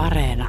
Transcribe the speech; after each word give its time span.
Areena. 0.00 0.48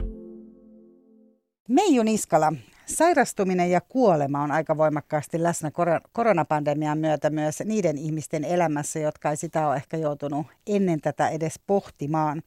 Meiju 1.67 2.03
Niskala, 2.03 2.53
sairastuminen 2.85 3.71
ja 3.71 3.81
kuolema 3.81 4.43
on 4.43 4.51
aika 4.51 4.77
voimakkaasti 4.77 5.43
läsnä 5.43 5.71
koronapandemian 6.11 6.97
myötä 6.97 7.29
myös 7.29 7.59
niiden 7.66 7.98
ihmisten 7.98 8.43
elämässä, 8.43 9.00
jotka 9.00 9.29
ei 9.29 9.38
sitä 9.38 9.68
ole 9.68 9.75
ehkä 9.75 9.98
joutunut 9.98 10.48
ennen 10.68 11.02
tätä 11.02 11.29
edes 11.29 11.59
pohtimaan. 11.68 12.41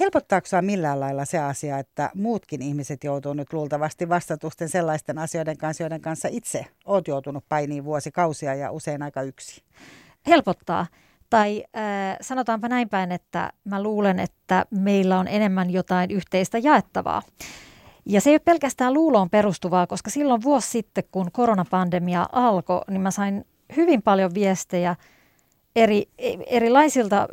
Helpottaako 0.00 0.46
sinua 0.46 0.62
millään 0.62 1.00
lailla 1.00 1.24
se 1.24 1.38
asia, 1.38 1.78
että 1.78 2.10
muutkin 2.14 2.62
ihmiset 2.62 3.04
joutuu 3.04 3.32
nyt 3.32 3.52
luultavasti 3.52 4.08
vastatusten 4.08 4.68
sellaisten 4.68 5.18
asioiden 5.18 5.58
kanssa, 5.58 5.82
joiden 5.82 6.00
kanssa 6.00 6.28
itse 6.30 6.66
olet 6.84 7.08
joutunut 7.08 7.44
painiin 7.48 7.84
vuosikausia 7.84 8.54
ja 8.54 8.70
usein 8.70 9.02
aika 9.02 9.22
yksi? 9.22 9.62
Helpottaa. 10.26 10.86
Tai 11.30 11.64
äh, 11.76 12.16
sanotaanpa 12.20 12.68
näin 12.68 12.88
päin, 12.88 13.12
että 13.12 13.52
mä 13.64 13.82
luulen, 13.82 14.18
että 14.18 14.66
meillä 14.70 15.18
on 15.18 15.28
enemmän 15.28 15.70
jotain 15.70 16.10
yhteistä 16.10 16.58
jaettavaa. 16.58 17.22
Ja 18.06 18.20
se 18.20 18.30
ei 18.30 18.34
ole 18.34 18.40
pelkästään 18.44 18.94
luuloon 18.94 19.30
perustuvaa, 19.30 19.86
koska 19.86 20.10
silloin 20.10 20.42
vuosi 20.42 20.70
sitten, 20.70 21.04
kun 21.12 21.32
koronapandemia 21.32 22.28
alkoi, 22.32 22.80
niin 22.90 23.00
mä 23.00 23.10
sain 23.10 23.44
hyvin 23.76 24.02
paljon 24.02 24.34
viestejä 24.34 24.96
eri, 25.76 26.08
erilaisilta 26.46 27.28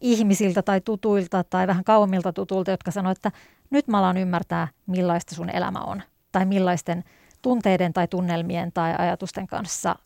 ihmisiltä 0.00 0.62
tai 0.62 0.80
tutuilta 0.80 1.44
tai 1.44 1.66
vähän 1.66 1.84
kauemmilta 1.84 2.32
tutuilta, 2.32 2.70
jotka 2.70 2.90
sanoivat, 2.90 3.18
että 3.18 3.32
nyt 3.70 3.88
mä 3.88 3.98
alan 3.98 4.16
ymmärtää, 4.16 4.68
millaista 4.86 5.34
sun 5.34 5.50
elämä 5.50 5.78
on. 5.78 6.02
Tai 6.32 6.46
millaisten 6.46 7.04
tunteiden 7.42 7.92
tai 7.92 8.08
tunnelmien 8.08 8.72
tai 8.72 8.94
ajatusten 8.98 9.46
kanssa 9.46 9.96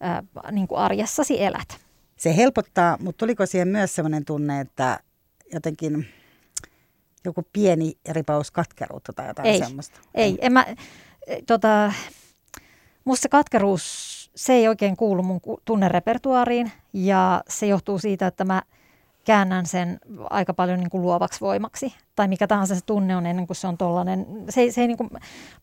ää, 0.00 0.22
niin 0.50 0.68
kuin 0.68 0.78
arjessasi 0.78 1.42
elät. 1.42 1.83
Se 2.16 2.36
helpottaa, 2.36 2.96
mutta 3.00 3.18
tuliko 3.18 3.46
siihen 3.46 3.68
myös 3.68 3.94
sellainen 3.94 4.24
tunne, 4.24 4.60
että 4.60 5.00
jotenkin 5.52 6.06
joku 7.24 7.46
pieni 7.52 7.92
ripaus 8.08 8.50
katkeruutta 8.50 9.12
tai 9.12 9.28
jotain 9.28 9.48
ei, 9.48 9.58
semmoista? 9.58 10.00
Ei, 10.14 10.38
en 10.40 10.52
mä, 10.52 10.66
tota, 11.46 11.92
musta 13.04 13.22
se 13.22 13.28
katkeruus, 13.28 13.84
se 14.34 14.52
ei 14.52 14.68
oikein 14.68 14.96
kuulu 14.96 15.22
mun 15.22 15.40
tunnerepertuaariin 15.64 16.72
ja 16.92 17.42
se 17.48 17.66
johtuu 17.66 17.98
siitä, 17.98 18.26
että 18.26 18.44
mä 18.44 18.62
käännän 19.24 19.66
sen 19.66 20.00
aika 20.30 20.54
paljon 20.54 20.80
niin 20.80 20.90
kuin 20.90 21.02
luovaksi 21.02 21.40
voimaksi. 21.40 21.94
Tai 22.16 22.28
mikä 22.28 22.46
tahansa 22.46 22.74
se 22.74 22.80
tunne 22.86 23.16
on 23.16 23.26
ennen 23.26 23.46
kuin 23.46 23.56
se 23.56 23.66
on 23.66 23.78
tollainen. 23.78 24.26
Se, 24.48 24.70
se 24.70 24.80
ei 24.80 24.86
niin 24.86 24.96
kuin, 24.96 25.10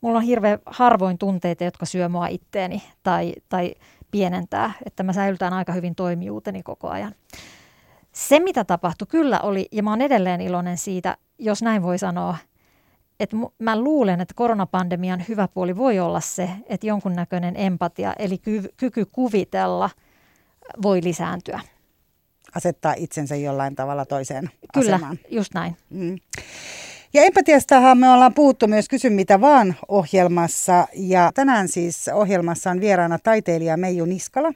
mulla 0.02 0.18
on 0.18 0.24
hirveän 0.24 0.60
harvoin 0.66 1.18
tunteita, 1.18 1.64
jotka 1.64 1.86
syö 1.86 2.10
mua 2.10 2.28
itteeni 2.28 2.84
tai, 3.04 3.34
tai 3.50 3.76
pienentää, 4.12 4.72
että 4.86 5.04
mä 5.04 5.14
säilytän 5.14 5.54
aika 5.54 5.74
hyvin 5.74 5.96
toimijuuteni 5.96 6.64
koko 6.64 6.90
ajan. 6.90 7.16
Se, 8.12 8.40
mitä 8.40 8.64
tapahtui, 8.64 9.08
kyllä 9.08 9.40
oli, 9.40 9.68
ja 9.72 9.84
mä 9.84 9.90
oon 9.90 10.02
edelleen 10.02 10.42
iloinen 10.42 10.78
siitä, 10.78 11.18
jos 11.40 11.62
näin 11.62 11.84
voi 11.84 11.98
sanoa, 11.98 12.38
että 13.20 13.38
mä 13.60 13.80
luulen, 13.80 14.22
että 14.22 14.34
koronapandemian 14.34 15.26
hyvä 15.30 15.48
puoli 15.48 15.78
voi 15.78 16.00
olla 16.00 16.20
se, 16.20 16.50
että 16.66 16.88
jonkunnäköinen 16.88 17.56
empatia, 17.58 18.14
eli 18.20 18.38
ky- 18.38 18.74
kyky 18.78 19.06
kuvitella, 19.06 19.90
voi 20.82 21.04
lisääntyä. 21.04 21.60
Asettaa 22.56 22.94
itsensä 22.98 23.36
jollain 23.36 23.76
tavalla 23.76 24.06
toiseen 24.06 24.50
Kyllä, 24.74 24.96
asemaan. 24.96 25.20
just 25.30 25.54
näin. 25.54 25.78
Mm. 25.90 26.16
Ja 27.14 27.24
empatiastahan 27.24 27.98
me 27.98 28.10
ollaan 28.10 28.34
puhuttu 28.34 28.68
myös 28.68 28.90
Kysy 28.90 29.10
mitä 29.10 29.42
vaan 29.42 29.76
ohjelmassa. 29.88 30.88
Ja 30.94 31.32
tänään 31.36 31.68
siis 31.68 32.10
ohjelmassa 32.14 32.72
on 32.72 32.82
vieraana 32.82 33.20
taiteilija 33.20 33.78
Meiju 33.78 34.06
Niskala, 34.06 34.54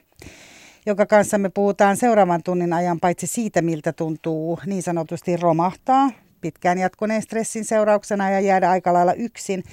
joka 0.86 1.06
kanssa 1.06 1.38
me 1.38 1.48
puhutaan 1.48 1.96
seuraavan 1.96 2.42
tunnin 2.42 2.72
ajan 2.72 3.00
paitsi 3.00 3.26
siitä, 3.26 3.62
miltä 3.62 3.92
tuntuu 3.92 4.58
niin 4.66 4.82
sanotusti 4.82 5.36
romahtaa 5.36 6.10
pitkään 6.40 6.78
jatkuneen 6.78 7.22
stressin 7.22 7.64
seurauksena 7.64 8.30
ja 8.30 8.40
jäädä 8.40 8.70
aika 8.70 8.92
lailla 8.92 9.12
yksin. 9.12 9.64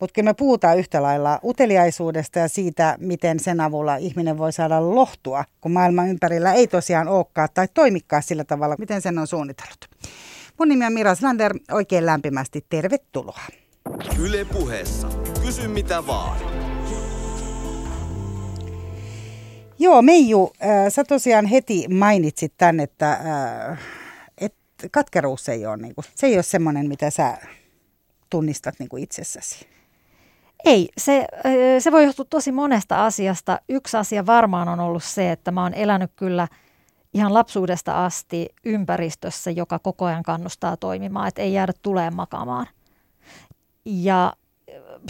Mutta 0.00 0.14
kyllä 0.14 0.30
me 0.30 0.34
puhutaan 0.34 0.78
yhtä 0.78 1.02
lailla 1.02 1.40
uteliaisuudesta 1.44 2.38
ja 2.38 2.48
siitä, 2.48 2.96
miten 3.00 3.40
sen 3.40 3.60
avulla 3.60 3.96
ihminen 3.96 4.38
voi 4.38 4.52
saada 4.52 4.94
lohtua, 4.94 5.44
kun 5.60 5.72
maailman 5.72 6.08
ympärillä 6.08 6.52
ei 6.52 6.66
tosiaan 6.66 7.08
olekaan 7.08 7.48
tai 7.54 7.68
toimikaan 7.74 8.22
sillä 8.22 8.44
tavalla, 8.44 8.76
miten 8.78 9.02
sen 9.02 9.18
on 9.18 9.26
suunnitellut. 9.26 9.88
Mun 10.60 10.68
nimi 10.68 10.86
on 10.86 10.92
Mira 10.92 11.14
Slander, 11.14 11.54
oikein 11.72 12.06
lämpimästi 12.06 12.66
tervetuloa. 12.68 13.40
Yle 14.18 14.44
puheessa. 14.44 15.08
Kysy 15.44 15.68
mitä 15.68 16.06
vaan. 16.06 16.38
Joo, 19.78 20.02
Meiju, 20.02 20.52
äh, 20.62 20.68
sä 20.88 21.04
tosiaan 21.04 21.46
heti 21.46 21.88
mainitsit 21.88 22.52
tänne, 22.58 22.82
että 22.82 23.12
äh, 23.12 23.78
et 24.38 24.54
katkeruus 24.90 25.48
ei 25.48 25.66
ole, 25.66 25.76
niin 25.76 25.94
kuin, 25.94 26.04
se 26.14 26.26
ei 26.26 26.34
ole 26.34 26.42
semmoinen, 26.42 26.88
mitä 26.88 27.10
sä 27.10 27.38
tunnistat 28.30 28.74
niin 28.78 28.88
kuin 28.88 29.02
itsessäsi. 29.02 29.66
Ei, 30.64 30.88
se, 30.98 31.18
äh, 31.18 31.52
se 31.78 31.92
voi 31.92 32.04
johtua 32.04 32.24
tosi 32.24 32.52
monesta 32.52 33.06
asiasta. 33.06 33.60
Yksi 33.68 33.96
asia 33.96 34.26
varmaan 34.26 34.68
on 34.68 34.80
ollut 34.80 35.04
se, 35.04 35.32
että 35.32 35.50
mä 35.50 35.62
oon 35.62 35.74
elänyt 35.74 36.10
kyllä– 36.16 36.48
ihan 37.14 37.34
lapsuudesta 37.34 38.04
asti 38.04 38.48
ympäristössä, 38.64 39.50
joka 39.50 39.78
koko 39.78 40.04
ajan 40.04 40.22
kannustaa 40.22 40.76
toimimaan, 40.76 41.28
että 41.28 41.42
ei 41.42 41.52
jäädä 41.52 41.72
tuleen 41.82 42.16
makaamaan. 42.16 42.66
Ja 43.84 44.32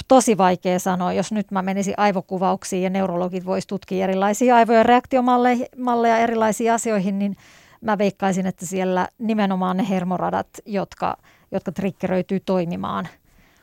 tosi 0.08 0.38
vaikea 0.38 0.78
sanoa, 0.78 1.12
jos 1.12 1.32
nyt 1.32 1.50
mä 1.50 1.62
menisin 1.62 1.94
aivokuvauksiin 1.96 2.82
ja 2.82 2.90
neurologit 2.90 3.46
vois 3.46 3.66
tutkia 3.66 4.04
erilaisia 4.04 4.56
aivojen 4.56 4.86
reaktiomalleja 4.86 6.18
erilaisiin 6.18 6.72
asioihin, 6.72 7.18
niin 7.18 7.36
mä 7.80 7.98
veikkaisin, 7.98 8.46
että 8.46 8.66
siellä 8.66 9.08
nimenomaan 9.18 9.76
ne 9.76 9.88
hermoradat, 9.88 10.48
jotka, 10.66 11.16
jotka 11.50 11.72
triggeröityy 11.72 12.40
toimimaan, 12.40 13.08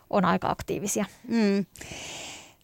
on 0.10 0.26
aika 0.26 0.50
aktiivisia. 0.50 1.06
Mm. 1.28 1.66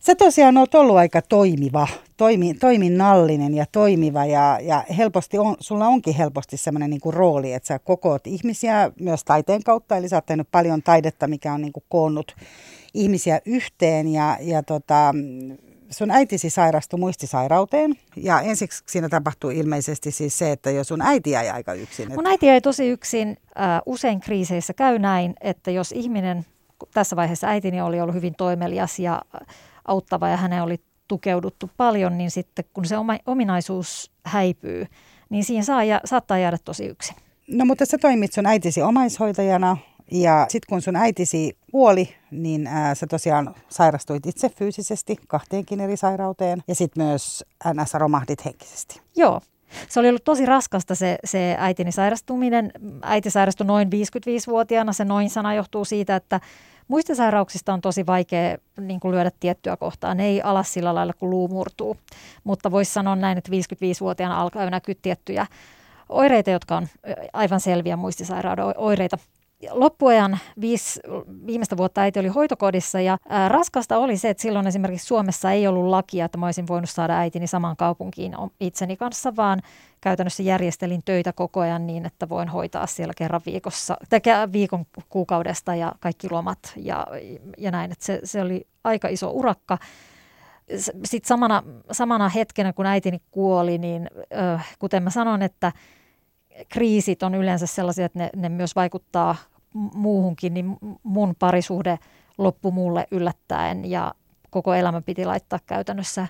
Sä 0.06 0.16
tosiaan 0.16 0.58
oot 0.58 0.76
ollut 0.76 0.98
aika 0.98 1.22
toimiva, 1.22 1.88
toimi, 2.18 2.54
toiminnallinen 2.54 3.54
ja 3.54 3.66
toimiva 3.72 4.26
ja, 4.26 4.60
ja 4.62 4.84
helposti 4.98 5.38
on, 5.38 5.56
sulla 5.60 5.88
onkin 5.88 6.16
helposti 6.16 6.58
semmoinen 6.58 6.90
niinku 6.90 7.12
rooli, 7.12 7.54
että 7.54 7.68
sä 7.68 7.80
kokoot 7.80 8.28
ihmisiä 8.28 8.92
myös 9.00 9.24
taiteen 9.24 9.64
kautta, 9.64 9.98
eli 9.98 10.10
sä 10.10 10.18
oot 10.18 10.26
tehnyt 10.26 10.48
paljon 10.52 10.84
taidetta, 10.84 11.28
mikä 11.28 11.54
on 11.54 11.62
niinku 11.62 11.84
koonnut 11.90 12.36
ihmisiä 12.94 13.40
yhteen 13.46 14.08
ja, 14.08 14.38
ja 14.42 14.64
tota, 14.64 15.14
sun 15.90 16.12
äitisi 16.12 16.50
sairastui 16.50 17.00
muistisairauteen 17.00 17.96
ja 18.16 18.42
ensiksi 18.42 18.84
siinä 18.88 19.10
tapahtui 19.10 19.58
ilmeisesti 19.58 20.12
siis 20.12 20.38
se, 20.38 20.52
että 20.52 20.72
jos 20.72 20.88
sun 20.88 21.02
äiti 21.02 21.32
jäi 21.32 21.50
aika 21.50 21.74
yksin. 21.74 22.16
Mun 22.16 22.28
äiti 22.28 22.46
jäi 22.46 22.62
tosi 22.62 22.90
yksin. 22.90 23.38
Äh, 23.60 23.82
usein 23.86 24.20
kriiseissä 24.20 24.74
käy 24.74 25.00
näin, 25.00 25.34
että 25.42 25.72
jos 25.72 25.92
ihminen, 25.92 26.46
tässä 26.94 27.16
vaiheessa 27.16 27.48
äitini 27.48 27.82
oli 27.82 28.02
ollut 28.02 28.16
hyvin 28.16 28.36
toimelias 28.38 29.00
ja 29.00 29.22
auttava 29.88 30.30
ja 30.30 30.38
hänen 30.38 30.64
oli 30.64 30.80
tukeuduttu 31.08 31.70
paljon, 31.78 32.18
niin 32.18 32.32
sitten 32.32 32.66
kun 32.74 32.86
se 32.86 32.98
oma, 32.98 33.18
ominaisuus 33.26 34.12
häipyy, 34.26 34.86
niin 35.30 35.44
siihen 35.44 35.66
saa 35.66 35.84
ja, 35.84 36.02
saattaa 36.06 36.38
jäädä 36.38 36.58
tosi 36.66 36.86
yksin. 36.86 37.16
No 37.48 37.66
mutta 37.66 37.86
sä 37.86 37.98
toimit 37.98 38.34
sun 38.34 38.46
äitisi 38.46 38.82
omaishoitajana 38.82 39.78
ja 40.12 40.46
sitten 40.50 40.70
kun 40.70 40.82
sun 40.82 40.96
äitisi 40.96 41.58
kuoli, 41.72 42.16
niin 42.32 42.68
ää, 42.68 42.96
sä 42.96 43.08
tosiaan 43.08 43.56
sairastuit 43.70 44.26
itse 44.26 44.50
fyysisesti 44.50 45.16
kahteenkin 45.28 45.80
eri 45.80 45.98
sairauteen 45.98 46.64
ja 46.68 46.76
sitten 46.76 47.06
myös 47.06 47.46
NS 47.74 47.94
romahdit 47.94 48.46
henkisesti. 48.46 49.02
Joo, 49.16 49.42
se 49.90 50.00
oli 50.00 50.10
ollut 50.10 50.24
tosi 50.24 50.46
raskasta 50.46 50.96
se, 50.96 51.18
se 51.24 51.56
äitini 51.60 51.92
sairastuminen. 51.92 52.72
Äiti 53.02 53.30
sairastui 53.30 53.68
noin 53.68 53.88
55-vuotiaana. 53.88 54.94
Se 54.94 55.06
noin 55.06 55.30
sana 55.30 55.54
johtuu 55.54 55.86
siitä, 55.86 56.16
että 56.16 56.40
Muistisairauksista 56.88 57.74
on 57.74 57.82
tosi 57.82 58.06
vaikea 58.06 58.58
niin 58.78 59.00
kuin 59.00 59.12
lyödä 59.12 59.32
tiettyä 59.40 59.78
kohtaa. 59.78 60.16
Ne 60.16 60.26
ei 60.26 60.42
alas 60.42 60.74
sillä 60.74 60.96
lailla, 60.96 61.14
kun 61.14 61.30
luu 61.30 61.48
murtuu. 61.48 61.98
Mutta 62.44 62.72
voisi 62.72 62.94
sanoa 62.94 63.16
näin, 63.16 63.38
että 63.38 63.52
55-vuotiaana 63.52 64.42
alkaa 64.42 64.70
näkyä 64.70 64.96
tiettyjä 65.02 65.48
oireita, 66.10 66.50
jotka 66.50 66.78
on 66.78 66.88
aivan 67.34 67.60
selviä 67.60 67.98
muistisairauden 67.98 68.66
oireita 68.78 69.18
loppuajan 69.72 70.40
viisi, 70.62 71.00
viimeistä 71.48 71.78
vuotta 71.78 72.02
äiti 72.02 72.20
oli 72.20 72.28
hoitokodissa 72.28 73.02
ja 73.02 73.18
ää, 73.30 73.50
raskasta 73.50 73.98
oli 73.98 74.18
se, 74.18 74.30
että 74.30 74.42
silloin 74.42 74.68
esimerkiksi 74.68 75.08
Suomessa 75.08 75.52
ei 75.52 75.68
ollut 75.68 75.90
lakia, 75.90 76.26
että 76.26 76.38
mä 76.38 76.46
olisin 76.46 76.68
voinut 76.68 76.90
saada 76.90 77.18
äitini 77.18 77.48
samaan 77.48 77.78
kaupunkiin 77.78 78.36
itseni 78.60 78.98
kanssa, 78.98 79.36
vaan 79.36 79.62
käytännössä 80.02 80.44
järjestelin 80.44 81.02
töitä 81.06 81.34
koko 81.34 81.60
ajan 81.60 81.88
niin, 81.88 82.06
että 82.06 82.30
voin 82.30 82.50
hoitaa 82.50 82.88
siellä 82.88 83.14
kerran 83.18 83.42
viikossa, 83.46 83.98
tai 84.10 84.22
viikon 84.52 84.86
kuukaudesta 85.10 85.76
ja 85.76 85.92
kaikki 86.00 86.28
lomat 86.32 86.60
ja, 86.76 87.08
ja 87.58 87.72
näin, 87.72 87.92
että 87.92 88.06
se, 88.06 88.20
se 88.24 88.42
oli 88.42 88.68
aika 88.84 89.08
iso 89.08 89.32
urakka. 89.32 89.78
Sitten 91.04 91.28
samana, 91.28 91.64
samana 91.92 92.30
hetkenä, 92.30 92.74
kun 92.74 92.86
äitini 92.86 93.22
kuoli, 93.32 93.78
niin 93.78 94.10
äh, 94.38 94.76
kuten 94.80 95.04
mä 95.04 95.10
sanon, 95.10 95.42
että 95.42 95.72
kriisit 96.70 97.24
on 97.24 97.36
yleensä 97.36 97.68
sellaisia, 97.68 98.06
että 98.06 98.20
ne, 98.20 98.30
ne 98.36 98.50
myös 98.50 98.76
vaikuttaa 98.76 99.36
muuhunkin, 99.74 100.54
niin 100.54 100.78
mun 101.04 101.36
parisuhde 101.40 102.00
loppui 102.38 102.72
mulle 102.72 103.08
yllättäen 103.12 103.86
ja 103.86 104.14
koko 104.50 104.74
elämä 104.74 105.02
piti 105.02 105.26
laittaa 105.26 105.60
käytännössä 105.66 106.28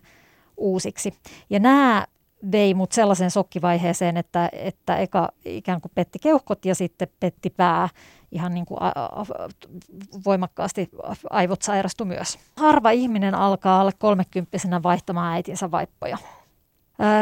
uusiksi. 0.57 1.13
Ja 1.49 1.59
nämä 1.59 2.05
vei 2.51 2.73
mut 2.73 2.91
sellaiseen 2.91 3.31
sokkivaiheeseen, 3.31 4.17
että, 4.17 4.49
että 4.53 4.97
eka 4.97 5.29
ikään 5.45 5.81
kuin 5.81 5.91
petti 5.95 6.19
keuhkot 6.19 6.65
ja 6.65 6.75
sitten 6.75 7.07
petti 7.19 7.49
pää. 7.49 7.89
Ihan 8.31 8.53
niin 8.53 8.65
kuin 8.65 8.77
a, 8.81 8.87
a, 8.87 9.25
voimakkaasti 10.25 10.89
aivot 11.29 11.61
sairastu 11.61 12.05
myös. 12.05 12.39
Harva 12.57 12.91
ihminen 12.91 13.35
alkaa 13.35 13.81
alle 13.81 13.91
kolmekymppisenä 13.99 14.83
vaihtamaan 14.83 15.33
äitinsä 15.33 15.71
vaippoja. 15.71 16.17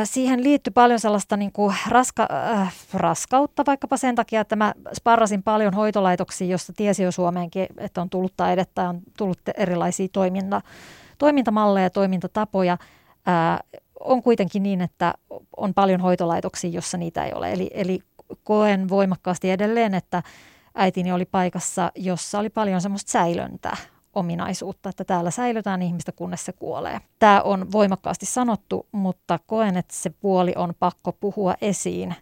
Siihen 0.03 0.43
liittyy 0.43 0.71
paljon 0.71 0.99
sellaista 0.99 1.37
niin 1.37 1.51
kuin 1.51 1.75
raska, 1.87 2.27
äh, 2.61 2.73
raskautta 2.93 3.63
vaikkapa 3.67 3.97
sen 3.97 4.15
takia, 4.15 4.41
että 4.41 4.55
mä 4.55 4.73
sparrasin 4.95 5.43
paljon 5.43 5.73
hoitolaitoksia, 5.73 6.47
jossa 6.47 6.73
tiesi 6.73 7.03
jo 7.03 7.11
Suomeenkin, 7.11 7.67
että 7.77 8.01
on 8.01 8.09
tullut 8.09 8.33
taidetta, 8.37 8.89
on 8.89 9.01
tullut 9.17 9.39
erilaisia 9.57 10.07
toiminta, 10.11 10.61
toimintamalleja 11.17 11.85
ja 11.85 11.89
toimintatapoja. 11.89 12.77
Äh, 13.27 13.59
on 13.99 14.23
kuitenkin 14.23 14.63
niin, 14.63 14.81
että 14.81 15.13
on 15.57 15.73
paljon 15.73 16.01
hoitolaitoksia, 16.01 16.69
jossa 16.69 16.97
niitä 16.97 17.25
ei 17.25 17.33
ole. 17.33 17.51
Eli, 17.51 17.69
eli 17.73 17.99
koen 18.43 18.89
voimakkaasti 18.89 19.51
edelleen, 19.51 19.93
että 19.93 20.23
äitini 20.75 21.11
oli 21.11 21.25
paikassa, 21.25 21.91
jossa 21.95 22.39
oli 22.39 22.49
paljon 22.49 22.81
semmoista 22.81 23.11
säilöntää 23.11 23.77
ominaisuutta, 24.13 24.89
että 24.89 25.03
täällä 25.03 25.31
säilytään 25.31 25.81
ihmistä, 25.81 26.11
kunnes 26.11 26.45
se 26.45 26.53
kuolee. 26.53 27.01
Tämä 27.19 27.41
on 27.41 27.71
voimakkaasti 27.71 28.25
sanottu, 28.25 28.87
mutta 28.91 29.39
koen, 29.45 29.77
että 29.77 29.95
se 29.95 30.09
puoli 30.09 30.53
on 30.55 30.73
pakko 30.79 31.11
puhua 31.11 31.55
esiin 31.61 32.15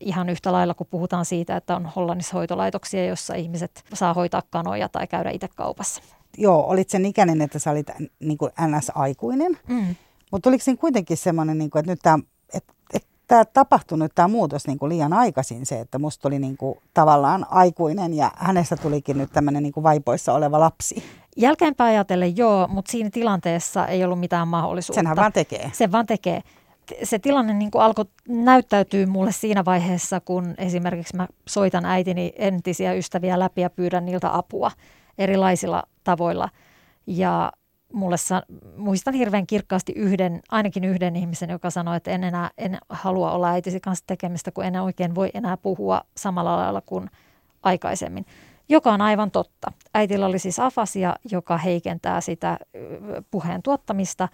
ihan 0.00 0.28
yhtä 0.28 0.52
lailla, 0.52 0.74
kun 0.74 0.86
puhutaan 0.90 1.24
siitä, 1.24 1.56
että 1.56 1.76
on 1.76 1.90
Hollannissa 1.96 2.36
hoitolaitoksia, 2.36 3.06
jossa 3.06 3.34
ihmiset 3.34 3.84
saa 3.94 4.14
hoitaa 4.14 4.42
kanoja 4.50 4.88
tai 4.88 5.06
käydä 5.06 5.30
itse 5.30 5.48
kaupassa. 5.48 6.02
Joo, 6.38 6.66
olit 6.66 6.90
sen 6.90 7.06
ikäinen, 7.06 7.42
että 7.42 7.58
sä 7.58 7.70
olit 7.70 7.86
niin 8.20 8.38
kuin 8.38 8.52
NS-aikuinen, 8.60 9.58
mm. 9.68 9.94
mutta 10.30 10.50
tuliko 10.50 10.64
siinä 10.64 10.80
kuitenkin 10.80 11.16
semmoinen, 11.16 11.58
niin 11.58 11.70
kuin, 11.70 11.80
että 11.80 11.92
nyt 11.92 12.00
tämä 12.02 12.18
että, 12.54 12.72
että 12.94 13.08
tämä 13.26 13.44
tapahtui 13.44 13.98
nyt 13.98 14.12
tämä 14.14 14.28
muutos 14.28 14.66
niin 14.66 14.78
kuin 14.78 14.88
liian 14.88 15.12
aikaisin 15.12 15.66
se, 15.66 15.80
että 15.80 15.98
musta 15.98 16.22
tuli 16.22 16.38
niin 16.38 16.56
kuin, 16.56 16.78
tavallaan 16.94 17.46
aikuinen 17.50 18.14
ja 18.14 18.30
hänestä 18.36 18.76
tulikin 18.76 19.18
nyt 19.18 19.32
tämmöinen 19.32 19.62
niin 19.62 19.72
kuin 19.72 19.84
vaipoissa 19.84 20.32
oleva 20.32 20.60
lapsi. 20.60 21.02
Jälkeenpäin 21.36 21.90
ajatellen 21.90 22.36
joo, 22.36 22.68
mutta 22.68 22.92
siinä 22.92 23.10
tilanteessa 23.10 23.86
ei 23.86 24.04
ollut 24.04 24.20
mitään 24.20 24.48
mahdollisuutta. 24.48 24.98
Senhän 24.98 25.16
vaan 25.16 25.32
tekee. 25.32 25.70
Sen 25.72 25.92
vaan 25.92 26.06
tekee. 26.06 26.40
Se 27.02 27.18
tilanne 27.18 27.52
niin 27.52 27.70
alkoi 27.74 28.04
näyttäytyy 28.28 29.06
mulle 29.06 29.32
siinä 29.32 29.64
vaiheessa, 29.64 30.20
kun 30.20 30.54
esimerkiksi 30.58 31.16
mä 31.16 31.28
soitan 31.48 31.84
äitini 31.84 32.32
entisiä 32.36 32.92
ystäviä 32.92 33.38
läpi 33.38 33.60
ja 33.60 33.70
pyydän 33.70 34.04
niiltä 34.04 34.36
apua 34.36 34.70
erilaisilla 35.18 35.82
tavoilla. 36.04 36.48
Ja 37.06 37.52
mulle 37.92 38.16
sa- 38.16 38.42
muistan 38.76 39.14
hirveän 39.14 39.46
kirkkaasti 39.46 39.92
yhden, 39.92 40.40
ainakin 40.50 40.84
yhden 40.84 41.16
ihmisen, 41.16 41.50
joka 41.50 41.70
sanoi, 41.70 41.96
että 41.96 42.10
en 42.10 42.24
enää 42.24 42.50
en 42.58 42.78
halua 42.88 43.32
olla 43.32 43.50
äitisi 43.50 43.80
kanssa 43.80 44.04
tekemistä, 44.06 44.50
kun 44.50 44.64
en 44.64 44.80
oikein 44.80 45.14
voi 45.14 45.30
enää 45.34 45.56
puhua 45.56 46.00
samalla 46.16 46.56
lailla 46.56 46.80
kuin 46.80 47.10
aikaisemmin 47.62 48.26
joka 48.68 48.92
on 48.92 49.00
aivan 49.00 49.30
totta. 49.30 49.72
Äitillä 49.94 50.26
oli 50.26 50.38
siis 50.38 50.58
afasia, 50.58 51.14
joka 51.30 51.58
heikentää 51.58 52.20
sitä 52.20 52.58
puheen 53.30 53.62
tuottamista, 53.62 54.28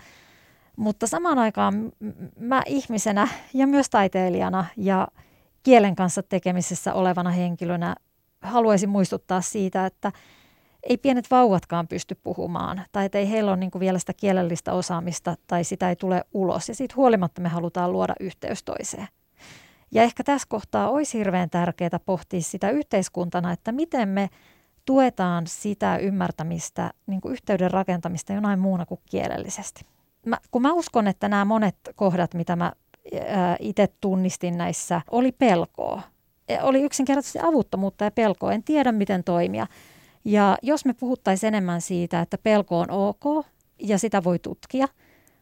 mutta 0.76 1.06
samaan 1.06 1.38
aikaan 1.38 1.92
mä 2.38 2.62
ihmisenä 2.66 3.28
ja 3.54 3.66
myös 3.66 3.90
taiteilijana 3.90 4.64
ja 4.76 5.08
kielen 5.62 5.96
kanssa 5.96 6.22
tekemisessä 6.22 6.94
olevana 6.94 7.30
henkilönä 7.30 7.96
haluaisin 8.42 8.88
muistuttaa 8.88 9.40
siitä, 9.40 9.86
että 9.86 10.12
ei 10.82 10.96
pienet 10.96 11.30
vauvatkaan 11.30 11.88
pysty 11.88 12.14
puhumaan 12.14 12.82
tai 12.92 13.06
että 13.06 13.18
ei 13.18 13.30
heillä 13.30 13.50
ole 13.50 13.56
niin 13.56 13.70
vielä 13.80 13.98
sitä 13.98 14.12
kielellistä 14.12 14.72
osaamista 14.72 15.36
tai 15.46 15.64
sitä 15.64 15.88
ei 15.88 15.96
tule 15.96 16.24
ulos 16.34 16.68
ja 16.68 16.74
siitä 16.74 16.94
huolimatta 16.96 17.40
me 17.40 17.48
halutaan 17.48 17.92
luoda 17.92 18.14
yhteys 18.20 18.62
toiseen. 18.62 19.08
Ja 19.90 20.02
ehkä 20.02 20.25
tässä 20.25 20.48
kohtaa 20.48 20.90
olisi 20.90 21.19
hirveän 21.19 21.50
tärkeää 21.50 22.00
pohtia 22.06 22.40
sitä 22.40 22.70
yhteiskuntana, 22.70 23.52
että 23.52 23.72
miten 23.72 24.08
me 24.08 24.31
tuetaan 24.84 25.46
sitä 25.46 25.96
ymmärtämistä, 25.96 26.90
niin 27.06 27.20
kuin 27.20 27.32
yhteyden 27.32 27.70
rakentamista 27.70 28.32
jonain 28.32 28.58
muuna 28.58 28.87
kuin 28.87 29.00
kielellisesti. 29.10 29.84
Mä, 30.26 30.38
kun 30.50 30.62
mä 30.62 30.72
uskon, 30.72 31.06
että 31.06 31.28
nämä 31.28 31.44
monet 31.44 31.76
kohdat, 31.94 32.34
mitä 32.34 32.56
mä 32.56 32.72
itse 33.60 33.88
tunnistin 34.00 34.58
näissä, 34.58 35.00
oli 35.10 35.32
pelkoa. 35.32 36.02
E, 36.48 36.60
oli 36.62 36.82
yksinkertaisesti 36.82 37.38
avuttomuutta 37.42 38.04
ja 38.04 38.10
pelkoa. 38.10 38.52
En 38.52 38.62
tiedä, 38.62 38.92
miten 38.92 39.25
toimia. 39.25 39.66
Ja 40.25 40.58
jos 40.62 40.84
me 40.84 40.94
puhuttaisiin 40.94 41.48
enemmän 41.48 41.81
siitä, 41.81 42.20
että 42.20 42.38
pelko 42.38 42.78
on 42.78 42.90
ok 42.90 43.46
ja 43.78 43.98
sitä 43.98 44.25
voi 44.25 44.38
tutkia– 44.38 44.88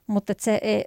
mutta 0.09 0.35
se 0.39 0.59
ei, 0.63 0.85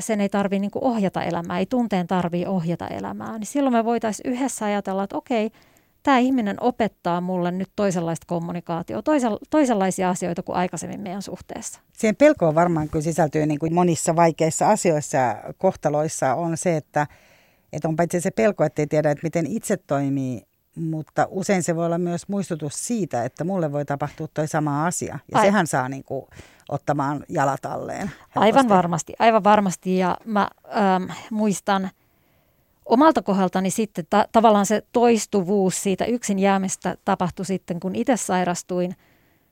sen 0.00 0.20
ei 0.20 0.28
tarvitse 0.28 0.60
niin 0.60 0.70
ohjata 0.74 1.22
elämää, 1.22 1.58
ei 1.58 1.66
tunteen 1.66 2.06
tarvitse 2.06 2.48
ohjata 2.48 2.88
elämää, 2.88 3.38
niin 3.38 3.46
silloin 3.46 3.72
me 3.72 3.84
voitaisiin 3.84 4.32
yhdessä 4.32 4.64
ajatella, 4.64 5.04
että 5.04 5.16
okei, 5.16 5.50
tämä 6.02 6.18
ihminen 6.18 6.56
opettaa 6.60 7.20
mulle 7.20 7.50
nyt 7.50 7.68
toisenlaista 7.76 8.24
kommunikaatiota, 8.26 9.12
toisenlaisia 9.50 10.10
asioita 10.10 10.42
kuin 10.42 10.56
aikaisemmin 10.56 11.00
meidän 11.00 11.22
suhteessa. 11.22 11.80
Siihen 11.92 12.16
pelkoon 12.16 12.54
varmaan 12.54 12.88
kyllä 12.88 13.02
sisältyy 13.02 13.46
niin 13.46 13.58
kuin 13.58 13.74
monissa 13.74 14.16
vaikeissa 14.16 14.70
asioissa 14.70 15.16
ja 15.16 15.42
kohtaloissa 15.58 16.34
on 16.34 16.56
se, 16.56 16.76
että, 16.76 17.06
että 17.72 17.88
on 17.88 17.96
paitsi 17.96 18.20
se 18.20 18.30
pelko, 18.30 18.64
että 18.64 18.82
ei 18.82 18.86
tiedä, 18.86 19.10
että 19.10 19.22
miten 19.22 19.46
itse 19.46 19.76
toimii, 19.76 20.42
mutta 20.76 21.26
usein 21.30 21.62
se 21.62 21.76
voi 21.76 21.86
olla 21.86 21.98
myös 21.98 22.28
muistutus 22.28 22.86
siitä, 22.86 23.24
että 23.24 23.44
mulle 23.44 23.72
voi 23.72 23.84
tapahtua 23.84 24.28
toi 24.34 24.48
sama 24.48 24.86
asia. 24.86 25.18
Ja 25.32 25.38
Ai. 25.38 25.44
sehän 25.44 25.66
saa 25.66 25.88
niin 25.88 26.04
kuin 26.04 26.26
ottamaan 26.68 27.24
jalat 27.28 27.66
alleen. 27.66 27.98
Helposti. 27.98 28.30
Aivan 28.34 28.68
varmasti, 28.68 29.12
aivan 29.18 29.44
varmasti. 29.44 29.96
Ja 29.96 30.16
mä 30.24 30.50
ähm, 30.76 31.10
muistan 31.30 31.90
omalta 32.86 33.22
kohdaltani 33.22 33.70
sitten 33.70 34.06
ta- 34.10 34.28
tavallaan 34.32 34.66
se 34.66 34.82
toistuvuus 34.92 35.82
siitä 35.82 36.04
yksin 36.04 36.38
jäämistä 36.38 36.96
tapahtui 37.04 37.44
sitten, 37.44 37.80
kun 37.80 37.96
itse 37.96 38.16
sairastuin– 38.16 38.96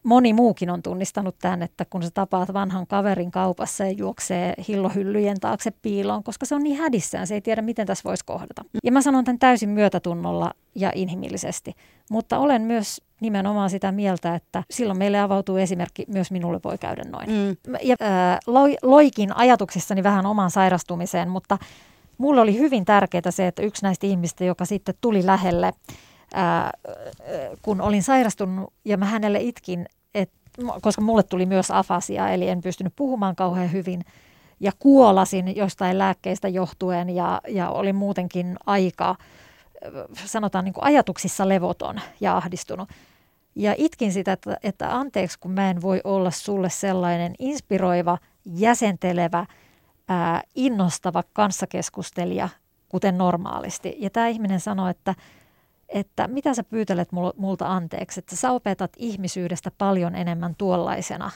moni 0.04 0.32
muukin 0.32 0.70
on 0.70 0.82
tunnistanut 0.82 1.36
tämän, 1.38 1.62
että 1.62 1.84
kun 1.84 2.02
sä 2.02 2.10
tapaat 2.14 2.52
vanhan 2.52 2.86
kaverin 2.86 3.30
kaupassa 3.30 3.84
ja 3.84 3.90
juoksee 3.90 4.54
hillohyllyjen 4.68 5.40
taakse 5.40 5.70
piiloon, 5.70 6.24
koska 6.24 6.46
se 6.46 6.54
on 6.54 6.62
niin 6.62 6.76
hädissään, 6.76 7.26
se 7.26 7.34
ei 7.34 7.40
tiedä, 7.40 7.62
miten 7.62 7.86
tässä 7.86 8.04
voisi 8.04 8.24
kohdata. 8.24 8.64
Ja 8.84 8.92
mä 8.92 9.02
sanon 9.02 9.24
tämän 9.24 9.38
täysin 9.38 9.68
myötätunnolla 9.68 10.50
ja 10.74 10.92
inhimillisesti, 10.94 11.74
mutta 12.10 12.38
olen 12.38 12.62
myös 12.62 13.02
nimenomaan 13.20 13.70
sitä 13.70 13.92
mieltä, 13.92 14.34
että 14.34 14.62
silloin 14.70 14.98
meille 14.98 15.20
avautuu 15.20 15.56
esimerkki, 15.56 16.04
myös 16.08 16.30
minulle 16.30 16.60
voi 16.64 16.78
käydä 16.78 17.04
noin. 17.04 17.30
Mm. 17.30 17.74
Ja 17.82 17.96
äh, 18.02 18.38
loikin 18.82 19.36
ajatuksissani 19.36 20.02
vähän 20.02 20.26
omaan 20.26 20.50
sairastumiseen, 20.50 21.28
mutta 21.28 21.58
mulle 22.18 22.40
oli 22.40 22.58
hyvin 22.58 22.84
tärkeää 22.84 23.30
se, 23.30 23.46
että 23.46 23.62
yksi 23.62 23.82
näistä 23.82 24.06
ihmistä, 24.06 24.44
joka 24.44 24.64
sitten 24.64 24.94
tuli 25.00 25.26
lähelle, 25.26 25.72
ää, 26.34 26.70
kun 27.62 27.80
olin 27.80 28.02
sairastunut 28.02 28.72
ja 28.84 28.96
mä 28.96 29.04
hänelle 29.04 29.40
itkin, 29.40 29.86
et, 30.14 30.30
koska 30.82 31.02
mulle 31.02 31.22
tuli 31.22 31.46
myös 31.46 31.70
afasia, 31.70 32.28
eli 32.28 32.48
en 32.48 32.60
pystynyt 32.60 32.92
puhumaan 32.96 33.36
kauhean 33.36 33.72
hyvin 33.72 34.04
ja 34.60 34.72
kuolasin 34.78 35.56
jostain 35.56 35.98
lääkkeistä 35.98 36.48
johtuen 36.48 37.10
ja, 37.10 37.40
ja 37.48 37.70
olin 37.70 37.96
muutenkin 37.96 38.56
aika, 38.66 39.16
sanotaan 40.24 40.64
niin 40.64 40.72
kuin 40.72 40.84
ajatuksissa 40.84 41.48
levoton 41.48 42.00
ja 42.20 42.36
ahdistunut. 42.36 42.88
Ja 43.54 43.74
itkin 43.78 44.12
sitä, 44.12 44.32
että, 44.32 44.56
että 44.62 44.96
anteeksi, 44.96 45.38
kun 45.38 45.50
mä 45.50 45.70
en 45.70 45.82
voi 45.82 46.00
olla 46.04 46.30
sulle 46.30 46.70
sellainen 46.70 47.34
inspiroiva, 47.38 48.18
jäsentelevä, 48.44 49.46
ää, 50.08 50.42
innostava 50.54 51.22
kanssakeskustelija, 51.32 52.48
kuten 52.88 53.18
normaalisti. 53.18 53.96
Ja 53.98 54.10
tämä 54.10 54.28
ihminen 54.28 54.60
sanoi, 54.60 54.90
että 54.90 55.14
että 55.88 56.28
mitä 56.28 56.54
sä 56.54 56.64
pyytelet 56.64 57.08
multa 57.36 57.66
anteeksi, 57.66 58.20
että 58.20 58.36
sä 58.36 58.50
opetat 58.50 58.92
ihmisyydestä 58.96 59.70
paljon 59.78 60.14
enemmän 60.14 60.54
tuollaisena 60.58 61.30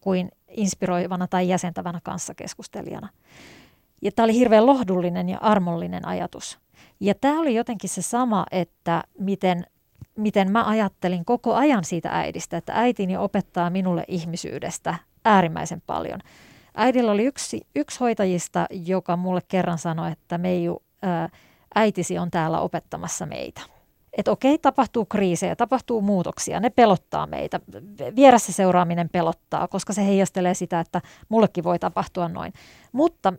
kuin 0.00 0.28
inspiroivana 0.48 1.26
tai 1.26 1.48
jäsentävänä 1.48 2.00
kanssakeskustelijana. 2.02 3.08
Ja 4.02 4.12
tämä 4.12 4.24
oli 4.24 4.34
hirveän 4.34 4.66
lohdullinen 4.66 5.28
ja 5.28 5.38
armollinen 5.38 6.08
ajatus. 6.08 6.58
Ja 7.00 7.14
tämä 7.14 7.40
oli 7.40 7.54
jotenkin 7.54 7.90
se 7.90 8.02
sama, 8.02 8.46
että 8.50 9.02
miten, 9.18 9.66
miten 10.16 10.52
mä 10.52 10.64
ajattelin 10.64 11.24
koko 11.24 11.54
ajan 11.54 11.84
siitä 11.84 12.08
äidistä, 12.12 12.56
että 12.56 12.72
äitini 12.74 13.16
opettaa 13.16 13.70
minulle 13.70 14.04
ihmisyydestä 14.08 14.94
äärimmäisen 15.24 15.82
paljon. 15.86 16.20
Äidillä 16.74 17.12
oli 17.12 17.24
yksi, 17.24 17.60
yksi 17.76 18.00
hoitajista, 18.00 18.66
joka 18.70 19.16
mulle 19.16 19.40
kerran 19.48 19.78
sanoi, 19.78 20.12
että 20.12 20.38
Meiju, 20.38 20.82
ää, 21.02 21.28
äitisi 21.76 22.18
on 22.18 22.30
täällä 22.30 22.60
opettamassa 22.60 23.26
meitä. 23.26 23.60
Että 24.12 24.30
okei, 24.30 24.58
tapahtuu 24.58 25.04
kriisejä, 25.04 25.56
tapahtuu 25.56 26.00
muutoksia, 26.00 26.60
ne 26.60 26.70
pelottaa 26.70 27.26
meitä. 27.26 27.60
Vieressä 28.16 28.52
seuraaminen 28.52 29.08
pelottaa, 29.08 29.68
koska 29.68 29.92
se 29.92 30.06
heijastelee 30.06 30.54
sitä, 30.54 30.80
että 30.80 31.00
mullekin 31.28 31.64
voi 31.64 31.78
tapahtua 31.78 32.28
noin. 32.28 32.52
Mutta 32.92 33.32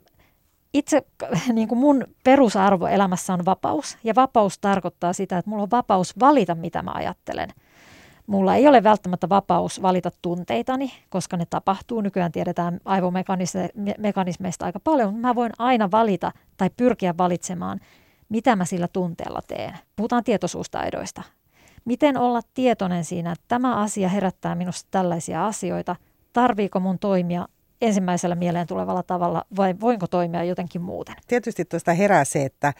itse 0.73 1.01
niin 1.53 1.67
kuin 1.67 1.79
mun 1.79 2.05
perusarvo 2.23 2.87
elämässä 2.87 3.33
on 3.33 3.45
vapaus. 3.45 3.97
Ja 4.03 4.15
vapaus 4.15 4.59
tarkoittaa 4.59 5.13
sitä, 5.13 5.37
että 5.37 5.49
mulla 5.49 5.63
on 5.63 5.71
vapaus 5.71 6.19
valita, 6.19 6.55
mitä 6.55 6.81
mä 6.81 6.91
ajattelen. 6.91 7.49
Mulla 8.27 8.55
ei 8.55 8.67
ole 8.67 8.83
välttämättä 8.83 9.29
vapaus 9.29 9.81
valita 9.81 10.11
tunteitani, 10.21 10.91
koska 11.09 11.37
ne 11.37 11.45
tapahtuu. 11.49 12.01
Nykyään 12.01 12.31
tiedetään 12.31 12.79
aivomekanismeista 12.85 14.65
aika 14.65 14.79
paljon, 14.79 15.13
mutta 15.13 15.27
mä 15.27 15.35
voin 15.35 15.51
aina 15.59 15.91
valita 15.91 16.31
tai 16.57 16.69
pyrkiä 16.77 17.13
valitsemaan, 17.17 17.79
mitä 18.29 18.55
mä 18.55 18.65
sillä 18.65 18.87
tunteella 18.87 19.39
teen. 19.47 19.77
Puhutaan 19.95 20.23
tietoisuustaidoista. 20.23 21.23
Miten 21.85 22.17
olla 22.17 22.41
tietoinen 22.53 23.05
siinä, 23.05 23.31
että 23.31 23.45
tämä 23.47 23.75
asia 23.75 24.09
herättää 24.09 24.55
minusta 24.55 24.87
tällaisia 24.91 25.45
asioita, 25.45 25.95
tarviiko 26.33 26.79
mun 26.79 26.99
toimia 26.99 27.47
ensimmäisellä 27.81 28.35
mieleen 28.35 28.67
tulevalla 28.67 29.03
tavalla 29.03 29.43
vai 29.57 29.75
voinko 29.79 30.07
toimia 30.07 30.43
jotenkin 30.43 30.81
muuten? 30.81 31.15
Tietysti 31.27 31.65
tuosta 31.65 31.93
herää 31.93 32.25
se, 32.25 32.45
että, 32.45 32.73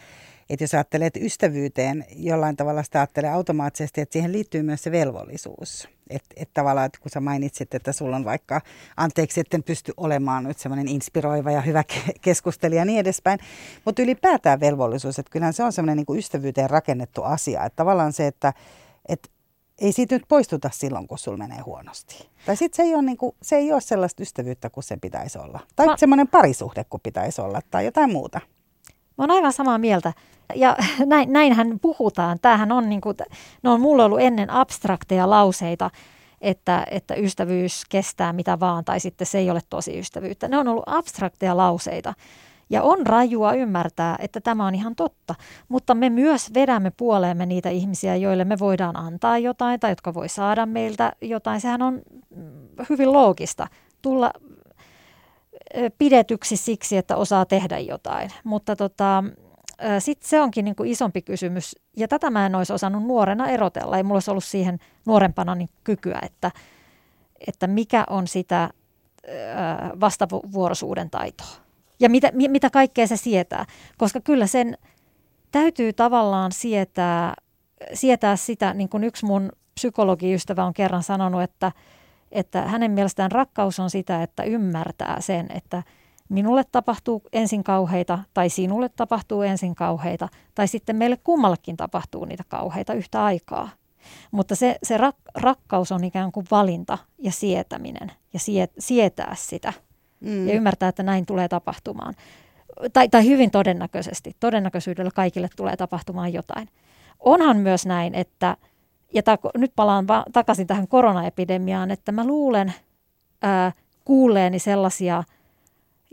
että 0.49 0.63
jos 0.63 0.73
ajattelet 0.73 1.17
ystävyyteen, 1.17 2.05
jollain 2.15 2.55
tavalla 2.55 2.83
sitä 2.83 2.99
ajattelee 2.99 3.29
automaattisesti, 3.29 4.01
että 4.01 4.13
siihen 4.13 4.31
liittyy 4.31 4.63
myös 4.63 4.83
se 4.83 4.91
velvollisuus. 4.91 5.89
Että 6.09 6.35
et 6.35 6.49
tavallaan, 6.53 6.85
että 6.85 6.99
kun 7.01 7.11
sä 7.11 7.19
mainitsit, 7.19 7.73
että 7.73 7.91
sulla 7.91 8.15
on 8.15 8.25
vaikka, 8.25 8.61
anteeksi, 8.97 9.39
etten 9.39 9.63
pysty 9.63 9.93
olemaan 9.97 10.43
nyt 10.43 10.57
semmoinen 10.57 10.87
inspiroiva 10.87 11.51
ja 11.51 11.61
hyvä 11.61 11.83
keskustelija 12.21 12.81
ja 12.81 12.85
niin 12.85 12.99
edespäin, 12.99 13.39
mutta 13.85 14.01
ylipäätään 14.01 14.59
velvollisuus, 14.59 15.19
että 15.19 15.31
kyllähän 15.31 15.53
se 15.53 15.63
on 15.63 15.73
semmoinen 15.73 16.05
niin 16.07 16.19
ystävyyteen 16.19 16.69
rakennettu 16.69 17.23
asia. 17.23 17.65
Että 17.65 17.75
tavallaan 17.75 18.13
se, 18.13 18.27
että, 18.27 18.53
että 19.09 19.29
ei 19.81 19.91
siitä 19.91 20.15
nyt 20.15 20.23
poistuta 20.27 20.69
silloin, 20.73 21.07
kun 21.07 21.17
sulla 21.17 21.37
menee 21.37 21.59
huonosti. 21.59 22.29
Tai 22.45 22.55
sitten 22.55 22.77
se, 22.77 22.83
ei 22.83 22.95
ole 22.95 23.03
niinku, 23.03 23.35
se 23.41 23.55
ei 23.55 23.71
ole 23.71 23.81
sellaista 23.81 24.23
ystävyyttä 24.23 24.69
kuin 24.69 24.83
se 24.83 24.97
pitäisi 24.97 25.37
olla. 25.37 25.59
Tai 25.75 25.85
Mä... 25.85 25.97
semmoinen 25.97 26.27
parisuhde 26.27 26.83
kuin 26.89 27.01
pitäisi 27.01 27.41
olla 27.41 27.61
tai 27.71 27.85
jotain 27.85 28.11
muuta. 28.11 28.41
Mä 29.17 29.23
oon 29.23 29.31
aivan 29.31 29.53
samaa 29.53 29.77
mieltä. 29.77 30.13
Ja 30.55 30.75
näin, 31.05 31.33
näinhän 31.33 31.79
puhutaan. 31.81 32.39
Tämähän 32.41 32.71
on, 32.71 32.89
niinku, 32.89 33.13
ne 33.63 33.69
on 33.69 33.81
mulla 33.81 34.05
ollut 34.05 34.21
ennen 34.21 34.49
abstrakteja 34.49 35.29
lauseita, 35.29 35.91
että, 36.41 36.85
että 36.91 37.15
ystävyys 37.15 37.83
kestää 37.89 38.33
mitä 38.33 38.59
vaan, 38.59 38.85
tai 38.85 38.99
sitten 38.99 39.27
se 39.27 39.37
ei 39.37 39.49
ole 39.49 39.61
tosi 39.69 39.99
ystävyyttä. 39.99 40.47
Ne 40.47 40.57
on 40.57 40.67
ollut 40.67 40.83
abstrakteja 40.85 41.57
lauseita. 41.57 42.13
Ja 42.69 42.83
on 42.83 43.07
rajua 43.07 43.53
ymmärtää, 43.53 44.15
että 44.19 44.41
tämä 44.41 44.67
on 44.67 44.75
ihan 44.75 44.95
totta, 44.95 45.35
mutta 45.69 45.95
me 45.95 46.09
myös 46.09 46.53
vedämme 46.53 46.91
puoleemme 46.97 47.45
niitä 47.45 47.69
ihmisiä, 47.69 48.15
joille 48.15 48.45
me 48.45 48.59
voidaan 48.59 48.97
antaa 48.97 49.37
jotain 49.37 49.79
tai 49.79 49.91
jotka 49.91 50.13
voi 50.13 50.29
saada 50.29 50.65
meiltä 50.65 51.13
jotain. 51.21 51.61
Sehän 51.61 51.81
on 51.81 52.01
hyvin 52.89 53.13
loogista 53.13 53.67
tulla 54.01 54.31
pidetyksi 55.97 56.57
siksi, 56.57 56.97
että 56.97 57.15
osaa 57.15 57.45
tehdä 57.45 57.79
jotain. 57.79 58.29
Mutta 58.43 58.75
tota, 58.75 59.23
sitten 59.99 60.29
se 60.29 60.41
onkin 60.41 60.65
niin 60.65 60.75
kuin 60.75 60.89
isompi 60.89 61.21
kysymys, 61.21 61.75
ja 61.97 62.07
tätä 62.07 62.29
mä 62.29 62.45
en 62.45 62.55
olisi 62.55 62.73
osannut 62.73 63.03
nuorena 63.03 63.47
erotella. 63.47 63.97
Ei 63.97 64.03
mulla 64.03 64.15
olisi 64.15 64.31
ollut 64.31 64.43
siihen 64.43 64.79
nuorempana 65.05 65.55
niin 65.55 65.69
kykyä, 65.83 66.19
että, 66.21 66.51
että 67.47 67.67
mikä 67.67 68.03
on 68.09 68.27
sitä 68.27 68.69
vastavuoroisuuden 69.99 71.09
taitoa 71.09 71.47
ja 71.99 72.09
mitä, 72.09 72.31
mitä 72.33 72.69
kaikkea 72.69 73.07
se 73.07 73.17
sietää. 73.17 73.65
Koska 73.97 74.21
kyllä 74.21 74.47
sen 74.47 74.77
täytyy 75.51 75.93
tavallaan 75.93 76.51
sietää, 76.51 77.33
sietää 77.93 78.35
sitä, 78.35 78.73
niin 78.73 78.89
kuin 78.89 79.03
yksi 79.03 79.25
mun 79.25 79.51
psykologiystävä 79.73 80.65
on 80.65 80.73
kerran 80.73 81.03
sanonut, 81.03 81.41
että, 81.41 81.71
että 82.31 82.61
hänen 82.61 82.91
mielestään 82.91 83.31
rakkaus 83.31 83.79
on 83.79 83.89
sitä, 83.89 84.23
että 84.23 84.43
ymmärtää 84.43 85.21
sen, 85.21 85.47
että 85.53 85.83
minulle 86.29 86.63
tapahtuu 86.71 87.21
ensin 87.33 87.63
kauheita 87.63 88.19
tai 88.33 88.49
sinulle 88.49 88.89
tapahtuu 88.89 89.41
ensin 89.41 89.75
kauheita 89.75 90.29
tai 90.55 90.67
sitten 90.67 90.95
meille 90.95 91.17
kummallekin 91.23 91.77
tapahtuu 91.77 92.25
niitä 92.25 92.43
kauheita 92.47 92.93
yhtä 92.93 93.25
aikaa. 93.25 93.69
Mutta 94.31 94.55
se, 94.55 94.77
se 94.83 94.97
rak, 94.97 95.15
rakkaus 95.35 95.91
on 95.91 96.03
ikään 96.03 96.31
kuin 96.31 96.45
valinta 96.51 96.97
ja 97.19 97.31
sietäminen 97.31 98.11
ja 98.33 98.39
siet, 98.39 98.71
sietää 98.79 99.35
sitä– 99.37 99.73
mm. 100.19 100.47
ja 100.47 100.53
ymmärtää, 100.53 100.89
että 100.89 101.03
näin 101.03 101.25
tulee 101.25 101.47
tapahtumaan. 101.47 102.13
Tai, 102.93 103.09
tai 103.09 103.25
hyvin 103.25 103.51
todennäköisesti, 103.51 104.35
todennäköisyydellä 104.39 105.11
kaikille 105.15 105.49
tulee 105.55 105.77
tapahtumaan 105.77 106.33
jotain. 106.33 106.69
Onhan 107.19 107.57
myös 107.57 107.85
näin, 107.85 108.15
että, 108.15 108.57
ja 109.13 109.23
ta, 109.23 109.37
nyt 109.57 109.71
palaan 109.75 110.07
va, 110.07 110.23
takaisin 110.33 110.67
tähän 110.67 110.87
koronaepidemiaan, 110.87 111.91
että 111.91 112.11
mä 112.11 112.27
luulen 112.27 112.73
ää, 113.41 113.71
kuulleeni 114.05 114.59
sellaisia 114.59 115.23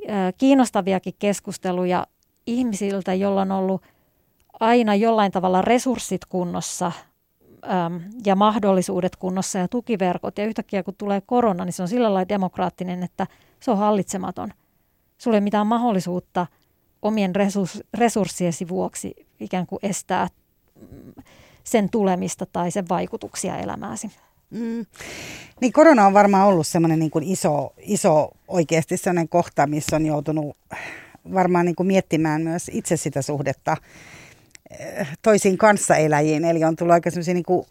ää, 0.08 0.32
kiinnostaviakin 0.32 1.14
keskusteluja 1.18 2.06
ihmisiltä, 2.46 3.14
joilla 3.14 3.42
on 3.42 3.52
ollut 3.52 3.82
aina 4.60 4.94
jollain 4.94 5.32
tavalla 5.32 5.62
resurssit 5.62 6.24
kunnossa 6.24 6.92
ja 8.26 8.36
mahdollisuudet 8.36 9.16
kunnossa 9.16 9.58
ja 9.58 9.68
tukiverkot. 9.68 10.38
Ja 10.38 10.44
yhtäkkiä 10.44 10.82
kun 10.82 10.94
tulee 10.98 11.20
korona, 11.26 11.64
niin 11.64 11.72
se 11.72 11.82
on 11.82 11.88
sillä 11.88 12.14
lailla 12.14 12.28
demokraattinen, 12.28 13.02
että 13.02 13.26
se 13.60 13.70
on 13.70 13.78
hallitsematon. 13.78 14.52
Sulla 15.18 15.36
ei 15.36 15.40
mitään 15.40 15.66
mahdollisuutta 15.66 16.46
omien 17.02 17.32
resurssiesi 17.94 18.68
vuoksi 18.68 19.14
ikään 19.40 19.66
kuin 19.66 19.78
estää 19.82 20.28
sen 21.64 21.90
tulemista 21.90 22.47
tai 22.47 22.71
sen 22.71 22.88
vaikutuksia 22.88 23.59
elämääsi. 23.59 24.11
Mm. 24.50 24.87
Niin 25.61 25.73
korona 25.73 26.06
on 26.06 26.14
varmaan 26.14 26.47
ollut 26.47 26.66
semmoinen 26.66 26.99
niin 26.99 27.11
kuin 27.11 27.25
iso, 27.25 27.75
iso 27.78 28.30
oikeasti 28.49 28.97
sellainen 28.97 29.28
kohta, 29.28 29.66
missä 29.66 29.97
on 29.97 30.06
joutunut 30.06 30.56
varmaan 31.35 31.66
niin 31.66 31.76
kuin 31.76 31.87
miettimään 31.87 32.42
myös 32.42 32.71
itse 32.75 32.97
sitä 32.97 33.23
suhdetta 33.23 33.76
eh, 34.78 35.09
toisiin 35.23 35.59
kanssaeläjiin. 35.59 36.44
Eli 36.44 36.64
on 36.64 36.76
tullut 36.76 36.92
aika 36.92 37.11
semmoisia 37.11 37.35
niin 37.35 37.44
kuin 37.44 37.66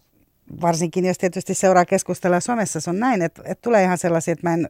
varsinkin 0.62 1.06
jos 1.06 1.18
tietysti 1.18 1.54
seuraa 1.54 1.86
keskustelua 1.86 2.40
somessa, 2.40 2.80
se 2.80 2.90
on 2.90 3.00
näin, 3.00 3.22
että, 3.22 3.42
että 3.46 3.62
tulee 3.62 3.84
ihan 3.84 3.98
sellaisia, 3.98 4.32
että 4.32 4.50
mä 4.50 4.54
en, 4.54 4.70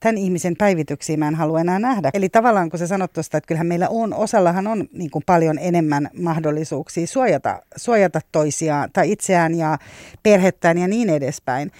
tämän 0.00 0.18
ihmisen 0.18 0.56
päivityksiä 0.56 1.16
mä 1.16 1.28
en 1.28 1.34
halua 1.34 1.60
enää 1.60 1.78
nähdä. 1.78 2.10
Eli 2.14 2.28
tavallaan 2.28 2.70
kun 2.70 2.78
sä 2.78 2.86
sanot 2.86 3.12
tuosta, 3.12 3.38
että 3.38 3.48
kyllähän 3.48 3.66
meillä 3.66 3.88
on, 3.88 4.14
osallahan 4.14 4.66
on 4.66 4.88
niin 4.92 5.10
kuin 5.10 5.22
paljon 5.26 5.58
enemmän 5.58 6.10
mahdollisuuksia 6.18 7.06
suojata, 7.06 7.62
suojata 7.76 8.20
toisiaan 8.32 8.90
tai 8.92 9.12
itseään 9.12 9.54
ja 9.54 9.78
perhettään 10.22 10.78
ja 10.78 10.88
niin 10.88 11.10
edespäin. 11.10 11.72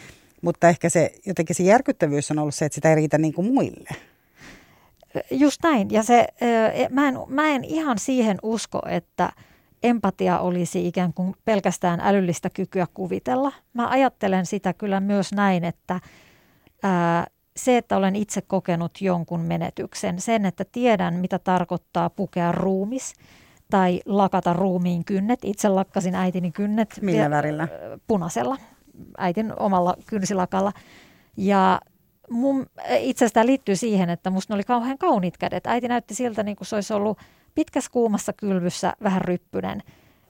Mutta 0.42 0.68
ehkä 0.68 0.88
se 0.88 1.12
jotenkin 1.26 1.56
se 1.56 1.62
järkyttävyys 1.62 2.30
on 2.30 2.38
ollut 2.38 2.54
se, 2.54 2.64
että 2.64 2.74
sitä 2.74 2.88
ei 2.88 2.94
riitä 2.94 3.18
niin 3.18 3.34
kuin 3.34 3.54
muille. 3.54 3.88
Just 5.30 5.62
näin. 5.62 5.90
Ja 5.90 6.02
se, 6.02 6.26
mä 6.90 7.08
en, 7.08 7.14
mä 7.28 7.48
en 7.48 7.64
ihan 7.64 7.98
siihen 7.98 8.38
usko, 8.42 8.80
että– 8.88 9.30
empatia 9.88 10.38
olisi 10.38 10.86
ikään 10.86 11.12
kuin 11.14 11.34
pelkästään 11.44 12.00
älyllistä 12.00 12.50
kykyä 12.50 12.86
kuvitella. 12.94 13.52
Mä 13.72 13.88
ajattelen 13.88 14.46
sitä 14.46 14.72
kyllä 14.72 15.00
myös 15.00 15.32
näin, 15.32 15.64
että 15.64 16.00
ää, 16.82 17.26
se, 17.56 17.76
että 17.76 17.96
olen 17.96 18.16
itse 18.16 18.40
kokenut 18.40 19.00
jonkun 19.00 19.40
menetyksen, 19.40 20.20
sen, 20.20 20.46
että 20.46 20.64
tiedän, 20.72 21.14
mitä 21.14 21.38
tarkoittaa 21.38 22.10
pukea 22.10 22.52
ruumis 22.52 23.14
tai 23.70 24.00
lakata 24.06 24.52
ruumiin 24.52 25.04
kynnet. 25.04 25.40
Itse 25.44 25.68
lakkasin 25.68 26.14
äitini 26.14 26.52
kynnet. 26.52 26.98
Millä 27.02 27.30
värillä? 27.30 27.68
Punaisella, 28.06 28.56
äitin 29.18 29.52
omalla 29.58 29.96
kynsilakalla. 30.06 30.72
Ja 31.36 31.80
mun, 32.30 32.66
itse 32.98 33.24
asiassa 33.24 33.34
tämä 33.34 33.46
liittyy 33.46 33.76
siihen, 33.76 34.10
että 34.10 34.30
musta 34.30 34.52
ne 34.52 34.54
oli 34.54 34.64
kauhean 34.64 34.98
kauniit 34.98 35.36
kädet. 35.36 35.66
Äiti 35.66 35.88
näytti 35.88 36.14
siltä, 36.14 36.42
niin 36.42 36.56
kuin 36.56 36.66
se 36.66 36.74
olisi 36.74 36.94
ollut– 36.94 37.18
pitkässä 37.56 37.90
kuumassa 37.90 38.32
kylvyssä, 38.32 38.92
vähän 39.02 39.22
ryppynen. 39.22 39.82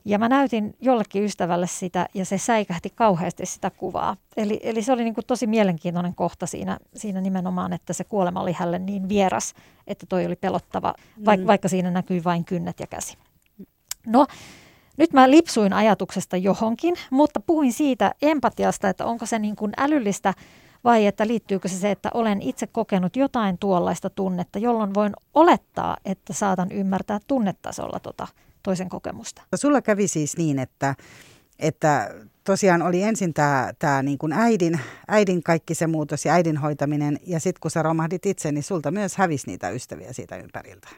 Ja 0.04 0.18
mä 0.18 0.28
näytin 0.28 0.76
jollekin 0.80 1.24
ystävälle 1.24 1.66
sitä 1.66 2.08
ja 2.14 2.24
se 2.24 2.38
säikähti 2.38 2.90
kauheasti 2.94 3.46
sitä 3.46 3.70
kuvaa. 3.70 4.16
Eli, 4.36 4.60
eli 4.62 4.82
se 4.82 4.92
oli 4.92 5.04
niin 5.04 5.14
kuin 5.14 5.26
tosi 5.26 5.46
mielenkiintoinen 5.46 6.14
kohta 6.14 6.46
siinä, 6.46 6.78
siinä 6.94 7.20
nimenomaan, 7.20 7.72
että 7.72 7.92
se 7.92 8.04
kuolema 8.04 8.40
oli 8.40 8.52
hänelle 8.52 8.78
niin 8.78 9.08
vieras, 9.08 9.54
että 9.86 10.06
toi 10.06 10.26
oli 10.26 10.36
pelottava, 10.36 10.94
vaik, 11.24 11.40
mm. 11.40 11.46
vaikka 11.46 11.68
siinä 11.68 11.90
näkyi 11.90 12.24
vain 12.24 12.44
kynnet 12.44 12.80
ja 12.80 12.86
käsi. 12.86 13.16
No, 14.06 14.26
nyt 14.96 15.12
mä 15.12 15.30
lipsuin 15.30 15.72
ajatuksesta 15.72 16.36
johonkin, 16.36 16.94
mutta 17.10 17.40
puhuin 17.40 17.72
siitä 17.72 18.14
empatiasta, 18.22 18.88
että 18.88 19.06
onko 19.06 19.26
se 19.26 19.38
niin 19.38 19.56
kuin 19.56 19.72
älyllistä 19.76 20.34
vai 20.86 21.06
että 21.06 21.26
liittyykö 21.26 21.68
se 21.68 21.76
se, 21.76 21.90
että 21.90 22.10
olen 22.14 22.42
itse 22.42 22.66
kokenut 22.66 23.16
jotain 23.16 23.58
tuollaista 23.58 24.10
tunnetta, 24.10 24.58
jolloin 24.58 24.94
voin 24.94 25.12
olettaa, 25.34 25.96
että 26.04 26.32
saatan 26.32 26.72
ymmärtää 26.72 27.18
tunnetasolla 27.26 28.00
tota 28.00 28.28
toisen 28.62 28.88
kokemusta. 28.88 29.42
Sulla 29.54 29.82
kävi 29.82 30.08
siis 30.08 30.36
niin, 30.36 30.58
että, 30.58 30.94
että 31.58 32.14
tosiaan 32.44 32.82
oli 32.82 33.02
ensin 33.02 33.34
tämä, 33.34 33.72
tämä 33.78 34.02
niin 34.02 34.18
kuin 34.18 34.32
äidin, 34.32 34.80
äidin 35.08 35.42
kaikki 35.42 35.74
se 35.74 35.86
muutos 35.86 36.24
ja 36.24 36.32
äidin 36.32 36.56
hoitaminen, 36.56 37.18
ja 37.26 37.40
sitten 37.40 37.60
kun 37.60 37.70
sä 37.70 37.82
romahdit 37.82 38.26
itse, 38.26 38.52
niin 38.52 38.62
sulta 38.62 38.90
myös 38.90 39.16
hävisi 39.16 39.46
niitä 39.46 39.70
ystäviä 39.70 40.12
siitä 40.12 40.36
ympäriltä. 40.36 40.88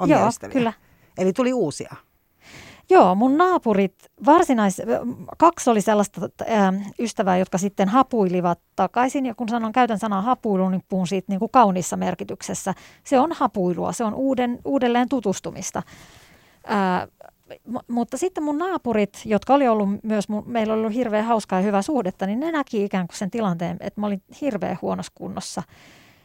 Omia 0.00 0.18
Joo, 0.18 0.28
ystäviä. 0.28 0.52
kyllä. 0.52 0.72
Eli 1.18 1.32
tuli 1.32 1.52
uusia. 1.52 1.96
Joo, 2.90 3.14
mun 3.14 3.38
naapurit, 3.38 3.94
varsinais, 4.26 4.82
kaksi 5.38 5.70
oli 5.70 5.80
sellaista 5.80 6.20
ää, 6.46 6.72
ystävää, 6.98 7.36
jotka 7.36 7.58
sitten 7.58 7.88
hapuilivat 7.88 8.58
takaisin. 8.76 9.26
Ja 9.26 9.34
kun 9.34 9.48
sanon, 9.48 9.72
käytän 9.72 9.98
sanaa 9.98 10.22
hapuilu, 10.22 10.68
niin 10.68 10.82
puhun 10.88 11.06
siitä 11.06 11.26
niin 11.28 11.38
kuin 11.38 11.50
kaunissa 11.50 11.96
merkityksessä. 11.96 12.74
Se 13.04 13.18
on 13.18 13.32
hapuilua, 13.32 13.92
se 13.92 14.04
on 14.04 14.14
uuden, 14.14 14.58
uudelleen 14.64 15.08
tutustumista. 15.08 15.82
Ää, 16.66 17.08
mutta 17.88 18.16
sitten 18.16 18.44
mun 18.44 18.58
naapurit, 18.58 19.22
jotka 19.24 19.54
oli 19.54 19.68
ollut 19.68 19.88
myös, 20.02 20.28
mun, 20.28 20.42
meillä 20.46 20.74
oli 20.74 20.80
ollut 20.80 20.94
hirveän 20.94 21.24
hauskaa 21.24 21.58
ja 21.58 21.64
hyvää 21.64 21.82
suhdetta, 21.82 22.26
niin 22.26 22.40
ne 22.40 22.52
näki 22.52 22.84
ikään 22.84 23.06
kuin 23.06 23.18
sen 23.18 23.30
tilanteen, 23.30 23.76
että 23.80 24.00
mä 24.00 24.06
olin 24.06 24.22
hirveän 24.40 24.78
huonossa 24.82 25.12
kunnossa. 25.14 25.62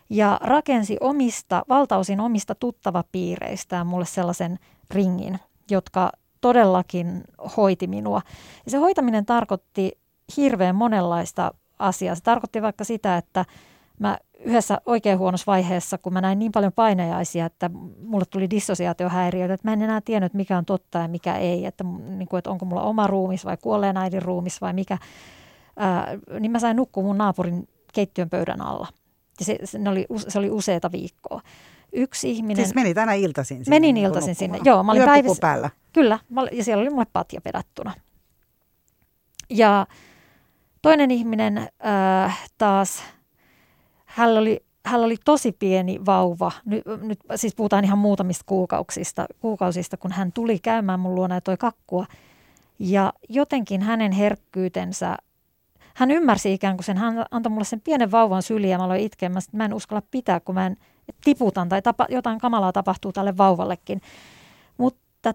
Ja 0.09 0.39
rakensi 0.43 0.97
omista, 1.01 1.63
valtaosin 1.69 2.19
omista 2.19 2.55
tuttavapiireistään 2.55 3.87
mulle 3.87 4.05
sellaisen 4.05 4.59
ringin, 4.91 5.39
jotka 5.71 6.11
todellakin 6.41 7.23
hoiti 7.57 7.87
minua. 7.87 8.21
Ja 8.65 8.71
se 8.71 8.77
hoitaminen 8.77 9.25
tarkoitti 9.25 9.91
hirveän 10.37 10.75
monenlaista 10.75 11.51
asiaa. 11.79 12.15
Se 12.15 12.23
tarkoitti 12.23 12.61
vaikka 12.61 12.83
sitä, 12.83 13.17
että 13.17 13.45
mä 13.99 14.17
yhdessä 14.39 14.81
oikein 14.85 15.19
huonossa 15.19 15.51
vaiheessa, 15.51 15.97
kun 15.97 16.13
mä 16.13 16.21
näin 16.21 16.39
niin 16.39 16.51
paljon 16.51 16.73
painajaisia, 16.73 17.45
että 17.45 17.69
mulle 18.03 18.25
tuli 18.29 18.49
dissosiaatiohäiriöitä, 18.49 19.53
että 19.53 19.67
mä 19.67 19.73
en 19.73 19.81
enää 19.81 20.01
tiennyt, 20.01 20.33
mikä 20.33 20.57
on 20.57 20.65
totta 20.65 20.99
ja 20.99 21.07
mikä 21.07 21.35
ei, 21.35 21.65
että, 21.65 21.83
niin 21.83 22.27
kuin, 22.27 22.37
että 22.37 22.49
onko 22.49 22.65
mulla 22.65 22.81
oma 22.81 23.07
ruumis 23.07 23.45
vai 23.45 23.57
kuolleen 23.57 23.97
äidin 23.97 24.21
ruumis 24.21 24.61
vai 24.61 24.73
mikä, 24.73 24.97
ää, 25.77 26.17
niin 26.39 26.51
mä 26.51 26.59
sain 26.59 26.77
nukkua 26.77 27.03
mun 27.03 27.17
naapurin 27.17 27.67
keittiön 27.93 28.29
pöydän 28.29 28.61
alla. 28.61 28.87
Ja 29.39 29.45
se, 29.45 29.57
se, 29.63 29.79
oli, 29.89 30.05
se 30.27 30.39
oli 30.39 30.49
useita 30.49 30.91
viikkoa. 30.91 31.41
Yksi 31.93 32.31
ihminen... 32.31 32.65
Siis 32.65 32.75
menit 32.75 32.97
aina 32.97 33.13
iltaisin 33.13 33.65
sinne? 33.65 33.75
Menin 33.75 33.93
niin 33.93 34.05
iltaisin 34.05 34.35
sinne, 34.35 34.59
joo. 34.63 34.83
Mä 34.83 34.91
olin 34.91 35.03
päivissä, 35.03 35.41
päällä? 35.41 35.69
Kyllä, 35.97 36.19
ja 36.51 36.63
siellä 36.63 36.81
oli 36.81 36.89
mulle 36.89 37.05
patja 37.13 37.41
pedattuna. 37.41 37.93
Ja 39.49 39.87
toinen 40.81 41.11
ihminen 41.11 41.57
äh, 41.57 42.49
taas 42.57 43.03
hän 44.05 44.37
oli, 44.37 44.65
hän 44.85 45.01
oli 45.01 45.15
tosi 45.25 45.51
pieni 45.51 46.05
vauva. 46.05 46.51
Nyt, 46.65 46.83
nyt 47.01 47.19
siis 47.35 47.55
puhutaan 47.55 47.83
ihan 47.83 47.97
muutamista 47.97 48.43
kuukausista, 48.45 49.25
kuukausista, 49.39 49.97
kun 49.97 50.11
hän 50.11 50.31
tuli 50.31 50.59
käymään 50.59 50.99
mun 50.99 51.15
luona 51.15 51.35
ja 51.35 51.41
toi 51.41 51.57
kakkua. 51.57 52.05
Ja 52.79 53.13
jotenkin 53.29 53.81
hänen 53.81 54.11
herkkyytensä, 54.11 55.17
hän 55.95 56.11
ymmärsi 56.11 56.53
ikään 56.53 56.77
kuin 56.77 56.85
sen, 56.85 56.97
hän 56.97 57.25
antoi 57.31 57.49
mulle 57.49 57.65
sen 57.65 57.81
pienen 57.81 58.11
vauvan 58.11 58.43
syliä 58.43 58.69
ja 58.69 58.77
mä 58.77 58.83
aloin 58.83 59.01
itkemään, 59.01 59.41
mä 59.51 59.65
en 59.65 59.73
uskalla 59.73 60.03
pitää, 60.11 60.39
kun 60.39 60.55
mä 60.55 60.65
en 60.65 60.77
tiputan 61.23 61.69
tai 61.69 61.81
tapa, 61.81 62.05
jotain 62.09 62.39
kamalaa 62.39 62.73
tapahtuu 62.73 63.13
tälle 63.13 63.37
vauvallekin. 63.37 64.01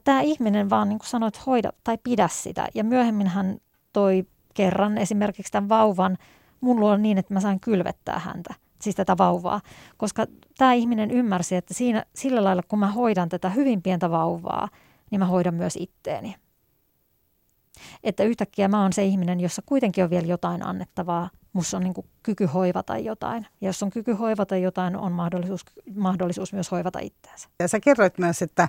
Tämä 0.04 0.20
ihminen 0.20 0.70
vaan 0.70 0.88
niin 0.88 0.98
kuin 0.98 1.08
sanoi, 1.08 1.28
että 1.28 1.40
hoida 1.46 1.72
tai 1.84 1.98
pidä 1.98 2.28
sitä. 2.28 2.68
Ja 2.74 2.84
myöhemmin 2.84 3.26
hän 3.26 3.58
toi 3.92 4.26
kerran 4.54 4.98
esimerkiksi 4.98 5.52
tämän 5.52 5.68
vauvan 5.68 6.18
mun 6.60 6.80
luo 6.80 6.96
niin, 6.96 7.18
että 7.18 7.34
mä 7.34 7.40
sain 7.40 7.60
kylvettää 7.60 8.18
häntä 8.18 8.54
siis 8.82 8.96
tätä 8.96 9.18
vauvaa, 9.18 9.60
koska 9.96 10.26
tämä 10.58 10.72
ihminen 10.72 11.10
ymmärsi, 11.10 11.56
että 11.56 11.74
siinä, 11.74 12.04
sillä 12.14 12.44
lailla 12.44 12.62
kun 12.68 12.78
mä 12.78 12.90
hoidan 12.90 13.28
tätä 13.28 13.48
hyvin 13.48 13.82
pientä 13.82 14.10
vauvaa, 14.10 14.68
niin 15.10 15.18
mä 15.18 15.26
hoidan 15.26 15.54
myös 15.54 15.76
itteeni. 15.76 16.36
Että 18.04 18.24
yhtäkkiä 18.24 18.68
mä 18.68 18.82
oon 18.82 18.92
se 18.92 19.04
ihminen, 19.04 19.40
jossa 19.40 19.62
kuitenkin 19.66 20.04
on 20.04 20.10
vielä 20.10 20.26
jotain 20.26 20.66
annettavaa. 20.66 21.30
Musta 21.52 21.76
on 21.76 21.82
niin 21.82 21.94
kuin 21.94 22.06
kyky 22.22 22.46
hoivata 22.46 22.98
jotain. 22.98 23.46
Ja 23.60 23.68
jos 23.68 23.82
on 23.82 23.90
kyky 23.90 24.12
hoivata 24.12 24.56
jotain, 24.56 24.96
on 24.96 25.12
mahdollisuus, 25.12 25.60
mahdollisuus 25.94 26.52
myös 26.52 26.70
hoivata 26.70 26.98
itseänsä. 26.98 27.48
Ja 27.58 27.68
sä 27.68 27.80
kerroit 27.80 28.18
myös, 28.18 28.42
että, 28.42 28.68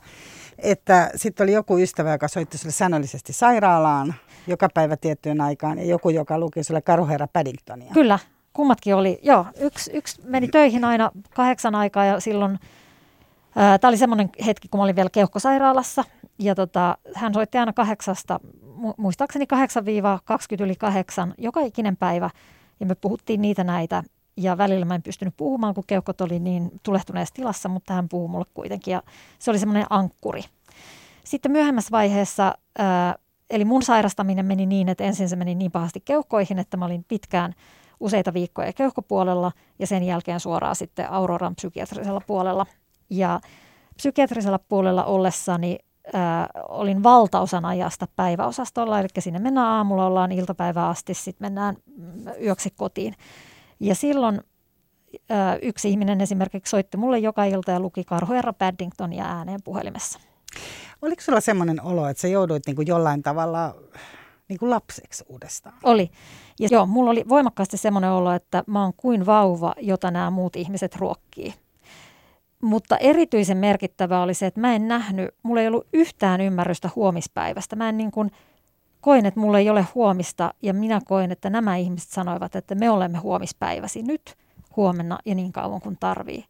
että 0.60 1.12
sitten 1.16 1.46
oli 1.46 1.54
joku 1.54 1.78
ystävä, 1.78 2.12
joka 2.12 2.28
soitti 2.28 2.58
sulle 2.58 2.72
säännöllisesti 2.72 3.34
sairaalaan 3.34 4.13
joka 4.48 4.70
päivä 4.74 4.98
tiettyyn 4.98 5.42
aikaan 5.42 5.80
ja 5.80 5.86
joku, 5.86 6.10
joka 6.10 6.40
luki 6.40 6.63
sulle 6.63 6.82
Karuherra 6.82 7.28
Paddingtonia. 7.28 7.94
Kyllä, 7.94 8.20
kummatkin 8.54 8.96
oli, 8.96 9.20
joo, 9.24 9.46
yksi, 9.60 9.92
yksi 9.94 10.22
meni 10.25 10.48
töihin 10.48 10.86
aina 10.86 11.12
kahdeksan 11.36 11.75
aikaa 11.75 12.06
ja 12.06 12.20
silloin, 12.20 12.60
tämä 13.54 13.90
oli 13.90 13.98
semmoinen 13.98 14.30
hetki, 14.46 14.68
kun 14.68 14.80
mä 14.80 14.84
olin 14.84 14.96
vielä 14.96 15.10
keuhkosairaalassa 15.10 16.04
ja 16.40 16.56
tota, 16.56 16.98
hän 17.16 17.34
soitti 17.34 17.58
aina 17.58 17.74
kahdeksasta, 17.74 18.40
muistaakseni 18.98 19.46
8-20 20.60 20.63
yli 20.63 20.75
kahdeksan, 20.75 21.34
joka 21.38 21.62
ikinen 21.62 21.98
päivä 21.98 22.30
ja 22.84 22.88
me 22.88 22.96
puhuttiin 22.96 23.42
niitä 23.42 23.63
näitä 23.63 24.04
ja 24.38 24.58
välillä 24.58 24.86
mä 24.86 24.96
en 24.96 25.04
pystynyt 25.04 25.34
puhumaan, 25.38 25.74
kun 25.74 25.84
keuhkot 25.88 26.22
oli 26.22 26.40
niin 26.40 26.72
tulehtuneessa 26.84 27.36
tilassa, 27.36 27.70
mutta 27.70 27.94
hän 27.94 28.10
puhui 28.10 28.30
mulle 28.30 28.46
kuitenkin 28.54 28.92
ja 28.92 29.04
se 29.40 29.52
oli 29.52 29.60
semmoinen 29.60 29.86
ankkuri. 29.90 30.44
Sitten 31.24 31.52
myöhemmässä 31.52 31.92
vaiheessa, 31.92 32.58
ää, 32.78 33.16
eli 33.50 33.66
mun 33.66 33.84
sairastaminen 33.84 34.46
meni 34.46 34.66
niin, 34.66 34.90
että 34.90 35.04
ensin 35.04 35.30
se 35.30 35.36
meni 35.36 35.56
niin 35.56 35.72
pahasti 35.72 36.02
keuhkoihin, 36.06 36.60
että 36.60 36.78
mä 36.78 36.86
olin 36.86 37.06
pitkään– 37.08 37.54
useita 38.04 38.34
viikkoja 38.34 38.74
keuhkopuolella 38.74 39.52
ja 39.80 39.88
sen 39.88 40.04
jälkeen 40.04 40.40
suoraan 40.40 40.75
sitten 40.75 41.10
Auroran 41.10 41.55
psykiatrisella 41.55 42.22
puolella. 42.27 42.66
Ja 43.10 43.40
psykiatrisella 43.96 44.60
puolella 44.60 45.03
ollessani 45.03 45.77
ää, 46.13 46.50
olin 46.70 47.03
valtaosan 47.03 47.66
ajasta 47.66 48.07
päiväosastolla, 48.16 49.00
eli 49.00 49.07
sinne 49.20 49.39
mennään 49.39 49.68
aamulla, 49.68 50.05
ollaan 50.05 50.31
iltapäivää 50.31 50.87
asti, 50.87 51.13
sitten 51.13 51.46
mennään 51.46 51.75
yöksi 52.44 52.70
kotiin. 52.70 53.16
Ja 53.79 53.96
silloin 53.96 54.42
ää, 55.29 55.57
yksi 55.61 55.89
ihminen 55.89 56.22
esimerkiksi 56.22 56.70
soitti 56.70 56.98
mulle 56.98 57.20
joka 57.20 57.46
ilta 57.46 57.72
ja 57.72 57.79
luki 57.79 58.03
Karhoerra 58.03 58.53
Paddingtonia 58.53 59.25
ääneen 59.25 59.63
puhelimessa. 59.63 60.20
Oliko 61.01 61.22
sulla 61.22 61.42
semmoinen 61.42 61.81
olo, 61.81 62.07
että 62.07 62.22
sä 62.22 62.27
jouduit 62.27 62.66
niin 62.66 62.75
kuin 62.75 62.87
jollain 62.87 63.24
tavalla 63.24 63.75
niin 64.50 64.59
kuin 64.59 64.70
lapseksi 64.70 65.24
uudestaan? 65.29 65.75
Oli. 65.83 66.11
Ja 66.59 66.68
joo, 66.72 66.85
mulla 66.85 67.11
oli 67.11 67.25
voimakkaasti 67.29 67.77
semmoinen 67.77 68.11
olo, 68.11 68.31
että 68.31 68.63
mä 68.68 68.83
oon 68.83 68.94
kuin 68.98 69.25
vauva, 69.25 69.74
jota 69.81 70.11
nämä 70.11 70.29
muut 70.29 70.55
ihmiset 70.55 70.96
ruokkii. 70.96 71.53
Mutta 72.64 72.98
erityisen 72.98 73.58
merkittävää 73.58 74.22
oli 74.22 74.34
se, 74.34 74.46
että 74.46 74.62
mä 74.62 74.76
en 74.76 74.88
nähnyt, 74.88 75.30
mulla 75.44 75.62
ei 75.62 75.68
ollut 75.68 75.88
yhtään 75.94 76.42
ymmärrystä 76.42 76.90
huomispäivästä. 76.96 77.76
Mä 77.76 77.90
en 77.90 77.98
niin 77.98 78.12
kuin 78.12 78.32
koin, 79.02 79.26
että 79.26 79.40
mulla 79.40 79.60
ei 79.60 79.70
ole 79.70 79.88
huomista 79.96 80.54
ja 80.62 80.74
minä 80.74 81.00
koin, 81.06 81.32
että 81.32 81.50
nämä 81.50 81.76
ihmiset 81.76 82.10
sanoivat, 82.10 82.56
että 82.56 82.76
me 82.76 82.90
olemme 82.90 83.18
huomispäiväsi 83.18 84.04
nyt, 84.04 84.36
huomenna 84.76 85.18
ja 85.26 85.36
niin 85.36 85.52
kauan 85.52 85.82
kuin 85.82 85.98
tarvii. 86.00 86.46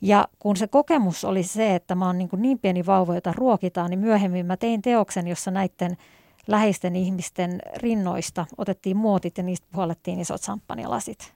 Ja 0.00 0.28
kun 0.38 0.56
se 0.56 0.66
kokemus 0.66 1.24
oli 1.24 1.42
se, 1.42 1.74
että 1.74 1.94
mä 1.94 2.06
oon 2.06 2.18
niin, 2.18 2.28
kuin 2.28 2.42
niin 2.42 2.58
pieni 2.58 2.86
vauva, 2.86 3.14
jota 3.14 3.32
ruokitaan, 3.36 3.90
niin 3.90 4.00
myöhemmin 4.00 4.46
mä 4.46 4.56
tein 4.56 4.82
teoksen, 4.82 5.26
jossa 5.26 5.50
näiden– 5.50 5.96
läheisten 6.48 6.96
ihmisten 6.96 7.60
rinnoista 7.76 8.46
otettiin 8.58 8.96
muotit 8.96 9.38
ja 9.38 9.44
niistä 9.44 9.66
puolettiin 9.72 10.20
isot 10.20 10.42
samppanilasit. 10.42 11.34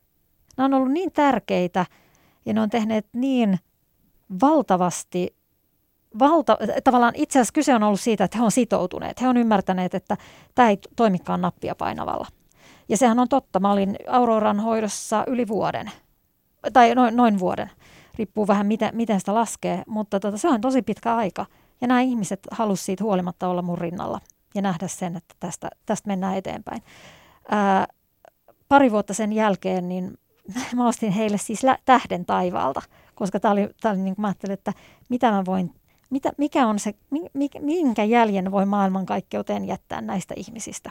Nämä 0.57 0.65
on 0.65 0.75
ollut 0.75 0.93
niin 0.93 1.13
tärkeitä 1.13 1.87
ja 2.47 2.55
ne 2.55 2.61
on 2.61 2.71
tehneet 2.71 3.07
niin 3.13 3.59
valtavasti, 4.41 5.37
valta, 6.19 6.59
tavallaan 6.85 7.13
itse 7.17 7.39
asiassa 7.39 7.53
kyse 7.53 7.75
on 7.75 7.83
ollut 7.83 8.01
siitä, 8.01 8.25
että 8.25 8.39
he 8.39 8.45
on 8.45 8.51
sitoutuneet. 8.51 9.21
He 9.21 9.29
on 9.29 9.37
ymmärtäneet, 9.37 9.95
että 9.95 10.17
tämä 10.55 10.71
ei 10.71 10.79
toimikaan 10.97 11.41
nappia 11.41 11.75
painavalla. 11.75 12.27
Ja 12.89 12.97
sehän 12.97 13.19
on 13.19 13.29
totta. 13.29 13.61
Mä 13.61 13.73
olin 13.73 13.97
Auroran 14.09 14.61
hoidossa 14.61 15.25
yli 15.27 15.49
vuoden, 15.49 15.91
tai 16.73 16.95
noin, 16.95 17.17
noin 17.17 17.39
vuoden. 17.39 17.71
Riippuu 18.19 18.47
vähän, 18.47 18.67
miten, 18.67 18.97
miten 18.97 19.21
sitä 19.21 19.35
laskee, 19.35 19.83
mutta 19.87 20.21
tota, 20.21 20.39
se 20.39 20.49
on 20.49 20.61
tosi 20.61 20.83
pitkä 20.83 21.17
aika. 21.17 21.47
Ja 21.81 21.89
nämä 21.89 22.01
ihmiset 22.01 22.41
halusivat 22.51 22.87
siitä 22.87 23.05
huolimatta 23.05 23.49
olla 23.49 23.63
mun 23.63 23.79
rinnalla 23.79 24.21
ja 24.55 24.63
nähdä 24.63 24.89
sen, 24.89 25.17
että 25.17 25.35
tästä, 25.41 25.71
tästä 25.87 26.09
mennään 26.09 26.37
eteenpäin. 26.37 26.83
Ää, 27.51 27.87
pari 28.69 28.91
vuotta 28.91 29.15
sen 29.15 29.33
jälkeen 29.33 29.89
niin 29.89 30.19
mä 30.77 30.89
ostin 30.89 31.13
heille 31.13 31.39
siis 31.39 31.63
lä- 31.63 31.79
tähden 31.85 32.25
taivaalta, 32.25 32.83
koska 33.23 33.41
tämä 33.41 33.53
oli, 33.53 33.69
tää 33.81 33.93
oli 33.93 34.01
niin 34.01 34.15
kuin 34.15 34.23
mä 34.23 34.27
ajattelin, 34.27 34.55
että 34.55 34.73
mitä 35.09 35.31
mä 35.31 35.45
voin, 35.45 35.75
mitä, 36.11 36.33
mikä 36.39 36.67
on 36.67 36.79
se, 36.79 36.95
minkä 37.61 38.05
jäljen 38.05 38.51
voi 38.51 38.67
maailmankaikkeuteen 38.67 39.65
jättää 39.65 40.01
näistä 40.01 40.35
ihmisistä. 40.37 40.91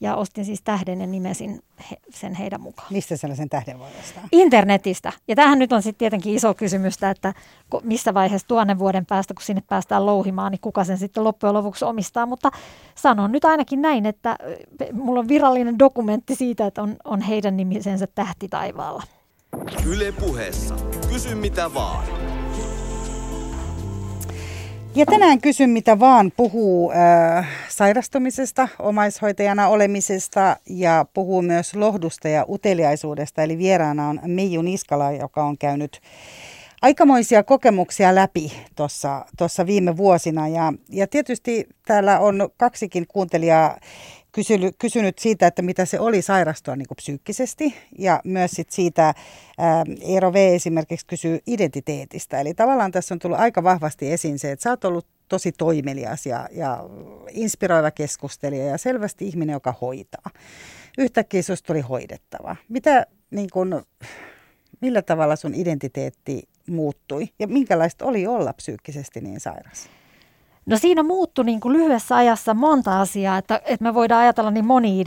Ja 0.00 0.16
ostin 0.16 0.44
siis 0.44 0.62
tähden 0.64 1.00
ja 1.00 1.06
nimesin 1.06 1.62
he, 1.90 1.96
sen 2.10 2.34
heidän 2.34 2.60
mukaan. 2.60 2.88
Mistä 2.90 3.16
sellaisen 3.16 3.48
tähden 3.48 3.78
voi 3.78 3.88
ostaa? 4.00 4.28
Internetistä. 4.32 5.12
Ja 5.28 5.36
tähän 5.36 5.58
nyt 5.58 5.72
on 5.72 5.82
sitten 5.82 5.98
tietenkin 5.98 6.34
iso 6.34 6.54
kysymystä, 6.54 7.10
että 7.10 7.34
missä 7.82 8.14
vaiheessa 8.14 8.48
tuonnen 8.48 8.78
vuoden 8.78 9.06
päästä, 9.06 9.34
kun 9.34 9.42
sinne 9.42 9.62
päästään 9.68 10.06
louhimaan, 10.06 10.52
niin 10.52 10.60
kuka 10.60 10.84
sen 10.84 10.98
sitten 10.98 11.24
loppujen 11.24 11.54
lopuksi 11.54 11.84
omistaa. 11.84 12.26
Mutta 12.26 12.50
sanon 12.94 13.32
nyt 13.32 13.44
ainakin 13.44 13.82
näin, 13.82 14.06
että 14.06 14.36
mulla 14.92 15.20
on 15.20 15.28
virallinen 15.28 15.78
dokumentti 15.78 16.34
siitä, 16.34 16.66
että 16.66 16.82
on, 16.82 16.96
on 17.04 17.20
heidän 17.20 17.56
nimisensä 17.56 18.06
tähti 18.14 18.48
taivaalla. 18.48 19.02
Yle 19.86 20.12
puheessa. 20.12 20.76
Kysy 21.08 21.34
mitä 21.34 21.74
vaan. 21.74 22.04
Ja 24.94 25.06
tänään 25.06 25.40
kysyn 25.40 25.70
mitä 25.70 25.98
vaan 25.98 26.32
puhuu 26.36 26.92
äh, 26.92 27.48
sairastumisesta, 27.68 28.68
omaishoitajana 28.78 29.68
olemisesta 29.68 30.56
ja 30.70 31.06
puhuu 31.14 31.42
myös 31.42 31.74
lohdusta 31.74 32.28
ja 32.28 32.44
uteliaisuudesta. 32.48 33.42
Eli 33.42 33.58
vieraana 33.58 34.08
on 34.08 34.20
Meiju 34.26 34.62
Niskala, 34.62 35.12
joka 35.12 35.44
on 35.44 35.58
käynyt 35.58 36.00
aikamoisia 36.82 37.42
kokemuksia 37.42 38.14
läpi 38.14 38.52
tuossa 39.36 39.66
viime 39.66 39.96
vuosina. 39.96 40.48
Ja, 40.48 40.72
ja 40.88 41.06
tietysti 41.06 41.68
täällä 41.86 42.18
on 42.18 42.48
kaksikin 42.56 43.06
kuuntelijaa 43.06 43.78
kysynyt, 44.34 44.76
kysynyt 44.78 45.18
siitä, 45.18 45.46
että 45.46 45.62
mitä 45.62 45.84
se 45.84 46.00
oli 46.00 46.22
sairastua 46.22 46.76
niin 46.76 46.88
kuin 46.88 46.96
psyykkisesti 46.96 47.74
ja 47.98 48.20
myös 48.24 48.50
sit 48.50 48.70
siitä 48.70 49.14
ää, 49.58 49.84
Eero 50.00 50.32
V 50.32 50.36
esimerkiksi 50.54 51.06
kysyy 51.06 51.38
identiteetistä. 51.46 52.40
Eli 52.40 52.54
tavallaan 52.54 52.92
tässä 52.92 53.14
on 53.14 53.18
tullut 53.18 53.38
aika 53.38 53.62
vahvasti 53.62 54.12
esiin 54.12 54.38
se, 54.38 54.52
että 54.52 54.62
sä 54.62 54.70
oot 54.70 54.84
ollut 54.84 55.06
tosi 55.28 55.52
toimelias 55.52 56.26
ja, 56.26 56.48
ja 56.52 56.84
inspiroiva 57.30 57.90
keskustelija 57.90 58.64
ja 58.64 58.78
selvästi 58.78 59.28
ihminen, 59.28 59.52
joka 59.52 59.74
hoitaa. 59.80 60.30
Yhtäkkiä 60.98 61.42
susta 61.42 61.66
tuli 61.66 61.80
hoidettava. 61.80 62.56
Mitä, 62.68 63.06
niin 63.30 63.48
kun, 63.52 63.82
millä 64.80 65.02
tavalla 65.02 65.36
sun 65.36 65.54
identiteetti 65.54 66.42
muuttui 66.68 67.28
ja 67.38 67.48
minkälaista 67.48 68.04
oli 68.04 68.26
olla 68.26 68.52
psyykkisesti 68.52 69.20
niin 69.20 69.40
sairas? 69.40 69.88
No 70.66 70.78
siinä 70.78 71.02
muuttui 71.02 71.44
niin 71.44 71.60
kuin 71.60 71.72
lyhyessä 71.72 72.16
ajassa 72.16 72.54
monta 72.54 73.00
asiaa, 73.00 73.38
että, 73.38 73.60
että 73.64 73.82
me 73.82 73.94
voidaan 73.94 74.22
ajatella 74.22 74.50
niin 74.50 74.66
moni 74.66 75.04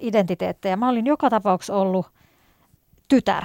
identiteettejä. 0.00 0.76
Mä 0.76 0.88
olin 0.88 1.06
joka 1.06 1.30
tapauksessa 1.30 1.76
ollut 1.76 2.06
tytär, 3.08 3.44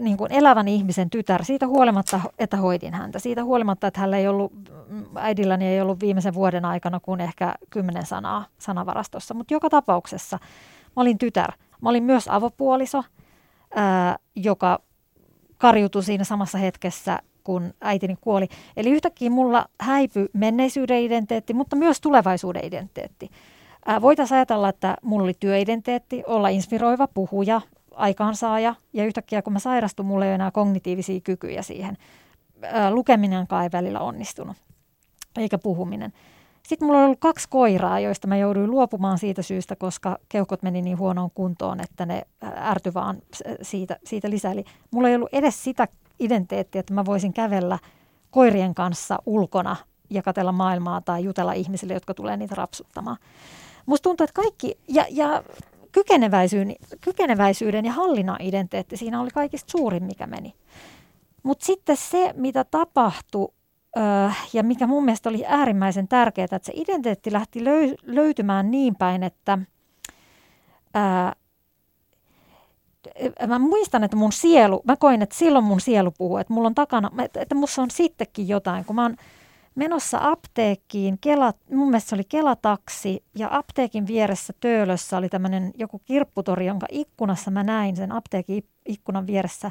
niin 0.00 0.16
kuin 0.16 0.32
elävän 0.32 0.68
ihmisen 0.68 1.10
tytär, 1.10 1.44
siitä 1.44 1.66
huolimatta, 1.66 2.20
että 2.38 2.56
hoidin 2.56 2.94
häntä. 2.94 3.18
Siitä 3.18 3.44
huolimatta, 3.44 3.86
että 3.86 4.00
hänellä 4.00 4.16
ei 4.16 4.28
ollut, 4.28 4.52
äidilläni 5.16 5.66
ei 5.66 5.80
ollut 5.80 6.00
viimeisen 6.00 6.34
vuoden 6.34 6.64
aikana 6.64 7.00
kuin 7.00 7.20
ehkä 7.20 7.54
kymmenen 7.70 8.06
sanaa 8.06 8.44
sanavarastossa. 8.58 9.34
Mutta 9.34 9.54
joka 9.54 9.70
tapauksessa 9.70 10.38
mä 10.96 11.02
olin 11.02 11.18
tytär. 11.18 11.52
Mä 11.80 11.88
olin 11.88 12.04
myös 12.04 12.28
avopuoliso, 12.28 13.04
ää, 13.74 14.16
joka 14.36 14.78
karjutui 15.58 16.02
siinä 16.02 16.24
samassa 16.24 16.58
hetkessä 16.58 17.18
kun 17.44 17.74
äitini 17.80 18.16
kuoli. 18.20 18.48
Eli 18.76 18.90
yhtäkkiä 18.90 19.30
mulla 19.30 19.66
häipyi 19.80 20.28
menneisyyden 20.32 21.02
identiteetti, 21.02 21.54
mutta 21.54 21.76
myös 21.76 22.00
tulevaisuuden 22.00 22.64
identiteetti. 22.64 23.30
Voitaisiin 24.00 24.36
ajatella, 24.36 24.68
että 24.68 24.96
mulla 25.02 25.24
oli 25.24 25.34
työidentiteetti, 25.40 26.22
olla 26.26 26.48
inspiroiva 26.48 27.08
puhuja, 27.08 27.60
aikaansaaja, 27.94 28.74
ja 28.92 29.04
yhtäkkiä 29.04 29.42
kun 29.42 29.52
mä 29.52 29.58
sairastun, 29.58 30.06
mulla 30.06 30.24
ei 30.24 30.28
ole 30.28 30.34
enää 30.34 30.50
kognitiivisia 30.50 31.20
kykyjä 31.20 31.62
siihen. 31.62 31.96
Ää, 32.62 32.90
lukeminenkaan 32.90 33.62
ei 33.62 33.70
välillä 33.72 34.00
onnistunut, 34.00 34.56
eikä 35.38 35.58
puhuminen. 35.58 36.12
Sitten 36.62 36.86
mulla 36.86 36.98
oli 36.98 37.04
ollut 37.04 37.20
kaksi 37.20 37.48
koiraa, 37.48 38.00
joista 38.00 38.28
mä 38.28 38.36
jouduin 38.36 38.70
luopumaan 38.70 39.18
siitä 39.18 39.42
syystä, 39.42 39.76
koska 39.76 40.18
keuhkot 40.28 40.62
meni 40.62 40.82
niin 40.82 40.98
huonoon 40.98 41.30
kuntoon, 41.34 41.80
että 41.80 42.06
ne 42.06 42.22
ärtyi 42.56 42.94
vaan 42.94 43.22
siitä, 43.62 43.96
siitä 44.04 44.30
lisää. 44.30 44.52
Eli 44.52 44.64
mulla 44.90 45.08
ei 45.08 45.14
ollut 45.14 45.34
edes 45.34 45.64
sitä 45.64 45.88
identiteetti, 46.20 46.78
että 46.78 46.94
mä 46.94 47.04
voisin 47.04 47.32
kävellä 47.32 47.78
koirien 48.30 48.74
kanssa 48.74 49.18
ulkona 49.26 49.76
ja 50.10 50.22
katella 50.22 50.52
maailmaa 50.52 51.00
tai 51.00 51.24
jutella 51.24 51.52
ihmisille, 51.52 51.94
jotka 51.94 52.14
tulee 52.14 52.36
niitä 52.36 52.54
rapsuttamaan. 52.54 53.16
Musta 53.86 54.02
tuntuu, 54.02 54.24
että 54.24 54.42
kaikki, 54.42 54.78
ja, 54.88 55.06
ja 55.10 55.42
kykeneväisyyden, 55.92 56.76
kykeneväisyyden 57.00 57.84
ja 57.84 57.92
hallinnan 57.92 58.36
identiteetti 58.40 58.96
siinä 58.96 59.20
oli 59.20 59.30
kaikista 59.30 59.70
suurin, 59.70 60.04
mikä 60.04 60.26
meni. 60.26 60.54
Mutta 61.42 61.66
sitten 61.66 61.96
se, 61.96 62.34
mitä 62.36 62.64
tapahtui 62.64 63.48
öö, 63.96 64.30
ja 64.52 64.62
mikä 64.62 64.86
mun 64.86 65.04
mielestä 65.04 65.28
oli 65.28 65.44
äärimmäisen 65.46 66.08
tärkeää, 66.08 66.44
että 66.44 66.60
se 66.62 66.72
identiteetti 66.74 67.32
lähti 67.32 67.60
löy- 67.60 67.96
löytymään 68.02 68.70
niin 68.70 68.96
päin, 68.96 69.22
että 69.22 69.58
öö, 70.96 71.02
mä 73.46 73.58
muistan, 73.58 74.04
että 74.04 74.16
mun 74.16 74.32
sielu, 74.32 74.82
mä 74.84 74.96
koin, 74.96 75.22
että 75.22 75.34
silloin 75.34 75.64
mun 75.64 75.80
sielu 75.80 76.10
puhuu, 76.10 76.36
että 76.36 76.52
mulla 76.52 76.66
on 76.66 76.74
takana, 76.74 77.10
että 77.34 77.54
musta 77.54 77.82
on 77.82 77.90
sittenkin 77.90 78.48
jotain, 78.48 78.84
kun 78.84 78.96
mä 78.96 79.02
oon 79.02 79.16
menossa 79.74 80.18
apteekkiin, 80.22 81.18
Kela, 81.20 81.52
mun 81.70 81.88
mielestä 81.88 82.08
se 82.08 82.14
oli 82.14 82.24
Kelataksi, 82.24 83.24
ja 83.34 83.48
apteekin 83.52 84.06
vieressä 84.06 84.52
Töölössä 84.60 85.16
oli 85.16 85.28
tämmöinen 85.28 85.72
joku 85.78 85.98
kirpputori, 86.04 86.66
jonka 86.66 86.86
ikkunassa 86.90 87.50
mä 87.50 87.64
näin 87.64 87.96
sen 87.96 88.12
apteekin 88.12 88.64
ikkunan 88.86 89.26
vieressä. 89.26 89.70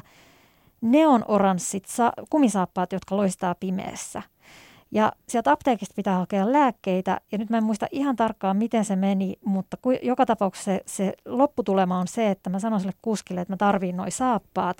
Neonoranssit 0.80 1.84
sa- 1.86 2.12
kumisaappaat, 2.30 2.92
jotka 2.92 3.16
loistaa 3.16 3.54
pimeässä– 3.54 4.22
ja 4.90 5.12
sieltä 5.28 5.52
apteekista 5.52 5.94
pitää 5.96 6.18
hakea 6.18 6.52
lääkkeitä, 6.52 7.20
ja 7.32 7.38
nyt 7.38 7.50
mä 7.50 7.58
en 7.58 7.64
muista 7.64 7.86
ihan 7.90 8.16
tarkkaan, 8.16 8.56
miten 8.56 8.84
se 8.84 8.96
meni, 8.96 9.36
mutta 9.44 9.76
ku, 9.76 9.90
joka 10.02 10.26
tapauksessa 10.26 10.70
se, 10.70 10.82
se 10.86 11.12
lopputulema 11.24 11.98
on 11.98 12.08
se, 12.08 12.30
että 12.30 12.50
mä 12.50 12.58
sanon 12.58 12.80
sille 12.80 12.94
kuskille, 13.02 13.40
että 13.40 13.52
mä 13.52 13.56
tarviin 13.56 13.96
noi 13.96 14.10
saappaat, 14.10 14.78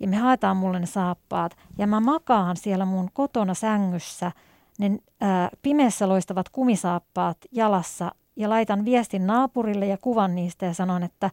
ja 0.00 0.08
me 0.08 0.16
haetaan 0.16 0.56
mulle 0.56 0.80
ne 0.80 0.86
saappaat, 0.86 1.56
ja 1.78 1.86
mä 1.86 2.00
makaan 2.00 2.56
siellä 2.56 2.84
mun 2.84 3.10
kotona 3.12 3.54
sängyssä 3.54 4.32
ne 4.78 4.98
ää, 5.20 5.48
pimeässä 5.62 6.08
loistavat 6.08 6.48
kumisaappaat 6.48 7.38
jalassa, 7.52 8.12
ja 8.36 8.48
laitan 8.48 8.84
viestin 8.84 9.26
naapurille 9.26 9.86
ja 9.86 9.98
kuvan 9.98 10.34
niistä 10.34 10.66
ja 10.66 10.74
sanon, 10.74 11.02
että 11.02 11.30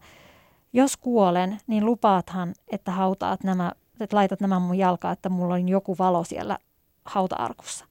jos 0.72 0.96
kuolen, 0.96 1.58
niin 1.66 1.86
lupaathan, 1.86 2.54
että 2.68 2.92
hautaat 2.92 3.44
nämä, 3.44 3.72
että 4.00 4.16
laitat 4.16 4.40
nämä 4.40 4.58
mun 4.58 4.78
jalkaa, 4.78 5.12
että 5.12 5.28
mulla 5.28 5.54
on 5.54 5.68
joku 5.68 5.96
valo 5.98 6.24
siellä 6.24 6.58
hauta-arkussa. 7.04 7.84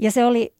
Ja 0.00 0.10
se, 0.10 0.24
oli, 0.24 0.54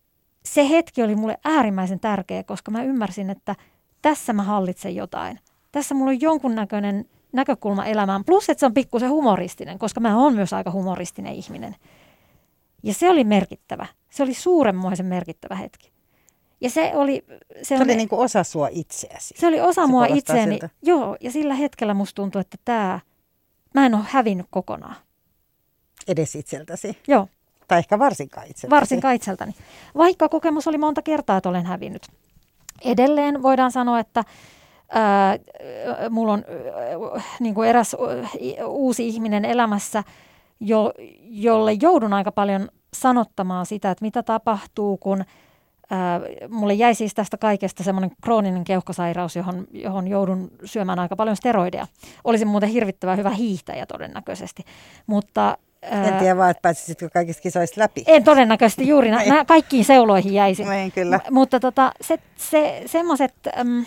se 0.45 0.69
hetki 0.69 1.03
oli 1.03 1.15
mulle 1.15 1.39
äärimmäisen 1.45 2.01
tärkeä, 2.01 2.43
koska 2.45 2.71
mä 2.71 2.83
ymmärsin, 2.83 3.31
että 3.31 3.57
tässä 4.03 4.33
mä 4.33 4.43
hallitsen 4.43 4.97
jotain. 4.97 5.41
Tässä 5.73 5.95
mulla 5.95 6.11
on 6.11 6.21
jonkunnäköinen 6.21 7.05
näkökulma 7.33 7.85
elämään. 7.85 8.25
Plus, 8.25 8.49
että 8.49 8.61
se 8.61 8.67
on 8.67 8.75
pikkusen 8.75 9.11
humoristinen, 9.11 9.79
koska 9.79 10.01
mä 10.01 10.19
oon 10.23 10.35
myös 10.35 10.53
aika 10.53 10.71
humoristinen 10.71 11.35
ihminen. 11.35 11.77
Ja 12.83 12.95
se 12.95 13.11
oli 13.11 13.25
merkittävä. 13.25 13.87
Se 14.11 14.23
oli 14.23 14.35
suuremmoisen 14.35 15.07
merkittävä 15.07 15.55
hetki. 15.55 15.93
Ja 16.61 16.71
se 16.71 16.93
oli... 16.95 17.25
Se, 17.63 17.77
se 17.77 17.83
oli 17.83 17.97
niin 17.97 18.09
kuin 18.09 18.21
osa 18.21 18.45
sua 18.45 18.69
itseäsi. 18.71 19.35
Se 19.39 19.47
oli 19.47 19.61
osa 19.61 19.83
se 19.83 19.91
mua 19.91 20.07
itseäni. 20.07 20.53
Siltä. 20.53 20.69
Joo, 20.83 21.17
ja 21.21 21.31
sillä 21.31 21.55
hetkellä 21.55 21.95
musta 21.95 22.15
tuntui, 22.15 22.41
että 22.41 22.59
tämä... 22.65 23.01
Mä 23.75 23.87
en 23.87 23.95
ole 23.95 24.05
hävinnyt 24.09 24.47
kokonaan. 24.51 24.97
Edes 26.09 26.35
itseltäsi? 26.35 26.99
Joo. 27.09 27.29
Tai 27.71 27.79
ehkä 27.79 27.99
varsinkaan 27.99 28.47
itseltäsi. 28.47 28.71
Varsinkaan 28.71 29.15
itseltäni. 29.15 29.53
Vaikka 29.97 30.29
kokemus 30.29 30.69
oli 30.69 30.79
monta 30.79 31.03
kertaa, 31.03 31.37
että 31.37 31.49
olen 31.49 31.67
hävinnyt. 31.67 32.07
Edelleen 32.85 33.43
voidaan 33.43 33.73
sanoa, 33.73 33.99
että 33.99 34.25
ää, 34.89 35.37
mulla 36.11 36.33
on 36.33 36.45
ää, 37.17 37.23
niin 37.41 37.55
kuin 37.55 37.69
eräs 37.69 37.97
uusi 38.67 39.09
ihminen 39.09 39.45
elämässä, 39.45 40.05
jo, 40.61 40.93
jolle 41.21 41.73
joudun 41.73 42.13
aika 42.13 42.33
paljon 42.33 42.69
sanottamaan 42.95 43.67
sitä, 43.67 43.91
että 43.91 44.05
mitä 44.05 44.23
tapahtuu, 44.23 44.97
kun 44.97 45.25
ää, 45.91 46.21
mulle 46.49 46.75
jäi 46.75 46.95
siis 46.95 47.15
tästä 47.15 47.37
kaikesta 47.37 47.83
semmoinen 47.83 48.11
krooninen 48.23 48.65
keuhkosairaus, 48.65 49.37
johon, 49.37 49.67
johon 49.73 50.09
joudun 50.09 50.51
syömään 50.65 50.99
aika 50.99 51.17
paljon 51.17 51.37
steroideja. 51.37 51.87
Olisin 52.25 52.49
muuten 52.49 52.69
hirvittävän 52.69 53.19
hyvä 53.19 53.31
hiihtäjä 53.31 53.87
todennäköisesti, 53.87 54.65
mutta 55.07 55.59
en 55.83 56.19
tiedä 56.19 56.37
vaan, 56.37 56.51
että 56.51 56.63
pääsisitkö 56.63 57.09
kaikista 57.13 57.43
kisoista 57.43 57.81
läpi. 57.81 58.05
En 58.07 58.25
todennäköisesti 58.25 58.89
juuri. 58.89 59.11
Niin. 59.11 59.47
kaikkiin 59.47 59.85
seuloihin 59.85 60.35
jäisin. 60.35 60.71
Niin, 60.71 60.93
kyllä. 60.93 61.17
M- 61.17 61.35
mutta 61.35 61.61
tota, 61.61 61.93
se, 62.01 62.19
se, 62.37 62.83
semmoiset, 62.87 63.35
äm, 63.59 63.85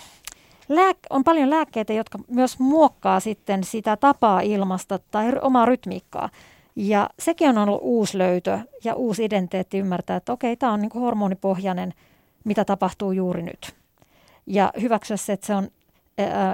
lääk- 0.70 1.08
on 1.10 1.24
paljon 1.24 1.50
lääkkeitä, 1.50 1.94
jotka 1.94 2.20
myös 2.28 2.60
muokkaa 2.60 3.20
sitten 3.20 3.64
sitä 3.64 3.98
tapaa 3.98 4.42
ilmasta 4.42 5.00
tai 5.12 5.32
omaa 5.42 5.66
rytmiikkaa. 5.66 6.30
Ja 6.76 7.10
sekin 7.20 7.50
on 7.50 7.58
ollut 7.58 7.80
uusi 7.84 8.18
löytö 8.18 8.60
ja 8.84 8.96
uusi 8.96 9.26
identiteetti 9.26 9.78
ymmärtää, 9.80 10.18
että 10.18 10.34
okei, 10.34 10.58
tämä 10.58 10.74
on 10.74 10.82
niin 10.82 10.92
hormonipohjainen, 10.96 11.94
mitä 12.44 12.66
tapahtuu 12.66 13.12
juuri 13.12 13.42
nyt. 13.42 13.76
Ja 14.46 14.74
hyväksyä 14.82 15.18
se, 15.18 15.34
että, 15.34 15.48
se 15.48 15.56
on, 15.56 15.68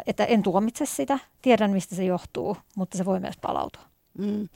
että 0.07 0.25
en 0.25 0.43
tuomitse 0.43 0.85
sitä, 0.85 1.19
tiedän 1.41 1.71
mistä 1.71 1.95
se 1.95 2.03
johtuu, 2.03 2.57
mutta 2.75 2.97
se 2.97 3.05
voi 3.05 3.19
myös 3.19 3.37
palautua. 3.41 3.81
Mm. 4.19 4.49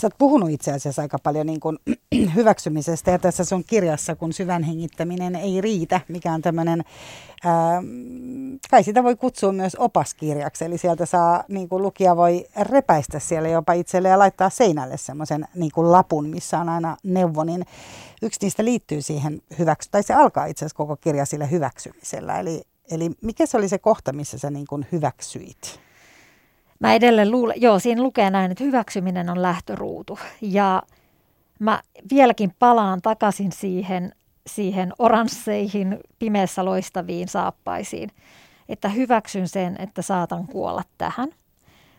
Sä 0.00 0.06
oot 0.06 0.18
puhunut 0.18 0.50
itse 0.50 0.72
asiassa 0.72 1.02
aika 1.02 1.18
paljon 1.18 1.46
niin 1.46 1.60
kuin 1.60 1.78
hyväksymisestä 2.36 3.10
ja 3.10 3.18
tässä 3.18 3.44
sun 3.44 3.64
kirjassa, 3.64 4.16
kun 4.16 4.32
syvän 4.32 4.62
hengittäminen 4.62 5.36
ei 5.36 5.60
riitä, 5.60 6.00
mikä 6.08 6.32
on 6.32 6.42
tämmöinen, 6.42 6.84
kai 8.70 8.84
sitä 8.84 9.02
voi 9.02 9.16
kutsua 9.16 9.52
myös 9.52 9.76
opaskirjaksi, 9.78 10.64
eli 10.64 10.78
sieltä 10.78 11.06
saa, 11.06 11.44
niin 11.48 11.68
kuin 11.68 11.82
lukija 11.82 12.16
voi 12.16 12.46
repäistä 12.60 13.18
siellä 13.18 13.48
jopa 13.48 13.72
itselle 13.72 14.08
ja 14.08 14.18
laittaa 14.18 14.50
seinälle 14.50 14.96
semmoisen 14.96 15.48
niin 15.54 15.72
lapun, 15.76 16.28
missä 16.28 16.58
on 16.58 16.68
aina 16.68 16.96
neuvo, 17.02 17.44
niin 17.44 17.66
yksi 18.22 18.38
niistä 18.42 18.64
liittyy 18.64 19.02
siihen 19.02 19.42
hyväksy, 19.58 19.90
tai 19.90 20.02
se 20.02 20.14
alkaa 20.14 20.46
itse 20.46 20.64
asiassa 20.64 20.76
koko 20.76 20.96
kirja 20.96 21.24
sillä 21.24 21.46
hyväksymisellä, 21.46 22.40
eli, 22.40 22.62
eli 22.90 23.10
mikä 23.20 23.46
se 23.46 23.56
oli 23.56 23.68
se 23.68 23.78
kohta, 23.78 24.12
missä 24.12 24.38
sä 24.38 24.50
niin 24.50 24.66
kuin 24.66 24.86
hyväksyit? 24.92 25.83
Mä 26.84 26.94
edelleen 26.94 27.30
luulen, 27.30 27.62
joo, 27.62 27.78
siinä 27.78 28.02
lukee 28.02 28.30
näin, 28.30 28.50
että 28.50 28.64
hyväksyminen 28.64 29.30
on 29.30 29.42
lähtöruutu. 29.42 30.18
Ja 30.40 30.82
mä 31.58 31.82
vieläkin 32.10 32.52
palaan 32.58 33.02
takaisin 33.02 33.52
siihen, 33.52 34.12
siihen 34.46 34.92
oransseihin, 34.98 35.98
pimeässä 36.18 36.64
loistaviin 36.64 37.28
saappaisiin, 37.28 38.10
että 38.68 38.88
hyväksyn 38.88 39.48
sen, 39.48 39.76
että 39.78 40.02
saatan 40.02 40.46
kuolla 40.46 40.82
tähän. 40.98 41.28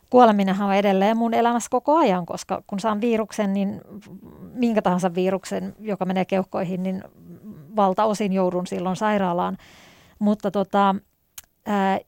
Kuoleminenhan 0.10 0.68
on 0.68 0.76
edelleen 0.76 1.18
mun 1.18 1.34
elämässä 1.34 1.70
koko 1.72 1.98
ajan, 1.98 2.26
koska 2.26 2.64
kun 2.68 2.80
saan 2.80 3.02
viruksen, 3.02 3.54
niin 3.54 3.82
minkä 4.54 4.82
tahansa 4.82 5.16
viruksen, 5.16 5.76
joka 5.80 6.06
menee 6.06 6.26
keuhkoihin, 6.26 6.84
niin 6.84 7.04
valtaosin 7.76 8.34
joudun 8.34 8.68
silloin 8.68 8.96
sairaalaan. 8.96 9.58
Mutta 10.20 10.52
tota, 10.52 10.96
ää, 11.66 12.00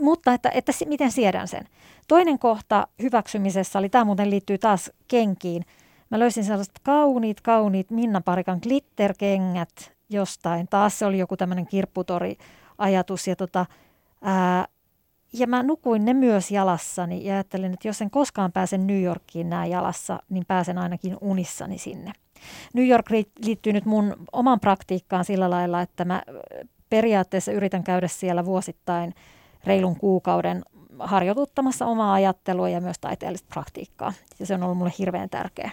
mutta 0.00 0.34
että, 0.34 0.50
että 0.54 0.72
miten 0.86 1.12
siedän 1.12 1.48
sen. 1.48 1.68
Toinen 2.08 2.38
kohta 2.38 2.88
hyväksymisessä 3.02 3.78
oli, 3.78 3.88
tämä 3.88 4.04
muuten 4.04 4.30
liittyy 4.30 4.58
taas 4.58 4.90
kenkiin, 5.08 5.64
Mä 6.10 6.18
löysin 6.18 6.44
sellaiset 6.44 6.80
kauniit, 6.82 7.40
kauniit 7.40 7.90
Minna 7.90 8.20
Parikan 8.20 8.58
glitterkengät 8.62 9.92
jostain. 10.10 10.68
Taas 10.68 10.98
se 10.98 11.06
oli 11.06 11.18
joku 11.18 11.36
tämmöinen 11.36 11.66
kirpputori-ajatus. 11.66 13.26
Ja, 13.26 13.36
tota, 13.36 13.66
ää, 14.22 14.68
ja 15.32 15.46
mä 15.46 15.62
nukuin 15.62 16.04
ne 16.04 16.14
myös 16.14 16.50
jalassani 16.50 17.24
ja 17.24 17.34
ajattelin, 17.34 17.72
että 17.74 17.88
jos 17.88 18.02
en 18.02 18.10
koskaan 18.10 18.52
pääse 18.52 18.78
New 18.78 19.02
Yorkiin 19.02 19.50
nämä 19.50 19.66
jalassa, 19.66 20.18
niin 20.28 20.44
pääsen 20.46 20.78
ainakin 20.78 21.16
unissani 21.20 21.78
sinne. 21.78 22.12
New 22.74 22.88
York 22.88 23.10
liittyy 23.44 23.72
nyt 23.72 23.84
mun 23.84 24.16
oman 24.32 24.60
praktiikkaan 24.60 25.24
sillä 25.24 25.50
lailla, 25.50 25.82
että 25.82 26.04
mä 26.04 26.22
periaatteessa 26.90 27.52
yritän 27.52 27.84
käydä 27.84 28.08
siellä 28.08 28.44
vuosittain 28.44 29.14
reilun 29.64 29.96
kuukauden 29.96 30.62
harjoituttamassa 30.98 31.86
omaa 31.86 32.12
ajattelua 32.12 32.68
ja 32.68 32.80
myös 32.80 32.98
taiteellista 32.98 33.48
praktiikkaa. 33.50 34.12
Ja 34.38 34.46
se 34.46 34.54
on 34.54 34.62
ollut 34.62 34.78
mulle 34.78 34.92
hirveän 34.98 35.30
tärkeää. 35.30 35.70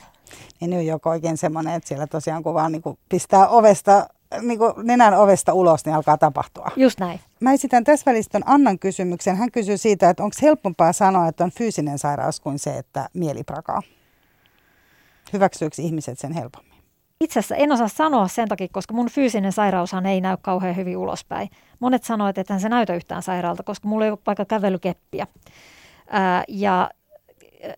Niin 0.59 0.69
New 0.69 0.87
York 0.87 1.05
oikein 1.05 1.37
semmoinen, 1.37 1.73
että 1.73 1.87
siellä 1.87 2.07
tosiaan 2.07 2.43
kun 2.43 2.53
vaan 2.53 2.71
niin 2.71 2.81
kuin 2.81 2.97
pistää 3.09 3.47
ovesta, 3.47 4.07
niin 4.41 4.59
kuin 4.59 4.73
nenän 4.83 5.13
ovesta 5.13 5.53
ulos, 5.53 5.85
niin 5.85 5.95
alkaa 5.95 6.17
tapahtua. 6.17 6.71
Just 6.75 6.99
näin. 6.99 7.19
Mä 7.39 7.53
esitän 7.53 7.83
tässä 7.83 8.11
välissä 8.11 8.39
Annan 8.45 8.79
kysymyksen. 8.79 9.35
Hän 9.35 9.51
kysyy 9.51 9.77
siitä, 9.77 10.09
että 10.09 10.23
onko 10.23 10.35
helpompaa 10.41 10.93
sanoa, 10.93 11.27
että 11.27 11.43
on 11.43 11.51
fyysinen 11.51 11.99
sairaus 11.99 12.39
kuin 12.39 12.59
se, 12.59 12.77
että 12.77 13.09
mieli 13.13 13.43
prakaa. 13.43 13.81
Hyväksyykö 15.33 15.75
ihmiset 15.81 16.19
sen 16.19 16.31
helpommin? 16.33 16.74
Itse 17.21 17.39
asiassa 17.39 17.55
en 17.55 17.71
osaa 17.71 17.87
sanoa 17.87 18.27
sen 18.27 18.47
takia, 18.47 18.67
koska 18.71 18.93
mun 18.93 19.09
fyysinen 19.09 19.51
sairaushan 19.51 20.05
ei 20.05 20.21
näy 20.21 20.37
kauhean 20.41 20.75
hyvin 20.75 20.97
ulospäin. 20.97 21.49
Monet 21.79 22.03
sanoivat, 22.03 22.37
että 22.37 22.59
se 22.59 22.69
näytä 22.69 22.95
yhtään 22.95 23.23
sairaalta, 23.23 23.63
koska 23.63 23.87
mulla 23.87 24.05
ei 24.05 24.11
ole 24.11 24.19
vaikka 24.27 24.45
kävelykeppiä. 24.45 25.27
Ää, 26.09 26.43
ja 26.47 26.89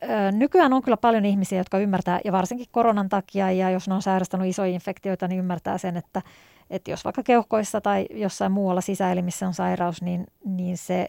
ää, 0.02 0.32
nykyään 0.32 0.73
on 0.73 0.82
kyllä 0.82 0.97
paljon 0.97 1.26
ihmisiä, 1.26 1.58
jotka 1.58 1.80
ymmärtää, 1.80 2.19
ja 2.26 2.32
varsinkin 2.32 2.67
koronan 2.71 3.10
takia, 3.10 3.52
ja 3.52 3.69
jos 3.69 3.88
ne 3.88 3.93
on 3.93 4.02
sairastanut 4.02 4.47
isoja 4.47 4.71
infektioita, 4.71 5.28
niin 5.28 5.39
ymmärtää 5.39 5.78
sen, 5.78 5.97
että, 5.97 6.21
että 6.69 6.91
jos 6.91 7.06
vaikka 7.06 7.23
keuhkoissa 7.23 7.82
tai 7.82 8.06
jossain 8.12 8.52
muualla 8.52 8.82
sisäelimissä 8.82 9.47
on 9.47 9.54
sairaus, 9.54 10.02
niin, 10.02 10.28
niin 10.45 10.78
se 10.78 11.08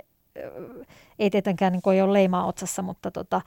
ei 1.19 1.31
tietenkään 1.31 1.73
niin 1.73 2.03
ole 2.03 2.13
leimaa 2.13 2.47
otsassa, 2.47 2.83
mutta 2.83 3.11
tota, 3.11 3.41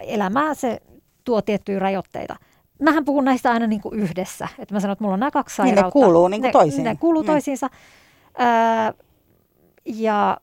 elämää 0.00 0.54
se 0.54 0.80
tuo 1.24 1.42
tiettyjä 1.42 1.78
rajoitteita 1.78 2.36
mähän 2.82 3.04
puhun 3.04 3.24
näistä 3.24 3.50
aina 3.52 3.66
niin 3.66 3.80
kuin 3.80 4.00
yhdessä. 4.00 4.48
Että 4.58 4.74
mä 4.74 4.80
sanon, 4.80 4.92
että 4.92 5.04
mulla 5.04 5.14
on 5.14 5.20
nämä 5.20 5.30
kaksi 5.30 5.56
sairautta. 5.56 5.82
Niin 5.82 5.86
ne 5.86 5.92
kuuluu 5.92 6.28
niin 6.28 6.40
kuin 6.42 6.52
toisiin. 6.52 6.84
Ne, 6.84 6.90
ne 6.90 6.96
kuuluu 6.96 7.22
mm. 7.22 7.26
toisiinsa. 7.26 7.70
Ää, 8.38 8.92
ja 9.84 10.36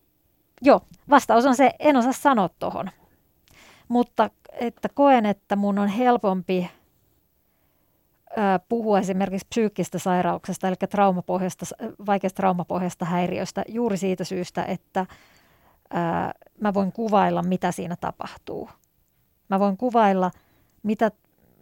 joo, 0.62 0.82
vastaus 1.10 1.46
on 1.46 1.56
se, 1.56 1.72
en 1.80 1.98
osaa 1.98 2.12
sanoa 2.14 2.50
tuohon. 2.60 2.90
Mutta 3.88 4.30
että 4.52 4.90
koen, 4.94 5.26
että 5.26 5.56
mun 5.56 5.80
on 5.80 5.88
helpompi 5.88 6.72
ää, 8.38 8.60
puhua 8.60 9.00
esimerkiksi 9.00 9.48
psyykkistä 9.50 10.00
sairauksesta, 10.00 10.68
eli 10.68 10.76
traumapohjasta, 10.90 11.66
vaikeasta 12.06 12.38
traumapohjasta 12.38 13.06
häiriöstä 13.06 13.64
juuri 13.68 13.98
siitä 13.98 14.24
syystä, 14.24 14.64
että 14.64 15.06
ää, 15.90 16.32
mä 16.60 16.74
voin 16.74 16.92
kuvailla, 16.92 17.44
mitä 17.44 17.72
siinä 17.72 17.96
tapahtuu. 17.96 18.70
Mä 19.50 19.60
voin 19.60 19.78
kuvailla, 19.78 20.32
mitä 20.84 21.12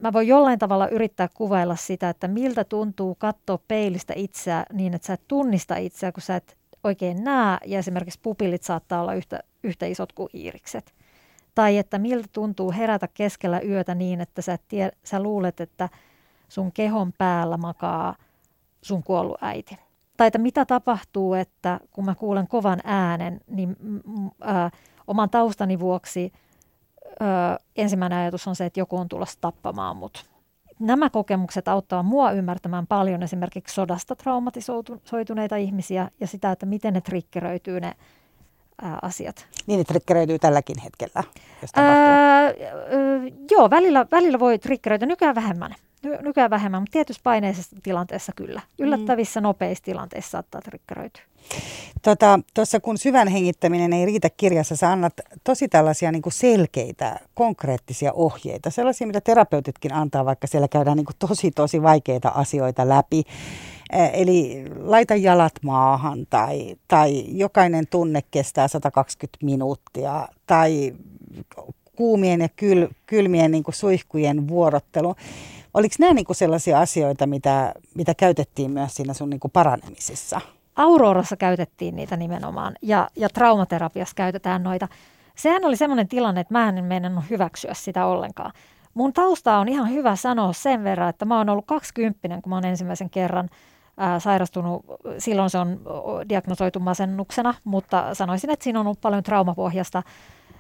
mä 0.02 0.14
voin 0.14 0.28
jollain 0.28 0.60
tavalla 0.60 0.88
yrittää 0.88 1.28
kuvailla 1.34 1.76
sitä, 1.76 2.10
että 2.10 2.28
miltä 2.28 2.64
tuntuu 2.64 3.16
katsoa 3.16 3.60
peilistä 3.68 4.14
itseä 4.16 4.66
niin, 4.74 4.94
että 4.94 5.06
sä 5.06 5.14
et 5.14 5.28
tunnista 5.28 5.76
itseä, 5.76 6.12
kun 6.12 6.22
sä 6.22 6.36
et 6.36 6.58
oikein 6.84 7.24
näe, 7.24 7.58
ja 7.66 7.80
esimerkiksi 7.80 8.20
pupillit 8.24 8.64
saattaa 8.64 9.02
olla 9.02 9.14
yhtä, 9.14 9.40
yhtä 9.64 9.86
isot 9.86 10.14
kuin 10.14 10.30
iirikset. 10.34 10.94
Tai 11.56 11.78
että 11.78 12.00
miltä 12.00 12.28
tuntuu 12.34 12.72
herätä 12.72 13.08
keskellä 13.14 13.62
yötä 13.62 13.96
niin, 13.96 14.22
että 14.22 14.42
sä, 14.42 14.58
tie, 14.68 14.92
sä 15.04 15.24
luulet, 15.24 15.60
että 15.60 15.90
sun 16.50 16.72
kehon 16.72 17.14
päällä 17.18 17.58
makaa 17.58 18.16
sun 18.82 19.04
kuollut 19.04 19.38
äiti. 19.42 19.78
Tai 20.18 20.28
että 20.28 20.40
mitä 20.40 20.66
tapahtuu, 20.66 21.34
että 21.34 21.80
kun 21.92 22.06
mä 22.06 22.16
kuulen 22.16 22.48
kovan 22.48 22.80
äänen, 22.84 23.42
niin 23.48 23.76
ää, 24.42 24.70
oman 25.08 25.30
taustani 25.30 25.80
vuoksi– 25.80 26.32
ö, 27.22 27.26
ensimmäinen 27.76 28.20
ajatus 28.20 28.48
on 28.48 28.56
se, 28.56 28.66
että 28.66 28.80
joku 28.80 28.98
on 28.98 29.10
tulossa 29.10 29.38
tappamaan 29.42 29.98
mut. 29.98 30.26
Nämä 30.80 31.10
kokemukset 31.10 31.68
auttavat 31.68 32.06
mua 32.06 32.32
ymmärtämään 32.32 32.88
paljon 32.88 33.24
esimerkiksi 33.24 33.76
sodasta 33.76 34.16
traumatisoituneita 34.16 35.56
ihmisiä 35.56 36.10
ja 36.20 36.28
sitä, 36.28 36.52
että 36.52 36.66
miten 36.66 36.94
ne 36.94 37.02
trikkeröityy 37.02 37.80
ne 37.80 37.96
ää, 38.82 39.00
asiat. 39.02 39.48
Niin, 39.68 39.78
ne 39.78 39.84
trikkeröityy 39.84 40.40
tälläkin 40.40 40.82
hetkellä, 40.84 41.24
jos 41.62 41.72
ää, 41.74 42.48
ö, 42.48 42.54
joo, 43.52 43.70
välillä, 43.70 44.06
välillä 44.12 44.40
voi 44.40 44.60
trikkeröityä, 44.60 45.08
nykyään 45.08 45.36
vähemmän. 45.36 45.76
Nykyään 46.22 46.50
vähemmän, 46.50 46.82
mutta 46.82 46.92
tietyssä 46.94 47.22
paineisessa 47.24 47.76
tilanteessa 47.84 48.32
kyllä. 48.36 48.62
Yllättävissä, 48.80 49.40
mm. 49.40 49.44
nopeissa 49.44 49.84
tilanteissa 49.84 50.32
saattaa 50.32 50.62
trikkeröityä. 50.62 51.24
Tuossa 52.02 52.40
tota, 52.54 52.80
kun 52.82 52.98
syvän 52.98 53.28
hengittäminen 53.28 53.94
ei 53.94 54.06
riitä 54.06 54.30
kirjassa, 54.38 54.76
sä 54.76 54.92
annat 54.92 55.14
tosi 55.44 55.68
tällaisia 55.68 56.12
niin 56.12 56.22
selkeitä, 56.30 57.20
konkreettisia 57.34 58.14
ohjeita. 58.14 58.70
Sellaisia, 58.70 59.08
mitä 59.08 59.22
terapeutitkin 59.22 59.94
antaa, 59.94 60.26
vaikka 60.26 60.48
siellä 60.48 60.68
käydään 60.68 60.98
niin 60.98 61.06
tosi, 61.20 61.52
tosi 61.52 61.82
vaikeita 61.82 62.30
asioita 62.30 62.90
läpi. 62.90 63.24
Eli 64.14 64.66
laita 64.80 65.16
jalat 65.16 65.54
maahan 65.64 66.28
tai, 66.30 66.76
tai 66.88 67.26
jokainen 67.28 67.88
tunne 67.88 68.22
kestää 68.32 68.68
120 68.68 69.46
minuuttia 69.46 70.28
tai 70.48 70.94
kuumien 71.96 72.42
ja 72.42 72.50
kyl, 72.50 72.88
kylmien 73.06 73.52
niin 73.52 73.64
suihkujen 73.70 74.48
vuorottelu. 74.48 75.16
Oliko 75.74 75.96
nämä 76.00 76.14
niin 76.14 76.26
sellaisia 76.32 76.80
asioita, 76.80 77.28
mitä, 77.28 77.74
mitä 77.96 78.14
käytettiin 78.14 78.72
myös 78.72 78.96
siinä 78.96 79.14
sun 79.14 79.30
niin 79.30 79.40
paranemisessa? 79.54 80.42
Aurorassa 80.76 81.38
käytettiin 81.38 81.96
niitä 81.96 82.18
nimenomaan 82.18 82.76
ja, 82.82 83.10
ja 83.16 83.30
traumaterapiassa 83.30 84.16
käytetään 84.16 84.64
noita. 84.64 84.88
Sehän 85.36 85.66
oli 85.66 85.78
semmoinen 85.78 86.08
tilanne, 86.08 86.42
että 86.42 86.54
mä 86.54 86.70
en 86.70 86.86
meidän 86.86 87.24
hyväksyä 87.30 87.74
sitä 87.74 88.06
ollenkaan. 88.06 88.52
Mun 88.94 89.14
tausta 89.14 89.58
on 89.58 89.68
ihan 89.68 89.90
hyvä 89.90 90.16
sanoa 90.16 90.54
sen 90.54 90.84
verran, 90.84 91.10
että 91.10 91.26
mä 91.26 91.38
oon 91.38 91.50
ollut 91.50 91.66
20, 91.66 92.28
kun 92.42 92.50
mä 92.50 92.56
oon 92.56 92.66
ensimmäisen 92.66 93.10
kerran 93.10 93.50
ää, 93.98 94.20
sairastunut. 94.20 94.86
Silloin 95.18 95.50
se 95.50 95.58
on 95.58 95.80
diagnosoitu 96.30 96.80
masennuksena, 96.80 97.54
mutta 97.64 98.14
sanoisin, 98.14 98.50
että 98.50 98.64
siinä 98.64 98.80
on 98.80 98.88
ollut 98.88 99.02
paljon 99.02 99.24
traumapohjasta 99.24 100.04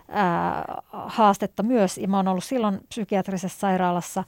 ää, 0.10 0.82
haastetta 0.91 1.63
myös. 1.63 1.98
Ja 1.98 2.08
mä 2.08 2.17
oon 2.17 2.28
ollut 2.28 2.43
silloin 2.43 2.80
psykiatrisessa 2.89 3.60
sairaalassa. 3.60 4.24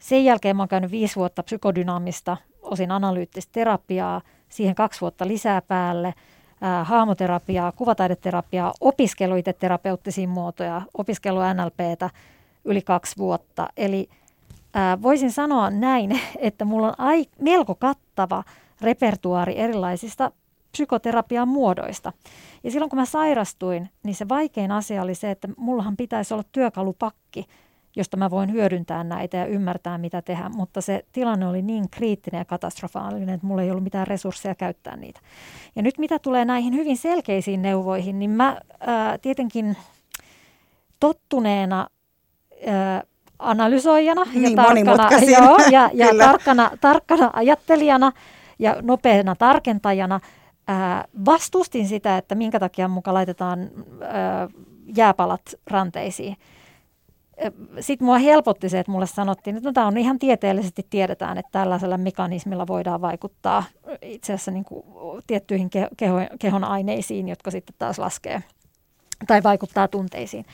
Sen 0.00 0.24
jälkeen 0.24 0.56
mä 0.56 0.62
oon 0.62 0.68
käynyt 0.68 0.90
viisi 0.90 1.16
vuotta 1.16 1.42
psykodynaamista, 1.42 2.36
osin 2.62 2.90
analyyttistä 2.90 3.52
terapiaa– 3.52 4.20
siihen 4.50 4.74
kaksi 4.74 5.00
vuotta 5.00 5.28
lisää 5.28 5.62
päälle, 5.62 6.14
ää, 6.60 6.84
hahmoterapiaa, 6.84 7.72
kuvataideterapiaa, 7.72 8.74
opiskelu 8.80 9.36
itse 9.36 9.52
terapeuttisiin 9.52 10.28
muotoja, 10.28 10.82
opiskelu 10.94 11.38
NLPtä 11.54 12.10
yli 12.64 12.82
kaksi 12.82 13.16
vuotta. 13.18 13.68
Eli 13.76 14.08
ää, 14.74 15.02
voisin 15.02 15.32
sanoa 15.32 15.70
näin, 15.70 16.20
että 16.38 16.64
mulla 16.64 16.86
on 16.88 16.94
ai, 16.98 17.26
melko 17.40 17.74
kattava 17.74 18.44
repertuaari 18.80 19.58
erilaisista 19.58 20.32
psykoterapian 20.72 21.48
muodoista. 21.48 22.12
Ja 22.64 22.70
silloin 22.70 22.90
kun 22.90 22.98
mä 22.98 23.04
sairastuin, 23.04 23.90
niin 24.02 24.14
se 24.14 24.28
vaikein 24.28 24.72
asia 24.72 25.02
oli 25.02 25.14
se, 25.14 25.30
että 25.30 25.48
mullahan 25.56 25.96
pitäisi 25.96 26.34
olla 26.34 26.44
työkalupakki– 26.52 27.46
josta 27.96 28.16
mä 28.16 28.30
voin 28.30 28.52
hyödyntää 28.52 29.04
näitä 29.04 29.36
ja 29.36 29.46
ymmärtää, 29.46 29.98
mitä 29.98 30.22
tehdä. 30.22 30.48
Mutta 30.48 30.80
se 30.80 31.04
tilanne 31.12 31.48
oli 31.48 31.62
niin 31.62 31.90
kriittinen 31.90 32.38
ja 32.38 32.44
katastrofaalinen, 32.44 33.28
että 33.28 33.46
mulla 33.46 33.62
ei 33.62 33.70
ollut 33.70 33.84
mitään 33.84 34.06
resursseja 34.06 34.54
käyttää 34.54 34.96
niitä. 34.96 35.20
Ja 35.76 35.82
nyt 35.82 35.98
mitä 35.98 36.18
tulee 36.18 36.44
näihin 36.44 36.74
hyvin 36.74 36.96
selkeisiin 36.96 37.62
neuvoihin, 37.62 38.18
niin 38.18 38.30
mä 38.30 38.60
ää, 38.80 39.18
tietenkin 39.18 39.76
tottuneena 41.00 41.86
ää, 42.66 43.02
analysoijana 43.38 44.24
niin, 44.34 44.56
ja, 44.56 44.56
tarkkana, 44.56 45.10
joo, 45.38 45.58
ja, 45.70 45.90
ja 45.94 46.08
tarkkana, 46.18 46.70
tarkkana 46.80 47.30
ajattelijana 47.32 48.12
ja 48.58 48.76
nopeana 48.82 49.36
tarkentajana 49.36 50.20
ää, 50.68 51.04
vastustin 51.24 51.88
sitä, 51.88 52.18
että 52.18 52.34
minkä 52.34 52.60
takia 52.60 52.88
mukaan 52.88 53.14
laitetaan 53.14 53.70
ää, 54.02 54.48
jääpalat 54.96 55.42
ranteisiin 55.66 56.36
sitten 57.80 58.06
mua 58.06 58.18
helpotti 58.18 58.68
se, 58.68 58.78
että 58.78 58.92
mulle 58.92 59.06
sanottiin, 59.06 59.56
että 59.56 59.68
no, 59.68 59.72
tämä 59.72 59.86
on 59.86 59.98
ihan 59.98 60.18
tieteellisesti 60.18 60.86
tiedetään, 60.90 61.38
että 61.38 61.52
tällaisella 61.52 61.98
mekanismilla 61.98 62.66
voidaan 62.66 63.00
vaikuttaa 63.00 63.64
itse 64.02 64.32
asiassa 64.32 64.50
niin 64.50 64.64
kuin 64.64 64.84
tiettyihin 65.26 65.70
keho, 65.96 66.18
kehon 66.38 66.64
aineisiin, 66.64 67.28
jotka 67.28 67.50
sitten 67.50 67.74
taas 67.78 67.98
laskee 67.98 68.42
tai 69.26 69.42
vaikuttaa 69.42 69.88
tunteisiin. 69.88 70.44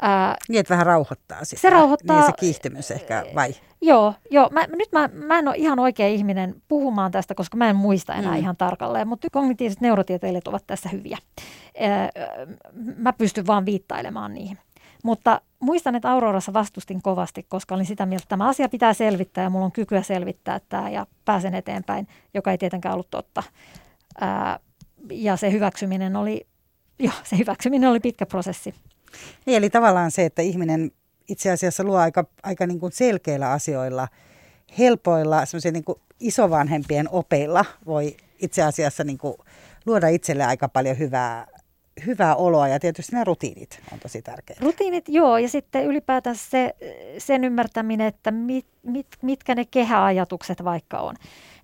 Ää, 0.00 0.36
niin, 0.48 0.60
että 0.60 0.74
vähän 0.74 0.86
rauhoittaa 0.86 1.44
sitä. 1.44 1.60
Se 1.60 1.70
rauhoittaa. 1.70 2.16
Niin 2.16 2.26
se 2.26 2.32
kiihtymys 2.40 2.90
ehkä, 2.90 3.24
vai? 3.34 3.54
Joo, 3.82 4.14
joo. 4.30 4.48
Mä, 4.52 4.66
nyt 4.66 4.92
mä, 4.92 5.08
mä 5.08 5.38
en 5.38 5.48
ole 5.48 5.56
ihan 5.56 5.78
oikea 5.78 6.08
ihminen 6.08 6.54
puhumaan 6.68 7.12
tästä, 7.12 7.34
koska 7.34 7.56
mä 7.56 7.70
en 7.70 7.76
muista 7.76 8.14
enää 8.14 8.32
mm. 8.32 8.38
ihan 8.38 8.56
tarkalleen, 8.56 9.08
mutta 9.08 9.28
kognitiiviset 9.32 9.80
neurotieteilijät 9.80 10.48
ovat 10.48 10.64
tässä 10.66 10.88
hyviä. 10.88 11.18
Ää, 11.80 12.10
mä 12.96 13.12
pystyn 13.12 13.46
vaan 13.46 13.66
viittailemaan 13.66 14.34
niihin. 14.34 14.58
Mutta 15.04 15.40
muistan, 15.64 15.94
että 15.94 16.10
Aurorassa 16.10 16.52
vastustin 16.52 17.02
kovasti, 17.02 17.42
koska 17.48 17.74
olin 17.74 17.86
sitä 17.86 18.06
mieltä, 18.06 18.22
että 18.22 18.28
tämä 18.28 18.48
asia 18.48 18.68
pitää 18.68 18.94
selvittää 18.94 19.44
ja 19.44 19.50
mulla 19.50 19.64
on 19.64 19.72
kykyä 19.72 20.02
selvittää 20.02 20.60
tämä 20.68 20.90
ja 20.90 21.06
pääsen 21.24 21.54
eteenpäin, 21.54 22.08
joka 22.34 22.50
ei 22.50 22.58
tietenkään 22.58 22.94
ollut 22.94 23.10
totta. 23.10 23.42
Ää, 24.20 24.58
ja 25.10 25.36
se 25.36 25.52
hyväksyminen 25.52 26.16
oli, 26.16 26.46
jo, 26.98 27.10
se 27.24 27.38
hyväksyminen 27.38 27.90
oli 27.90 28.00
pitkä 28.00 28.26
prosessi. 28.26 28.74
Niin, 29.46 29.56
eli 29.56 29.70
tavallaan 29.70 30.10
se, 30.10 30.24
että 30.24 30.42
ihminen 30.42 30.90
itse 31.28 31.50
asiassa 31.50 31.84
luo 31.84 31.96
aika, 31.96 32.24
aika 32.42 32.66
niin 32.66 32.80
kuin 32.80 32.92
selkeillä 32.92 33.50
asioilla, 33.50 34.08
helpoilla, 34.78 35.42
niin 35.72 35.84
isovanhempien 36.20 37.08
opeilla 37.10 37.64
voi 37.86 38.16
itse 38.38 38.62
asiassa 38.62 39.04
niin 39.04 39.18
kuin 39.18 39.34
luoda 39.86 40.08
itselle 40.08 40.44
aika 40.44 40.68
paljon 40.68 40.98
hyvää, 40.98 41.46
hyvää 42.06 42.36
oloa 42.36 42.68
ja 42.68 42.80
tietysti 42.80 43.12
nämä 43.12 43.24
rutiinit 43.24 43.80
on 43.92 43.98
tosi 43.98 44.22
tärkeitä. 44.22 44.64
Rutiinit, 44.64 45.08
joo, 45.08 45.38
ja 45.38 45.48
sitten 45.48 45.84
ylipäätään 45.84 46.36
se, 46.36 46.74
sen 47.18 47.44
ymmärtäminen, 47.44 48.06
että 48.06 48.30
mit, 48.30 48.66
mit, 48.82 49.06
mitkä 49.22 49.54
ne 49.54 49.64
kehäajatukset 49.64 50.64
vaikka 50.64 51.00
on. 51.00 51.14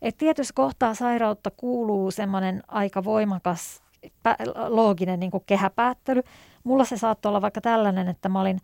Et 0.02 0.16
tietysti 0.16 0.52
kohtaa 0.54 0.94
sairautta 0.94 1.50
kuuluu 1.56 2.10
semmoinen 2.10 2.62
aika 2.68 3.04
voimakas 3.04 3.82
pä, 4.22 4.36
looginen 4.68 5.20
niin 5.20 5.30
kuin 5.30 5.42
kehäpäättely. 5.46 6.22
Mulla 6.64 6.84
se 6.84 6.96
saattoi 6.96 7.30
olla 7.30 7.42
vaikka 7.42 7.60
tällainen, 7.60 8.08
että 8.08 8.28
mä 8.28 8.40
olin, 8.40 8.58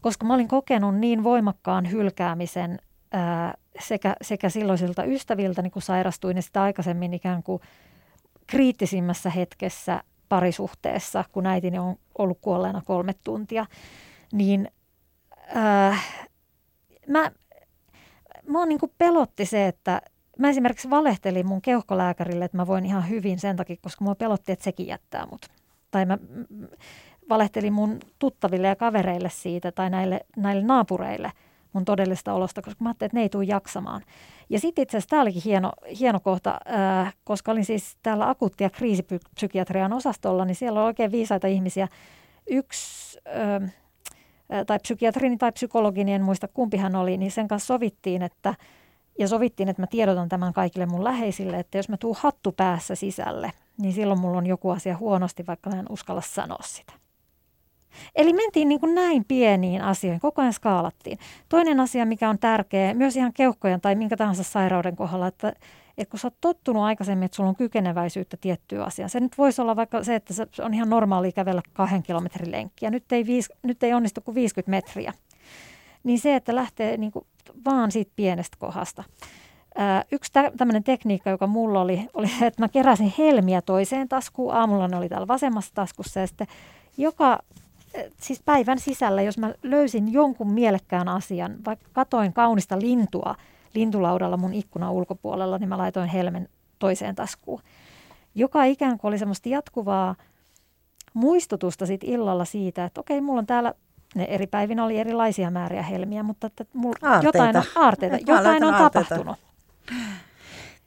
koska 0.00 0.26
mä 0.26 0.34
olin 0.34 0.48
kokenut 0.48 0.96
niin 0.96 1.24
voimakkaan 1.24 1.90
hylkäämisen 1.90 2.78
ää, 3.12 3.54
sekä, 3.80 4.16
sekä 4.22 4.48
silloisilta 4.48 5.04
ystäviltä, 5.04 5.62
niin 5.62 5.70
kuin 5.70 5.82
sairastuin, 5.82 6.36
ja 6.36 6.42
sitä 6.42 6.62
aikaisemmin 6.62 7.14
ikään 7.14 7.42
kuin 7.42 7.62
kriittisimmässä 8.46 9.30
hetkessä 9.30 10.02
parisuhteessa, 10.28 11.24
kun 11.32 11.46
äitini 11.46 11.78
on 11.78 11.96
ollut 12.18 12.38
kuolleena 12.40 12.82
kolme 12.84 13.12
tuntia, 13.24 13.66
niin 14.32 14.70
ää, 15.54 15.98
mä, 17.06 17.30
mä 18.48 18.66
niin 18.66 18.80
kuin 18.80 18.92
pelotti 18.98 19.46
se, 19.46 19.66
että 19.66 20.02
mä 20.38 20.48
esimerkiksi 20.48 20.90
valehtelin 20.90 21.46
mun 21.46 21.62
keuhkolääkärille, 21.62 22.44
että 22.44 22.56
mä 22.56 22.66
voin 22.66 22.86
ihan 22.86 23.08
hyvin 23.08 23.38
sen 23.38 23.56
takia, 23.56 23.76
koska 23.82 24.04
mua 24.04 24.14
pelotti, 24.14 24.52
että 24.52 24.64
sekin 24.64 24.86
jättää 24.86 25.26
mut. 25.26 25.46
Tai 25.90 26.06
mä 26.06 26.18
valehtelin 27.28 27.72
mun 27.72 27.98
tuttaville 28.18 28.68
ja 28.68 28.76
kavereille 28.76 29.30
siitä 29.30 29.72
tai 29.72 29.90
näille, 29.90 30.20
näille 30.36 30.62
naapureille 30.62 31.32
mun 31.72 31.84
todellista 31.84 32.32
olosta, 32.32 32.62
koska 32.62 32.84
mä 32.84 32.88
ajattelin, 32.88 33.08
että 33.08 33.16
ne 33.16 33.22
ei 33.22 33.28
tule 33.28 33.44
jaksamaan. 33.44 34.02
Ja 34.50 34.60
sitten 34.60 34.82
itse 34.82 34.96
asiassa 34.96 35.10
tämä 35.10 35.22
olikin 35.22 35.42
hieno, 35.44 35.72
hieno 36.00 36.20
kohta, 36.20 36.60
äh, 36.74 37.16
koska 37.24 37.52
olin 37.52 37.64
siis 37.64 37.96
täällä 38.02 38.28
akuutti- 38.28 38.64
ja 38.64 38.70
kriisipsykiatrian 38.70 39.92
osastolla, 39.92 40.44
niin 40.44 40.54
siellä 40.54 40.80
on 40.80 40.86
oikein 40.86 41.12
viisaita 41.12 41.46
ihmisiä. 41.46 41.88
Yksi, 42.50 43.18
äh, 43.28 43.72
tai 44.66 44.78
psykiatrini 44.78 45.36
tai 45.36 45.52
psykologini, 45.52 46.12
en 46.12 46.22
muista 46.22 46.48
kumpi 46.48 46.76
hän 46.76 46.96
oli, 46.96 47.16
niin 47.16 47.30
sen 47.30 47.48
kanssa 47.48 47.66
sovittiin, 47.66 48.22
että 48.22 48.54
ja 49.18 49.28
sovittiin, 49.28 49.68
että 49.68 49.82
mä 49.82 49.86
tiedotan 49.86 50.28
tämän 50.28 50.52
kaikille 50.52 50.86
mun 50.86 51.04
läheisille, 51.04 51.58
että 51.58 51.78
jos 51.78 51.88
mä 51.88 51.96
tuun 51.96 52.16
hattu 52.18 52.52
päässä 52.52 52.94
sisälle, 52.94 53.52
niin 53.78 53.92
silloin 53.92 54.20
mulla 54.20 54.38
on 54.38 54.46
joku 54.46 54.70
asia 54.70 54.96
huonosti, 54.96 55.46
vaikka 55.46 55.70
mä 55.70 55.80
en 55.80 55.86
uskalla 55.90 56.20
sanoa 56.20 56.62
sitä. 56.62 56.92
Eli 58.14 58.32
mentiin 58.32 58.68
niin 58.68 58.80
kuin 58.80 58.94
näin 58.94 59.24
pieniin 59.28 59.82
asioihin, 59.82 60.20
koko 60.20 60.42
ajan 60.42 60.52
skaalattiin. 60.52 61.18
Toinen 61.48 61.80
asia, 61.80 62.06
mikä 62.06 62.30
on 62.30 62.38
tärkeä, 62.38 62.94
myös 62.94 63.16
ihan 63.16 63.32
keuhkojen 63.32 63.80
tai 63.80 63.94
minkä 63.94 64.16
tahansa 64.16 64.42
sairauden 64.42 64.96
kohdalla, 64.96 65.26
että, 65.26 65.52
että 65.98 66.10
kun 66.10 66.20
sä 66.20 66.26
oot 66.26 66.40
tottunut 66.40 66.82
aikaisemmin, 66.82 67.26
että 67.26 67.36
sulla 67.36 67.48
on 67.48 67.56
kykeneväisyyttä 67.56 68.36
tiettyä 68.40 68.84
asiaa. 68.84 69.08
Se 69.08 69.20
nyt 69.20 69.38
voisi 69.38 69.62
olla 69.62 69.76
vaikka 69.76 70.04
se, 70.04 70.14
että 70.14 70.34
se 70.34 70.46
on 70.62 70.74
ihan 70.74 70.90
normaali 70.90 71.32
kävellä 71.32 71.62
kahden 71.72 72.02
kilometrin 72.02 72.52
lenkkiä. 72.52 72.90
Nyt 72.90 73.12
ei, 73.12 73.26
viis, 73.26 73.52
nyt 73.62 73.82
ei 73.82 73.94
onnistu 73.94 74.20
kuin 74.20 74.34
50 74.34 74.70
metriä. 74.70 75.12
Niin 76.04 76.18
se, 76.18 76.36
että 76.36 76.54
lähtee 76.54 76.96
niin 76.96 77.12
kuin 77.12 77.26
vaan 77.64 77.92
siitä 77.92 78.12
pienestä 78.16 78.56
kohdasta. 78.60 79.04
Yksi 80.12 80.32
tä- 80.32 80.52
tämmöinen 80.56 80.84
tekniikka, 80.84 81.30
joka 81.30 81.46
mulla 81.46 81.80
oli, 81.80 82.08
oli 82.14 82.28
että 82.42 82.62
mä 82.62 82.68
keräsin 82.68 83.12
helmiä 83.18 83.62
toiseen 83.62 84.08
taskuun. 84.08 84.54
Aamulla 84.54 84.88
ne 84.88 84.96
oli 84.96 85.08
täällä 85.08 85.28
vasemmassa 85.28 85.74
taskussa 85.74 86.20
ja 86.20 86.26
sitten 86.26 86.46
joka 86.96 87.38
siis 88.20 88.42
päivän 88.44 88.78
sisällä, 88.78 89.22
jos 89.22 89.38
mä 89.38 89.54
löysin 89.62 90.12
jonkun 90.12 90.52
mielekkään 90.52 91.08
asian, 91.08 91.56
vaikka 91.64 91.88
katoin 91.92 92.32
kaunista 92.32 92.78
lintua 92.78 93.34
lintulaudalla 93.74 94.36
mun 94.36 94.54
ikkunan 94.54 94.92
ulkopuolella, 94.92 95.58
niin 95.58 95.68
mä 95.68 95.78
laitoin 95.78 96.08
helmen 96.08 96.48
toiseen 96.78 97.14
taskuun. 97.14 97.62
Joka 98.34 98.64
ikään 98.64 98.98
kuin 98.98 99.08
oli 99.08 99.18
semmoista 99.18 99.48
jatkuvaa 99.48 100.14
muistutusta 101.14 101.86
sit 101.86 102.04
illalla 102.04 102.44
siitä, 102.44 102.84
että 102.84 103.00
okei, 103.00 103.20
mulla 103.20 103.38
on 103.38 103.46
täällä, 103.46 103.74
ne 104.14 104.24
eri 104.24 104.46
päivinä 104.46 104.84
oli 104.84 104.98
erilaisia 104.98 105.50
määriä 105.50 105.82
helmiä, 105.82 106.22
mutta 106.22 106.46
että 106.46 106.64
mulla 106.72 106.98
aarteita. 107.02 107.38
jotain 107.38 107.56
on 107.56 107.62
aarteita, 107.74 108.16
jotain 108.26 108.64
on 108.64 108.74
aarteita. 108.74 109.08
tapahtunut. 109.08 109.36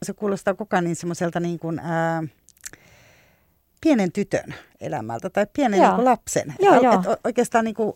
Se 0.04 0.14
kuulostaa 0.14 0.54
koko 0.54 0.76
ajan 0.76 0.84
niin 0.84 0.96
semmoiselta 0.96 1.40
niin 1.40 1.60
kuin, 1.60 1.80
ää, 1.80 2.24
pienen 3.82 4.12
tytön 4.12 4.54
elämältä 4.82 5.30
tai 5.30 5.48
pienen 5.54 5.80
niin 5.80 5.96
kuin 5.96 6.06
lapsen. 6.06 6.54
Joo, 6.60 6.74
että, 6.74 6.86
joo. 6.86 6.94
Että 6.94 7.18
oikeastaan 7.24 7.66
niin 7.66 7.76
kuin 7.76 7.94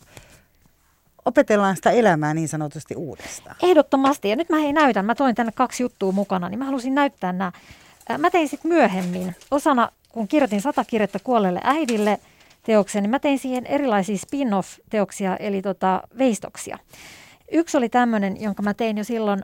opetellaan 1.26 1.76
sitä 1.76 1.92
elämää 1.92 2.34
niin 2.34 2.48
sanotusti 2.48 2.96
uudestaan. 2.96 3.56
Ehdottomasti. 3.64 4.30
Ja 4.30 4.36
nyt 4.36 4.50
mä 4.50 4.58
hei 4.58 4.74
näytän, 4.74 5.06
mä 5.06 5.16
toin 5.16 5.36
tänne 5.36 5.52
kaksi 5.56 5.84
juttua 5.84 6.12
mukana, 6.12 6.50
niin 6.50 6.60
mä 6.60 6.66
halusin 6.66 6.96
näyttää 6.96 7.34
nämä. 7.34 7.52
Mä 8.18 8.30
tein 8.30 8.48
sitten 8.50 8.72
myöhemmin 8.72 9.36
osana, 9.52 9.92
kun 10.10 10.28
kirjoitin 10.28 10.62
sata 10.62 10.86
kirjettä 10.86 11.20
kuolleelle 11.24 11.62
äidille 11.64 12.20
teoksen, 12.64 13.04
niin 13.04 13.12
mä 13.12 13.20
tein 13.20 13.40
siihen 13.40 13.66
erilaisia 13.66 14.18
spin-off-teoksia, 14.18 15.38
eli 15.38 15.62
tota, 15.62 16.02
veistoksia. 16.18 16.78
Yksi 17.52 17.78
oli 17.78 17.90
tämmöinen, 17.90 18.42
jonka 18.42 18.64
mä 18.64 18.74
tein 18.74 18.98
jo 18.98 19.04
silloin 19.04 19.44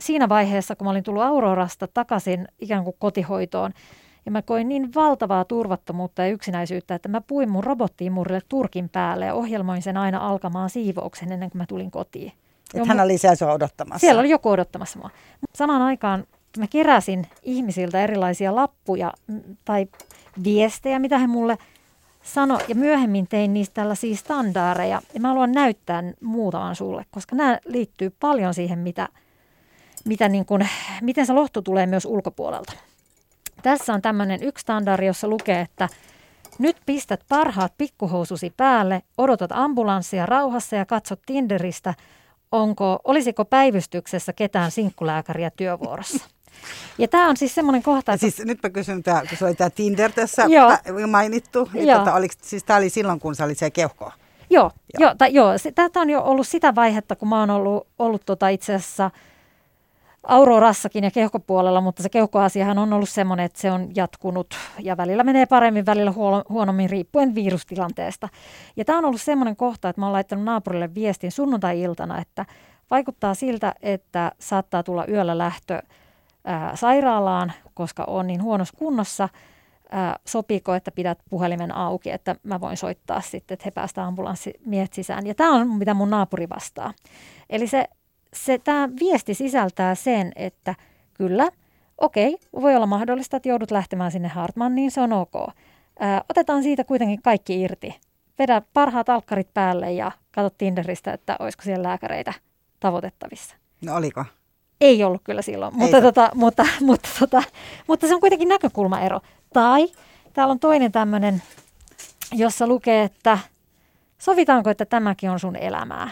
siinä 0.00 0.28
vaiheessa, 0.28 0.76
kun 0.76 0.84
mä 0.84 0.90
olin 0.90 1.04
tullut 1.04 1.22
Aurorasta 1.22 1.88
takaisin 1.94 2.48
ikään 2.58 2.84
kuin 2.84 2.96
kotihoitoon. 2.98 3.72
Ja 4.28 4.32
mä 4.32 4.42
koin 4.42 4.68
niin 4.68 4.94
valtavaa 4.94 5.44
turvattomuutta 5.44 6.22
ja 6.22 6.28
yksinäisyyttä, 6.28 6.94
että 6.94 7.08
mä 7.08 7.20
puin 7.20 7.50
mun 7.50 7.64
robottiimurille 7.64 8.40
turkin 8.48 8.88
päälle 8.88 9.26
ja 9.26 9.34
ohjelmoin 9.34 9.82
sen 9.82 9.96
aina 9.96 10.28
alkamaan 10.28 10.70
siivouksen 10.70 11.32
ennen 11.32 11.50
kuin 11.50 11.58
mä 11.58 11.66
tulin 11.66 11.90
kotiin. 11.90 12.32
Että 12.74 12.88
hän 12.88 13.00
oli 13.00 13.18
siellä 13.18 13.52
odottamassa. 13.52 13.98
Siellä 13.98 14.20
oli 14.20 14.30
joku 14.30 14.48
odottamassa 14.48 14.98
mua. 14.98 15.10
Samaan 15.54 15.82
aikaan 15.82 16.24
mä 16.58 16.66
keräsin 16.66 17.26
ihmisiltä 17.42 18.00
erilaisia 18.00 18.54
lappuja 18.54 19.12
tai 19.64 19.86
viestejä, 20.44 20.98
mitä 20.98 21.18
he 21.18 21.26
mulle 21.26 21.58
sano 22.22 22.58
ja 22.68 22.74
myöhemmin 22.74 23.28
tein 23.28 23.54
niistä 23.54 23.74
tällaisia 23.74 24.16
standaareja. 24.16 25.02
Ja 25.14 25.20
mä 25.20 25.28
haluan 25.28 25.52
näyttää 25.52 26.02
muutaman 26.20 26.76
sulle, 26.76 27.04
koska 27.10 27.36
nämä 27.36 27.58
liittyy 27.64 28.10
paljon 28.20 28.54
siihen, 28.54 28.78
mitä, 28.78 29.08
mitä 30.04 30.28
niin 30.28 30.46
kuin, 30.46 30.68
miten 31.02 31.26
se 31.26 31.32
lohtu 31.32 31.62
tulee 31.62 31.86
myös 31.86 32.04
ulkopuolelta. 32.04 32.72
Tässä 33.62 33.94
on 33.94 34.02
tämmöinen 34.02 34.42
yksi 34.42 34.62
standardi, 34.62 35.06
jossa 35.06 35.28
lukee, 35.28 35.60
että 35.60 35.88
nyt 36.58 36.76
pistät 36.86 37.20
parhaat 37.28 37.72
pikkuhoususi 37.78 38.52
päälle, 38.56 39.02
odotat 39.18 39.52
ambulanssia 39.52 40.26
rauhassa 40.26 40.76
ja 40.76 40.86
katsot 40.86 41.20
Tinderistä, 41.26 41.94
onko, 42.52 43.00
olisiko 43.04 43.44
päivystyksessä 43.44 44.32
ketään 44.32 44.70
sinkkulääkäriä 44.70 45.50
työvuorossa. 45.50 46.24
Ja 46.98 47.08
tämä 47.08 47.28
on 47.28 47.36
siis 47.36 47.54
semmoinen 47.54 47.82
kohta, 47.82 48.12
että... 48.12 48.30
Siis 48.30 48.46
nyt 48.46 48.58
mä 48.62 48.70
kysyn, 48.70 49.02
tää, 49.02 49.22
kun 49.28 49.38
se 49.38 49.44
oli 49.44 49.54
tämä 49.54 49.70
Tinder 49.70 50.12
tässä 50.12 50.44
joo. 50.48 50.76
mainittu, 51.06 51.68
niin 51.72 51.98
tota, 51.98 52.14
oliko, 52.14 52.34
siis 52.42 52.64
tämä 52.64 52.76
oli 52.76 52.90
silloin, 52.90 53.20
kun 53.20 53.34
sä 53.34 53.44
olit 53.44 53.58
se 53.58 53.70
keuhkoa? 53.70 54.12
Joo, 54.50 54.70
joo. 55.00 55.14
joo, 55.28 55.52
joo. 55.52 55.58
Tämä 55.74 56.02
on 56.02 56.10
jo 56.10 56.22
ollut 56.22 56.48
sitä 56.48 56.74
vaihetta, 56.74 57.16
kun 57.16 57.28
mä 57.28 57.40
oon 57.40 57.50
ollut, 57.50 57.86
ollut 57.98 58.22
tota 58.26 58.48
itse 58.48 58.74
asiassa– 58.74 59.10
Aurorassakin 60.22 61.04
ja 61.04 61.10
keuhkopuolella, 61.10 61.80
mutta 61.80 62.02
se 62.02 62.08
keuhkoasiahan 62.08 62.78
on 62.78 62.92
ollut 62.92 63.08
semmoinen, 63.08 63.46
että 63.46 63.60
se 63.60 63.70
on 63.70 63.88
jatkunut 63.94 64.54
ja 64.78 64.96
välillä 64.96 65.24
menee 65.24 65.46
paremmin, 65.46 65.86
välillä 65.86 66.12
huonommin 66.48 66.90
riippuen 66.90 67.34
virustilanteesta. 67.34 68.28
Ja 68.76 68.84
tämä 68.84 68.98
on 68.98 69.04
ollut 69.04 69.20
semmoinen 69.20 69.56
kohta, 69.56 69.88
että 69.88 70.00
mä 70.00 70.06
oon 70.06 70.12
laittanut 70.12 70.44
naapurille 70.44 70.94
viestin 70.94 71.32
sunnuntai-iltana, 71.32 72.20
että 72.20 72.46
vaikuttaa 72.90 73.34
siltä, 73.34 73.74
että 73.82 74.32
saattaa 74.38 74.82
tulla 74.82 75.06
yöllä 75.06 75.38
lähtö 75.38 75.82
ää, 76.44 76.76
sairaalaan, 76.76 77.52
koska 77.74 78.04
on 78.06 78.26
niin 78.26 78.42
huonossa 78.42 78.76
kunnossa. 78.76 79.28
Ää, 79.90 80.16
sopiiko, 80.24 80.74
että 80.74 80.90
pidät 80.90 81.18
puhelimen 81.30 81.74
auki, 81.74 82.10
että 82.10 82.36
mä 82.42 82.60
voin 82.60 82.76
soittaa 82.76 83.20
sitten, 83.20 83.54
että 83.54 83.64
he 83.64 83.70
päästään 83.70 84.08
ambulanssimiehet 84.08 84.92
sisään. 84.92 85.26
Ja 85.26 85.34
tämä 85.34 85.54
on, 85.54 85.68
mitä 85.68 85.94
mun 85.94 86.10
naapuri 86.10 86.48
vastaa. 86.48 86.92
Eli 87.50 87.66
se 87.66 87.88
se, 88.34 88.58
tämä 88.58 88.88
viesti 89.00 89.34
sisältää 89.34 89.94
sen, 89.94 90.32
että 90.36 90.74
kyllä, 91.14 91.48
okei, 91.98 92.38
voi 92.60 92.76
olla 92.76 92.86
mahdollista, 92.86 93.36
että 93.36 93.48
joudut 93.48 93.70
lähtemään 93.70 94.12
sinne 94.12 94.28
Hartman, 94.28 94.74
niin 94.74 94.90
se 94.90 95.00
on 95.00 95.12
ok. 95.12 95.34
Ää, 95.98 96.24
otetaan 96.28 96.62
siitä 96.62 96.84
kuitenkin 96.84 97.22
kaikki 97.22 97.60
irti. 97.60 97.94
Vedä 98.38 98.62
parhaat 98.74 99.08
alkkarit 99.08 99.54
päälle 99.54 99.92
ja 99.92 100.12
katso 100.34 100.54
Tinderistä, 100.58 101.12
että 101.12 101.36
olisiko 101.38 101.62
siellä 101.62 101.88
lääkäreitä 101.88 102.32
tavoitettavissa. 102.80 103.56
No 103.84 103.96
oliko? 103.96 104.24
Ei 104.80 105.04
ollut 105.04 105.22
kyllä 105.24 105.42
silloin, 105.42 105.76
mutta, 105.76 106.00
tota, 106.00 106.30
mutta, 106.34 106.66
mutta, 106.80 107.08
tota, 107.18 107.42
mutta 107.86 108.06
se 108.06 108.14
on 108.14 108.20
kuitenkin 108.20 108.48
näkökulmaero. 108.48 109.20
Tai 109.52 109.88
täällä 110.32 110.52
on 110.52 110.60
toinen 110.60 110.92
tämmöinen, 110.92 111.42
jossa 112.32 112.66
lukee, 112.66 113.02
että 113.02 113.38
sovitaanko, 114.18 114.70
että 114.70 114.84
tämäkin 114.84 115.30
on 115.30 115.40
sun 115.40 115.56
elämää? 115.56 116.10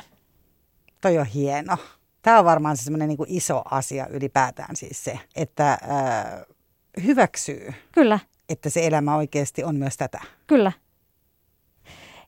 Toi 1.01 1.18
on 1.18 1.26
hieno. 1.26 1.76
Tämä 2.27 2.39
on 2.39 2.45
varmaan 2.45 2.77
se 2.77 2.83
semmoinen 2.83 3.09
niin 3.09 3.18
iso 3.27 3.62
asia 3.70 4.07
ylipäätään 4.07 4.77
siis 4.77 5.05
se, 5.05 5.18
että 5.37 5.72
äh, 5.72 5.79
hyväksyy, 7.05 7.74
Kyllä, 7.93 8.18
että 8.49 8.70
se 8.70 8.87
elämä 8.87 9.16
oikeasti 9.16 9.64
on 9.64 9.77
myös 9.77 9.97
tätä. 9.97 10.20
kyllä. 10.47 10.72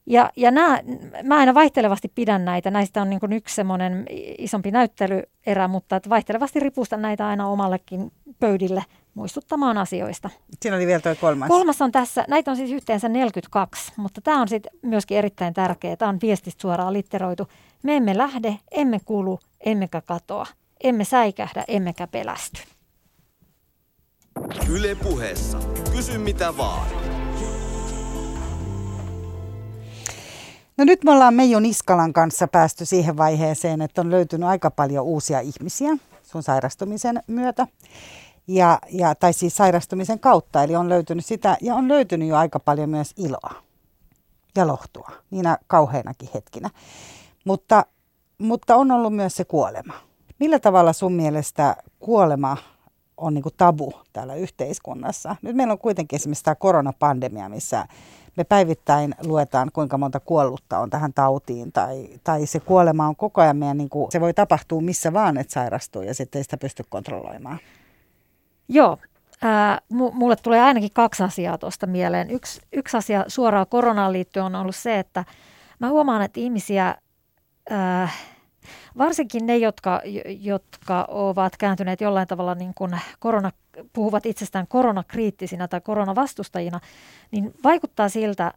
Ja, 0.05 0.29
ja 0.35 0.51
nämä, 0.51 0.79
mä 1.23 1.37
aina 1.37 1.53
vaihtelevasti 1.53 2.07
pidän 2.15 2.45
näitä. 2.45 2.71
Näistä 2.71 3.01
on 3.01 3.09
niin 3.09 3.19
kuin 3.19 3.33
yksi 3.33 3.55
semmoinen 3.55 4.05
isompi 4.37 4.71
näyttelyerä, 4.71 5.67
mutta 5.67 5.95
että 5.95 6.09
vaihtelevasti 6.09 6.59
ripustan 6.59 7.01
näitä 7.01 7.27
aina 7.27 7.47
omallekin 7.47 8.11
pöydille 8.39 8.83
muistuttamaan 9.13 9.77
asioista. 9.77 10.29
Siinä 10.61 10.77
oli 10.77 10.87
vielä 10.87 10.99
tuo 10.99 11.15
kolmas. 11.15 11.47
Kolmas 11.47 11.81
on 11.81 11.91
tässä, 11.91 12.25
näitä 12.27 12.51
on 12.51 12.57
siis 12.57 12.71
yhteensä 12.71 13.09
42, 13.09 13.91
mutta 13.97 14.21
tämä 14.21 14.41
on 14.41 14.47
sitten 14.47 14.71
myöskin 14.81 15.17
erittäin 15.17 15.53
tärkeä. 15.53 15.97
Tämä 15.97 16.09
on 16.09 16.19
viestistä 16.21 16.61
suoraan 16.61 16.93
litteroitu. 16.93 17.47
Me 17.83 17.95
emme 17.97 18.17
lähde, 18.17 18.57
emme 18.71 18.99
kulu, 19.05 19.39
emmekä 19.65 20.01
katoa. 20.01 20.45
Emme 20.83 21.03
säikähdä, 21.03 21.63
emmekä 21.67 22.07
pelästy. 22.07 22.61
Yle 24.69 24.95
puheessa. 24.95 25.59
Kysy 25.95 26.17
mitä 26.17 26.57
vaan. 26.57 26.87
No 30.77 30.85
nyt 30.85 31.03
me 31.03 31.11
ollaan 31.11 31.33
Meijo 31.33 31.59
Niskalan 31.59 32.13
kanssa 32.13 32.47
päästy 32.47 32.85
siihen 32.85 33.17
vaiheeseen, 33.17 33.81
että 33.81 34.01
on 34.01 34.11
löytynyt 34.11 34.49
aika 34.49 34.71
paljon 34.71 35.05
uusia 35.05 35.39
ihmisiä 35.39 35.97
sun 36.23 36.43
sairastumisen 36.43 37.23
myötä. 37.27 37.67
Ja, 38.47 38.79
ja, 38.91 39.15
tai 39.15 39.33
siis 39.33 39.55
sairastumisen 39.55 40.19
kautta, 40.19 40.63
eli 40.63 40.75
on 40.75 40.89
löytynyt 40.89 41.25
sitä, 41.25 41.57
ja 41.61 41.75
on 41.75 41.87
löytynyt 41.87 42.27
jo 42.27 42.37
aika 42.37 42.59
paljon 42.59 42.89
myös 42.89 43.13
iloa 43.17 43.63
ja 44.55 44.67
lohtua, 44.67 45.11
niinä 45.31 45.57
kauheinakin 45.67 46.29
hetkinä. 46.33 46.69
Mutta, 47.45 47.85
mutta 48.39 48.75
on 48.75 48.91
ollut 48.91 49.15
myös 49.15 49.35
se 49.35 49.45
kuolema. 49.45 49.93
Millä 50.39 50.59
tavalla 50.59 50.93
sun 50.93 51.13
mielestä 51.13 51.75
kuolema 51.99 52.57
on 53.17 53.33
niin 53.33 53.43
tabu 53.57 53.93
täällä 54.13 54.35
yhteiskunnassa? 54.35 55.35
Nyt 55.41 55.55
meillä 55.55 55.71
on 55.71 55.79
kuitenkin 55.79 56.15
esimerkiksi 56.15 56.43
tämä 56.43 56.55
koronapandemia, 56.55 57.49
missä 57.49 57.87
me 58.37 58.43
päivittäin 58.43 59.15
luetaan, 59.25 59.69
kuinka 59.73 59.97
monta 59.97 60.19
kuollutta 60.19 60.79
on 60.79 60.89
tähän 60.89 61.13
tautiin, 61.13 61.71
tai, 61.71 62.07
tai 62.23 62.45
se 62.45 62.59
kuolema 62.59 63.07
on 63.07 63.15
koko 63.15 63.41
ajan 63.41 63.57
meidän, 63.57 63.77
niin 63.77 63.89
kuin, 63.89 64.11
se 64.11 64.21
voi 64.21 64.33
tapahtua 64.33 64.81
missä 64.81 65.13
vaan, 65.13 65.37
että 65.37 65.53
sairastuu, 65.53 66.01
ja 66.01 66.13
sitten 66.13 66.39
ei 66.39 66.43
sitä 66.43 66.57
pysty 66.57 66.83
kontrolloimaan. 66.89 67.59
Joo, 68.67 68.97
ää, 69.41 69.81
mulle 69.89 70.35
tulee 70.35 70.61
ainakin 70.61 70.89
kaksi 70.93 71.23
asiaa 71.23 71.57
tuosta 71.57 71.87
mieleen. 71.87 72.31
Yksi, 72.31 72.61
yksi 72.73 72.97
asia 72.97 73.25
suoraan 73.27 73.65
koronaan 73.69 74.13
liittyen 74.13 74.45
on 74.45 74.55
ollut 74.55 74.75
se, 74.75 74.99
että 74.99 75.25
mä 75.79 75.89
huomaan, 75.89 76.21
että 76.21 76.39
ihmisiä, 76.39 76.95
ää, 77.69 78.09
varsinkin 78.97 79.45
ne, 79.45 79.57
jotka, 79.57 80.01
jotka 80.39 81.05
ovat 81.09 81.57
kääntyneet 81.57 82.01
jollain 82.01 82.27
tavalla 82.27 82.55
niin 82.55 82.73
kuin 82.73 82.99
korona, 83.19 83.51
puhuvat 83.93 84.25
itsestään 84.25 84.67
koronakriittisinä 84.67 85.67
tai 85.67 85.81
koronavastustajina, 85.81 86.79
niin 87.31 87.53
vaikuttaa 87.63 88.09
siltä, 88.09 88.53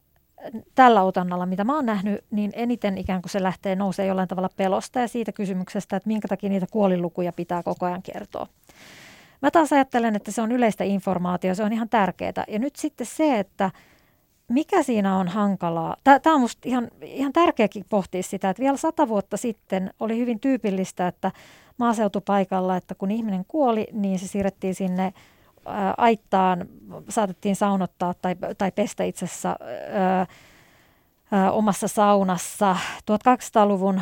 tällä 0.74 1.02
otannalla, 1.02 1.46
mitä 1.46 1.64
mä 1.64 1.74
oon 1.74 1.86
nähnyt, 1.86 2.24
niin 2.30 2.50
eniten 2.54 2.98
ikään 2.98 3.22
kuin 3.22 3.30
se 3.30 3.42
lähtee 3.42 3.76
nousee 3.76 4.06
jollain 4.06 4.28
tavalla 4.28 4.50
pelosta 4.56 5.00
ja 5.00 5.08
siitä 5.08 5.32
kysymyksestä, 5.32 5.96
että 5.96 6.06
minkä 6.06 6.28
takia 6.28 6.50
niitä 6.50 6.66
kuolilukuja 6.70 7.32
pitää 7.32 7.62
koko 7.62 7.86
ajan 7.86 8.02
kertoa. 8.02 8.46
Mä 9.42 9.50
taas 9.50 9.72
ajattelen, 9.72 10.16
että 10.16 10.32
se 10.32 10.42
on 10.42 10.52
yleistä 10.52 10.84
informaatiota, 10.84 11.54
se 11.54 11.62
on 11.62 11.72
ihan 11.72 11.88
tärkeää. 11.88 12.44
Ja 12.48 12.58
nyt 12.58 12.76
sitten 12.76 13.06
se, 13.06 13.38
että 13.38 13.70
mikä 14.52 14.82
siinä 14.82 15.16
on 15.16 15.28
hankalaa. 15.28 15.96
Tämä 16.04 16.34
on 16.34 16.40
minusta 16.40 16.68
ihan, 16.68 16.88
ihan 17.02 17.32
tärkeäkin 17.32 17.84
pohtia 17.88 18.22
sitä, 18.22 18.50
että 18.50 18.62
vielä 18.62 18.76
sata 18.76 19.08
vuotta 19.08 19.36
sitten 19.36 19.90
oli 20.00 20.18
hyvin 20.18 20.40
tyypillistä, 20.40 21.06
että 21.06 21.32
maaseutupaikalla, 21.78 22.76
että 22.76 22.94
kun 22.94 23.10
ihminen 23.10 23.44
kuoli, 23.48 23.86
niin 23.92 24.18
se 24.18 24.26
siirrettiin 24.26 24.74
sinne 24.74 25.12
ää, 25.66 25.94
aittaan, 25.96 26.68
saatettiin 27.08 27.56
saunottaa 27.56 28.14
tai, 28.14 28.36
tai 28.58 28.72
pestä 28.72 29.04
itse 29.04 29.24
asiassa 29.24 29.56
ää, 29.92 30.26
ää, 31.32 31.52
omassa 31.52 31.88
saunassa. 31.88 32.76
1200-luvun 33.10 34.00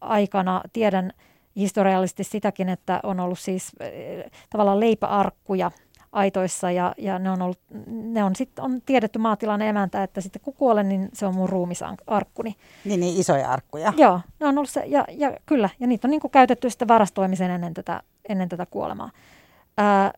aikana 0.00 0.62
tiedän, 0.72 1.12
historiallisesti 1.56 2.24
sitäkin, 2.24 2.68
että 2.68 3.00
on 3.02 3.20
ollut 3.20 3.38
siis 3.38 3.72
äh, 3.82 4.30
tavallaan 4.50 4.80
leipäarkkuja 4.80 5.70
aitoissa 6.16 6.70
ja, 6.70 6.94
ja 6.98 7.18
ne 7.18 7.30
on, 7.30 7.42
ollut, 7.42 7.58
ne 7.86 8.24
on, 8.24 8.36
sit, 8.36 8.58
on 8.58 8.82
tiedetty 8.86 9.18
maatilan 9.18 9.62
emäntä, 9.62 10.02
että 10.02 10.20
sitten 10.20 10.42
kun 10.42 10.54
kuolen, 10.54 10.88
niin 10.88 11.08
se 11.12 11.26
on 11.26 11.34
mun 11.34 11.48
ruumisarkkuni. 11.48 12.56
Niin, 12.84 13.00
niin 13.00 13.20
isoja 13.20 13.50
arkkuja. 13.50 13.92
Joo, 13.96 14.20
ne 14.40 14.46
on 14.46 14.58
ollut 14.58 14.70
se, 14.70 14.82
ja, 14.86 15.04
ja 15.10 15.36
kyllä, 15.46 15.68
ja 15.80 15.86
niitä 15.86 16.08
on 16.08 16.10
niin 16.10 16.30
käytetty 16.32 16.70
sitten 16.70 16.88
varastoimisen 16.88 17.50
ennen 17.50 17.74
tätä, 17.74 18.02
ennen 18.28 18.48
tätä 18.48 18.66
kuolemaa. 18.66 19.10
Ää, 19.76 20.12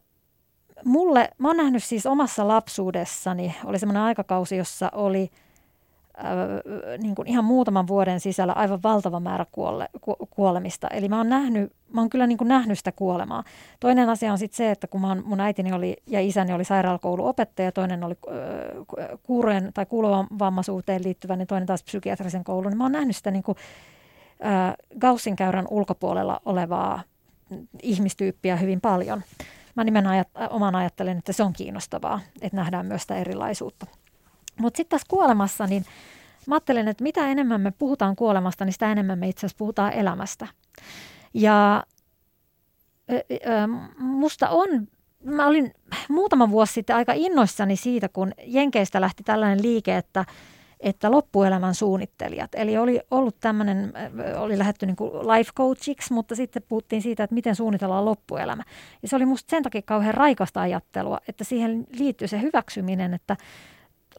mulle, 0.84 1.30
mä 1.38 1.48
oon 1.48 1.56
nähnyt 1.56 1.84
siis 1.84 2.06
omassa 2.06 2.48
lapsuudessani, 2.48 3.56
oli 3.64 3.78
semmoinen 3.78 4.02
aikakausi, 4.02 4.56
jossa 4.56 4.90
oli– 4.94 5.30
niin 7.02 7.14
kuin 7.14 7.28
ihan 7.28 7.44
muutaman 7.44 7.86
vuoden 7.86 8.20
sisällä 8.20 8.52
aivan 8.52 8.82
valtava 8.82 9.20
määrä 9.20 9.46
kuole, 9.52 9.88
ku, 10.00 10.16
kuolemista. 10.30 10.88
Eli 10.88 11.08
mä 11.08 11.16
oon, 11.16 11.28
nähnyt, 11.28 11.72
mä 11.92 12.00
oon 12.00 12.10
kyllä 12.10 12.26
niin 12.26 12.38
kuin 12.38 12.48
nähnyt 12.48 12.78
sitä 12.78 12.92
kuolemaa. 12.92 13.44
Toinen 13.80 14.08
asia 14.08 14.32
on 14.32 14.38
sitten 14.38 14.56
se, 14.56 14.70
että 14.70 14.86
kun 14.86 15.00
mä 15.00 15.08
oon, 15.08 15.22
mun 15.26 15.40
äitini 15.40 15.72
oli 15.72 15.96
ja 16.06 16.20
isäni 16.20 16.52
oli 16.52 16.64
sairaalakouluopettaja, 16.64 17.72
toinen 17.72 18.04
oli 18.04 18.14
äh, 18.28 19.08
kuurojen 19.22 19.70
tai 19.74 19.86
kuulovammaisuuteen 19.86 21.04
liittyvä, 21.04 21.36
niin 21.36 21.48
toinen 21.48 21.66
taas 21.66 21.82
psykiatrisen 21.82 22.44
koulun, 22.44 22.70
niin 22.70 22.78
mä 22.78 22.84
oon 22.84 22.92
nähnyt 22.92 23.16
sitä 23.16 23.30
niin 23.30 23.42
kuin, 23.42 23.58
äh, 24.44 24.74
Gaussin 24.98 25.36
käyrän 25.36 25.66
ulkopuolella 25.70 26.40
olevaa 26.44 27.02
ihmistyyppiä 27.82 28.56
hyvin 28.56 28.80
paljon. 28.80 29.22
Mä 29.74 29.84
nimenomaan 29.84 30.24
oman 30.50 30.74
ajattelen, 30.74 31.18
että 31.18 31.32
se 31.32 31.42
on 31.42 31.52
kiinnostavaa, 31.52 32.20
että 32.40 32.56
nähdään 32.56 32.86
myös 32.86 33.02
sitä 33.02 33.16
erilaisuutta. 33.16 33.86
Mutta 34.60 34.76
sitten 34.76 34.98
tässä 34.98 35.06
kuolemassa, 35.10 35.66
niin 35.66 35.84
mä 36.46 36.54
ajattelen, 36.54 36.88
että 36.88 37.02
mitä 37.02 37.26
enemmän 37.26 37.60
me 37.60 37.70
puhutaan 37.70 38.16
kuolemasta, 38.16 38.64
niin 38.64 38.72
sitä 38.72 38.92
enemmän 38.92 39.18
me 39.18 39.28
itse 39.28 39.40
asiassa 39.40 39.58
puhutaan 39.58 39.92
elämästä. 39.92 40.46
Ja 41.34 41.84
musta 43.98 44.48
on, 44.48 44.68
mä 45.24 45.46
olin 45.46 45.72
muutama 46.08 46.50
vuosi 46.50 46.72
sitten 46.72 46.96
aika 46.96 47.12
innoissani 47.16 47.76
siitä, 47.76 48.08
kun 48.08 48.32
Jenkeistä 48.44 49.00
lähti 49.00 49.22
tällainen 49.22 49.62
liike, 49.62 49.96
että 49.96 50.24
että 50.80 51.10
loppuelämän 51.10 51.74
suunnittelijat. 51.74 52.50
Eli 52.54 52.78
oli 52.78 53.00
ollut 53.10 53.36
tämmöinen, 53.40 53.92
oli 54.36 54.58
lähdetty 54.58 54.86
niin 54.86 54.96
kuin 54.96 55.12
life 55.12 55.50
coachiksi, 55.56 56.12
mutta 56.12 56.34
sitten 56.34 56.62
puhuttiin 56.68 57.02
siitä, 57.02 57.24
että 57.24 57.34
miten 57.34 57.56
suunnitellaan 57.56 58.04
loppuelämä. 58.04 58.62
Ja 59.02 59.08
se 59.08 59.16
oli 59.16 59.26
musta 59.26 59.50
sen 59.50 59.62
takia 59.62 59.82
kauhean 59.82 60.14
raikasta 60.14 60.60
ajattelua, 60.60 61.18
että 61.28 61.44
siihen 61.44 61.86
liittyy 61.98 62.28
se 62.28 62.40
hyväksyminen, 62.40 63.14
että 63.14 63.36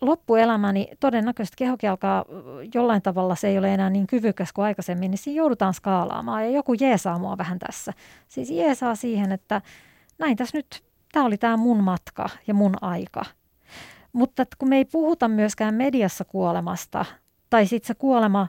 loppuelämäni 0.02 0.88
todennäköisesti 1.00 1.56
kehokin 1.58 1.90
alkaa 1.90 2.26
jollain 2.74 3.02
tavalla, 3.02 3.36
se 3.36 3.48
ei 3.48 3.58
ole 3.58 3.74
enää 3.74 3.90
niin 3.90 4.08
kyvykäs 4.08 4.54
kuin 4.54 4.66
aikaisemmin, 4.66 5.12
niin 5.12 5.18
siinä 5.20 5.38
joudutaan 5.38 5.74
skaalaamaan 5.74 6.44
ja 6.44 6.50
joku 6.50 6.74
jeesaa 6.74 7.20
mua 7.20 7.38
vähän 7.38 7.60
tässä. 7.60 7.94
Siis 8.28 8.50
jeesaa 8.50 8.96
siihen, 8.96 9.32
että 9.32 9.62
näin 10.20 10.38
tässä 10.38 10.58
nyt, 10.58 10.84
tämä 11.12 11.26
oli 11.26 11.38
tämä 11.38 11.58
mun 11.58 11.84
matka 11.84 12.30
ja 12.48 12.54
mun 12.54 12.74
aika. 12.82 13.26
Mutta 14.14 14.46
kun 14.58 14.70
me 14.70 14.78
ei 14.78 14.86
puhuta 14.86 15.28
myöskään 15.28 15.74
mediassa 15.74 16.26
kuolemasta, 16.26 17.06
tai 17.50 17.66
sitten 17.66 17.88
se 17.88 17.94
kuolema 17.94 18.48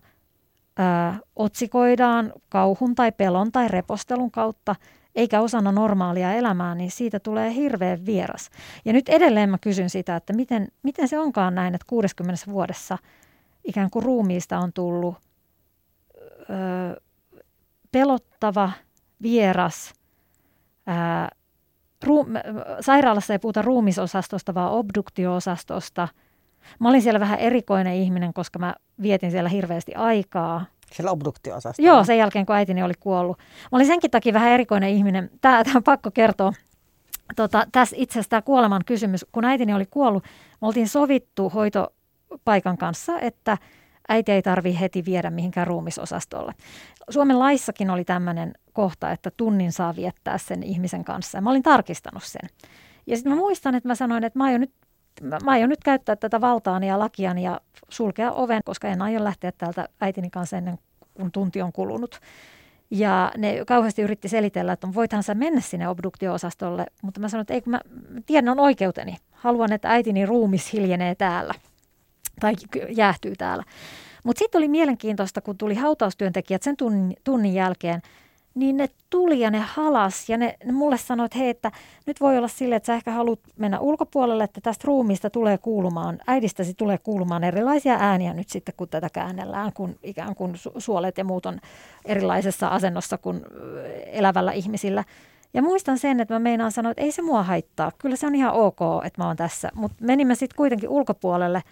ää, 0.76 1.18
otsikoidaan 1.36 2.32
kauhun 2.48 2.94
tai 2.94 3.12
pelon 3.12 3.52
tai 3.52 3.68
repostelun 3.68 4.30
kautta, 4.30 4.76
eikä 5.14 5.40
osana 5.40 5.72
normaalia 5.72 6.32
elämää, 6.32 6.74
niin 6.74 6.90
siitä 6.90 7.20
tulee 7.20 7.54
hirveän 7.54 8.06
vieras. 8.06 8.50
Ja 8.84 8.92
nyt 8.92 9.08
edelleen 9.08 9.50
mä 9.50 9.58
kysyn 9.58 9.90
sitä, 9.90 10.16
että 10.16 10.32
miten, 10.32 10.68
miten 10.82 11.08
se 11.08 11.18
onkaan 11.18 11.54
näin, 11.54 11.74
että 11.74 11.86
60 11.86 12.44
vuodessa 12.50 12.98
ikään 13.64 13.90
kuin 13.90 14.02
ruumiista 14.02 14.58
on 14.58 14.72
tullut 14.72 15.14
ö, 16.50 17.00
pelottava, 17.92 18.70
vieras, 19.22 19.94
ää, 20.86 21.28
ruu, 22.04 22.26
sairaalassa 22.80 23.32
ei 23.32 23.38
puhuta 23.38 23.62
ruumisosastosta, 23.62 24.54
vaan 24.54 24.72
obduktio-osastosta. 24.72 26.08
Mä 26.78 26.88
olin 26.88 27.02
siellä 27.02 27.20
vähän 27.20 27.38
erikoinen 27.38 27.94
ihminen, 27.94 28.34
koska 28.34 28.58
mä 28.58 28.74
vietin 29.02 29.30
siellä 29.30 29.48
hirveästi 29.48 29.94
aikaa– 29.94 30.64
siellä 30.92 31.10
obduktio 31.10 31.54
Joo, 31.78 32.04
sen 32.04 32.18
jälkeen 32.18 32.46
kun 32.46 32.56
äitini 32.56 32.82
oli 32.82 32.94
kuollut. 33.00 33.38
Mä 33.38 33.76
olin 33.76 33.86
senkin 33.86 34.10
takia 34.10 34.32
vähän 34.32 34.50
erikoinen 34.50 34.90
ihminen. 34.90 35.30
Tämä, 35.40 35.64
tämä 35.64 35.76
on 35.76 35.82
pakko 35.82 36.10
kertoa. 36.10 36.52
Tota, 37.36 37.66
tässä 37.72 37.96
itse 37.98 38.12
asiassa 38.12 38.30
tämä 38.30 38.42
kuoleman 38.42 38.82
kysymys. 38.86 39.26
Kun 39.32 39.44
äitini 39.44 39.74
oli 39.74 39.86
kuollut, 39.86 40.24
me 40.60 40.66
oltiin 40.66 40.88
sovittu 40.88 41.48
hoitopaikan 41.48 42.78
kanssa, 42.78 43.20
että 43.20 43.58
äiti 44.08 44.32
ei 44.32 44.42
tarvi 44.42 44.80
heti 44.80 45.04
viedä 45.04 45.30
mihinkään 45.30 45.66
ruumisosastolle. 45.66 46.54
Suomen 47.10 47.38
laissakin 47.38 47.90
oli 47.90 48.04
tämmöinen 48.04 48.52
kohta, 48.72 49.10
että 49.10 49.30
tunnin 49.36 49.72
saa 49.72 49.96
viettää 49.96 50.38
sen 50.38 50.62
ihmisen 50.62 51.04
kanssa. 51.04 51.38
Ja 51.38 51.42
mä 51.42 51.50
olin 51.50 51.62
tarkistanut 51.62 52.22
sen. 52.22 52.48
Ja 53.06 53.16
sitten 53.16 53.32
mä 53.32 53.36
muistan, 53.36 53.74
että 53.74 53.88
mä 53.88 53.94
sanoin, 53.94 54.24
että 54.24 54.38
mä 54.38 54.44
aion 54.44 54.60
nyt 54.60 54.72
mä, 55.20 55.38
mä 55.44 55.50
aion 55.50 55.68
nyt 55.68 55.84
käyttää 55.84 56.16
tätä 56.16 56.40
valtaani 56.40 56.88
ja 56.88 56.98
lakiani 56.98 57.42
ja 57.42 57.60
sulkea 57.88 58.32
oven, 58.32 58.60
koska 58.64 58.88
en 58.88 59.02
aio 59.02 59.24
lähteä 59.24 59.52
täältä 59.52 59.88
äitini 60.00 60.30
kanssa 60.30 60.56
ennen 60.56 60.78
kuin 61.14 61.32
tunti 61.32 61.62
on 61.62 61.72
kulunut. 61.72 62.20
Ja 62.90 63.32
ne 63.36 63.64
kauheasti 63.66 64.02
yritti 64.02 64.28
selitellä, 64.28 64.72
että 64.72 64.94
voithan 64.94 65.22
sä 65.22 65.34
mennä 65.34 65.60
sinne 65.60 65.88
obduktio-osastolle, 65.88 66.86
mutta 67.02 67.20
mä 67.20 67.28
sanoin, 67.28 67.42
että 67.42 67.54
ei 67.54 67.60
kun 67.60 67.70
mä 67.70 67.80
tiedän 68.26 68.48
on 68.48 68.60
oikeuteni. 68.60 69.16
Haluan, 69.32 69.72
että 69.72 69.90
äitini 69.90 70.26
ruumis 70.26 70.72
hiljenee 70.72 71.14
täällä 71.14 71.54
tai 72.40 72.54
jäähtyy 72.96 73.36
täällä. 73.38 73.64
Mutta 74.24 74.38
sitten 74.38 74.58
oli 74.58 74.68
mielenkiintoista, 74.68 75.40
kun 75.40 75.58
tuli 75.58 75.74
hautaustyöntekijät 75.74 76.62
sen 76.62 76.76
tunnin, 76.76 77.16
tunnin 77.24 77.54
jälkeen, 77.54 78.02
niin 78.54 78.76
ne 78.76 78.88
tuli 79.10 79.40
ja 79.40 79.50
ne 79.50 79.58
halas 79.58 80.28
ja 80.28 80.36
ne, 80.36 80.56
ne 80.64 80.72
mulle 80.72 80.98
sanoi, 80.98 81.26
että 81.26 81.38
hei, 81.38 81.48
että 81.48 81.72
nyt 82.06 82.20
voi 82.20 82.38
olla 82.38 82.48
sille, 82.48 82.76
että 82.76 82.86
sä 82.86 82.94
ehkä 82.94 83.10
haluat 83.10 83.40
mennä 83.56 83.80
ulkopuolelle, 83.80 84.44
että 84.44 84.60
tästä 84.60 84.84
ruumiista 84.86 85.30
tulee 85.30 85.58
kuulumaan, 85.58 86.18
äidistäsi 86.26 86.74
tulee 86.74 86.98
kuulumaan 86.98 87.44
erilaisia 87.44 87.96
ääniä 88.00 88.34
nyt 88.34 88.48
sitten, 88.48 88.74
kun 88.76 88.88
tätä 88.88 89.08
käännellään, 89.12 89.72
kun 89.72 89.96
ikään 90.02 90.34
kuin 90.34 90.54
suolet 90.78 91.18
ja 91.18 91.24
muut 91.24 91.46
on 91.46 91.60
erilaisessa 92.04 92.68
asennossa 92.68 93.18
kuin 93.18 93.40
elävällä 94.06 94.52
ihmisillä. 94.52 95.04
Ja 95.54 95.62
muistan 95.62 95.98
sen, 95.98 96.20
että 96.20 96.34
mä 96.34 96.38
meinaan 96.38 96.72
sanoa, 96.72 96.90
että 96.90 97.02
ei 97.02 97.12
se 97.12 97.22
mua 97.22 97.42
haittaa, 97.42 97.92
kyllä 97.98 98.16
se 98.16 98.26
on 98.26 98.34
ihan 98.34 98.52
ok, 98.52 98.78
että 99.04 99.22
mä 99.22 99.26
oon 99.26 99.36
tässä, 99.36 99.70
mutta 99.74 99.96
menimme 100.00 100.34
sitten 100.34 100.56
kuitenkin 100.56 100.88
ulkopuolelle. 100.88 101.62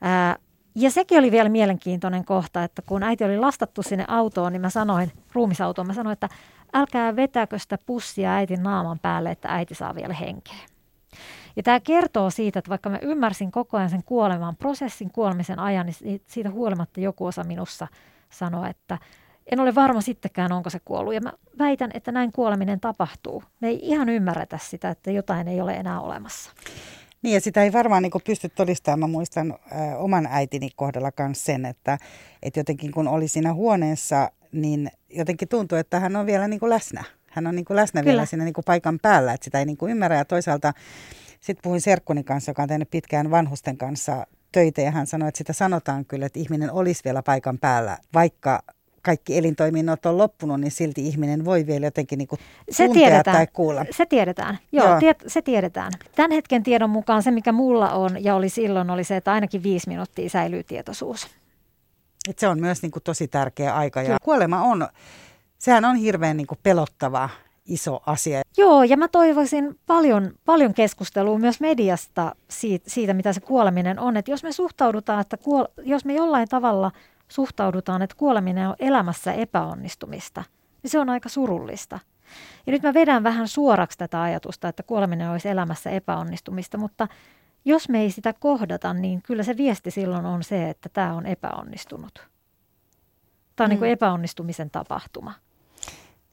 Ää, 0.00 0.36
ja 0.74 0.90
sekin 0.90 1.18
oli 1.18 1.30
vielä 1.30 1.48
mielenkiintoinen 1.48 2.24
kohta, 2.24 2.64
että 2.64 2.82
kun 2.82 3.02
äiti 3.02 3.24
oli 3.24 3.38
lastattu 3.38 3.82
sinne 3.82 4.04
autoon, 4.08 4.52
niin 4.52 4.60
mä 4.60 4.70
sanoin, 4.70 5.12
ruumisautoon, 5.32 5.86
mä 5.86 5.94
sanoin, 5.94 6.12
että 6.12 6.28
älkää 6.72 7.16
vetäkö 7.16 7.58
sitä 7.58 7.78
pussia 7.86 8.34
äitin 8.34 8.62
naaman 8.62 8.98
päälle, 8.98 9.30
että 9.30 9.48
äiti 9.48 9.74
saa 9.74 9.94
vielä 9.94 10.14
henkeä. 10.14 10.58
Ja 11.56 11.62
tämä 11.62 11.80
kertoo 11.80 12.30
siitä, 12.30 12.58
että 12.58 12.68
vaikka 12.68 12.90
mä 12.90 12.98
ymmärsin 13.02 13.52
koko 13.52 13.76
ajan 13.76 13.90
sen 13.90 14.02
kuoleman 14.04 14.56
prosessin, 14.56 15.10
kuolemisen 15.10 15.58
ajan, 15.58 15.86
niin 15.86 16.22
siitä 16.26 16.50
huolimatta 16.50 17.00
joku 17.00 17.26
osa 17.26 17.44
minussa 17.44 17.88
sanoi, 18.30 18.70
että 18.70 18.98
en 19.46 19.60
ole 19.60 19.74
varma 19.74 20.00
sittenkään, 20.00 20.52
onko 20.52 20.70
se 20.70 20.80
kuollut. 20.84 21.14
Ja 21.14 21.20
mä 21.20 21.32
väitän, 21.58 21.90
että 21.94 22.12
näin 22.12 22.32
kuoleminen 22.32 22.80
tapahtuu. 22.80 23.42
Me 23.60 23.68
ei 23.68 23.78
ihan 23.82 24.08
ymmärretä 24.08 24.58
sitä, 24.58 24.90
että 24.90 25.10
jotain 25.10 25.48
ei 25.48 25.60
ole 25.60 25.74
enää 25.74 26.00
olemassa. 26.00 26.50
Niin 27.22 27.34
ja 27.34 27.40
sitä 27.40 27.62
ei 27.62 27.72
varmaan 27.72 28.02
niin 28.02 28.12
pysty 28.26 28.48
todistamaan. 28.48 29.00
Mä 29.00 29.06
muistan 29.06 29.50
ä, 29.52 29.96
oman 29.96 30.28
äitini 30.30 30.70
kohdalla 30.76 31.10
myös 31.18 31.44
sen, 31.44 31.64
että, 31.66 31.98
että 32.42 32.60
jotenkin 32.60 32.92
kun 32.92 33.08
oli 33.08 33.28
siinä 33.28 33.54
huoneessa, 33.54 34.30
niin 34.52 34.90
jotenkin 35.10 35.48
tuntui, 35.48 35.78
että 35.78 36.00
hän 36.00 36.16
on 36.16 36.26
vielä 36.26 36.48
niin 36.48 36.60
kuin 36.60 36.70
läsnä. 36.70 37.04
Hän 37.30 37.46
on 37.46 37.54
niin 37.54 37.64
kuin 37.64 37.76
läsnä 37.76 38.00
Kyllä. 38.00 38.12
vielä 38.12 38.26
siinä 38.26 38.44
niin 38.44 38.54
kuin 38.54 38.64
paikan 38.64 38.98
päällä, 39.02 39.32
että 39.32 39.44
sitä 39.44 39.58
ei 39.58 39.64
niin 39.64 39.76
kuin 39.76 39.90
ymmärrä. 39.90 40.16
Ja 40.16 40.24
toisaalta 40.24 40.72
sitten 41.40 41.62
puhuin 41.62 41.80
Serkkuni 41.80 42.24
kanssa, 42.24 42.50
joka 42.50 42.62
on 42.62 42.68
tehnyt 42.68 42.90
pitkään 42.90 43.30
vanhusten 43.30 43.76
kanssa 43.76 44.26
töitä 44.52 44.80
ja 44.80 44.90
hän 44.90 45.06
sanoi, 45.06 45.28
että 45.28 45.38
sitä 45.38 45.52
sanotaan 45.52 46.04
kyllä, 46.04 46.26
että 46.26 46.38
ihminen 46.38 46.72
olisi 46.72 47.04
vielä 47.04 47.22
paikan 47.22 47.58
päällä, 47.58 47.98
vaikka 48.14 48.62
kaikki 49.02 49.38
elintoiminnot 49.38 50.06
on 50.06 50.18
loppunut, 50.18 50.60
niin 50.60 50.70
silti 50.70 51.06
ihminen 51.06 51.44
voi 51.44 51.66
vielä 51.66 51.86
jotenkin 51.86 52.18
niin 52.18 52.28
kuin 52.28 52.38
se 52.70 52.88
tiedetään. 52.88 53.36
tai 53.36 53.46
kuulla. 53.52 53.84
Se 53.90 54.06
tiedetään, 54.06 54.58
joo, 54.72 54.88
joo. 54.88 55.00
Tiet, 55.00 55.24
se 55.26 55.42
tiedetään. 55.42 55.92
Tämän 56.16 56.30
hetken 56.30 56.62
tiedon 56.62 56.90
mukaan 56.90 57.22
se, 57.22 57.30
mikä 57.30 57.52
mulla 57.52 57.90
on 57.90 58.24
ja 58.24 58.34
oli 58.34 58.48
silloin, 58.48 58.90
oli 58.90 59.04
se, 59.04 59.16
että 59.16 59.32
ainakin 59.32 59.62
viisi 59.62 59.88
minuuttia 59.88 60.28
säilyy 60.28 60.62
tietoisuus. 60.62 61.26
Et 62.28 62.38
se 62.38 62.48
on 62.48 62.60
myös 62.60 62.82
niin 62.82 62.92
kuin 62.92 63.02
tosi 63.02 63.28
tärkeä 63.28 63.74
aika 63.74 64.02
ja 64.02 64.18
kuolema 64.22 64.62
on, 64.62 64.88
sehän 65.58 65.84
on 65.84 65.96
hirveän 65.96 66.36
niin 66.36 66.46
kuin 66.46 66.58
pelottava 66.62 67.28
iso 67.66 68.02
asia. 68.06 68.40
Joo, 68.56 68.82
ja 68.82 68.96
mä 68.96 69.08
toivoisin 69.08 69.78
paljon, 69.86 70.32
paljon 70.44 70.74
keskustelua 70.74 71.38
myös 71.38 71.60
mediasta 71.60 72.34
siitä, 72.48 72.90
siitä, 72.90 73.14
mitä 73.14 73.32
se 73.32 73.40
kuoleminen 73.40 73.98
on. 73.98 74.16
Että 74.16 74.30
jos 74.30 74.42
me 74.42 74.52
suhtaudutaan, 74.52 75.20
että 75.20 75.36
kuol- 75.36 75.82
jos 75.82 76.04
me 76.04 76.14
jollain 76.14 76.48
tavalla– 76.48 76.90
suhtaudutaan, 77.32 78.02
että 78.02 78.16
kuoleminen 78.16 78.68
on 78.68 78.74
elämässä 78.78 79.32
epäonnistumista, 79.32 80.44
niin 80.82 80.90
se 80.90 80.98
on 80.98 81.10
aika 81.10 81.28
surullista. 81.28 81.98
Ja 82.66 82.72
nyt 82.72 82.82
mä 82.82 82.94
vedän 82.94 83.22
vähän 83.22 83.48
suoraksi 83.48 83.98
tätä 83.98 84.22
ajatusta, 84.22 84.68
että 84.68 84.82
kuoleminen 84.82 85.30
olisi 85.30 85.48
elämässä 85.48 85.90
epäonnistumista, 85.90 86.78
mutta 86.78 87.08
jos 87.64 87.88
me 87.88 88.00
ei 88.00 88.10
sitä 88.10 88.32
kohdata, 88.32 88.94
niin 88.94 89.22
kyllä 89.22 89.42
se 89.42 89.56
viesti 89.56 89.90
silloin 89.90 90.26
on 90.26 90.44
se, 90.44 90.70
että 90.70 90.88
tämä 90.88 91.14
on 91.14 91.26
epäonnistunut. 91.26 92.28
Tämä 93.56 93.64
on 93.64 93.68
niin 93.70 93.78
mm. 93.78 93.82
niin 93.82 93.92
epäonnistumisen 93.92 94.70
tapahtuma. 94.70 95.32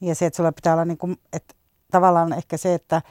Ja 0.00 0.14
se, 0.14 0.26
että 0.26 0.36
sulla 0.36 0.52
pitää 0.52 0.72
olla, 0.72 0.84
niin 0.84 0.98
kuin, 0.98 1.16
että 1.32 1.54
tavallaan 1.90 2.32
ehkä 2.32 2.56
se, 2.56 2.74
että 2.74 3.02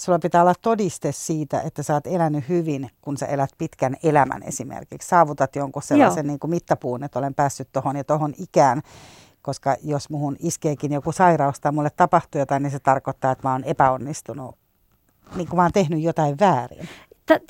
sulla 0.00 0.18
pitää 0.18 0.42
olla 0.42 0.54
todiste 0.62 1.12
siitä, 1.12 1.60
että 1.60 1.82
sä 1.82 1.94
oot 1.94 2.06
elänyt 2.06 2.48
hyvin, 2.48 2.90
kun 3.00 3.16
sä 3.16 3.26
elät 3.26 3.50
pitkän 3.58 3.96
elämän 4.02 4.42
esimerkiksi. 4.42 5.08
Saavutat 5.08 5.56
jonkun 5.56 5.82
sellaisen 5.82 6.26
niin 6.26 6.38
kuin 6.38 6.50
mittapuun, 6.50 7.04
että 7.04 7.18
olen 7.18 7.34
päässyt 7.34 7.68
tuohon 7.72 7.96
ja 7.96 8.04
tuohon 8.04 8.34
ikään. 8.38 8.82
Koska 9.42 9.76
jos 9.82 10.10
muhun 10.10 10.36
iskeekin 10.38 10.92
joku 10.92 11.12
sairaus 11.12 11.60
tai 11.60 11.72
mulle 11.72 11.90
tapahtuu 11.90 12.38
jotain, 12.38 12.62
niin 12.62 12.70
se 12.70 12.78
tarkoittaa, 12.78 13.32
että 13.32 13.48
mä 13.48 13.52
oon 13.52 13.64
epäonnistunut. 13.64 14.56
Niin 15.36 15.48
kuin 15.48 15.56
mä 15.56 15.62
oon 15.62 15.72
tehnyt 15.72 16.02
jotain 16.02 16.38
väärin. 16.40 16.88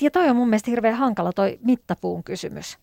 Ja 0.01 0.11
toi 0.11 0.29
on 0.29 0.35
mun 0.35 0.49
mielestä 0.49 0.71
hirveän 0.71 0.95
hankala 0.95 1.33
toi 1.33 1.59
mittapuun 1.63 2.23
kysymys. 2.23 2.77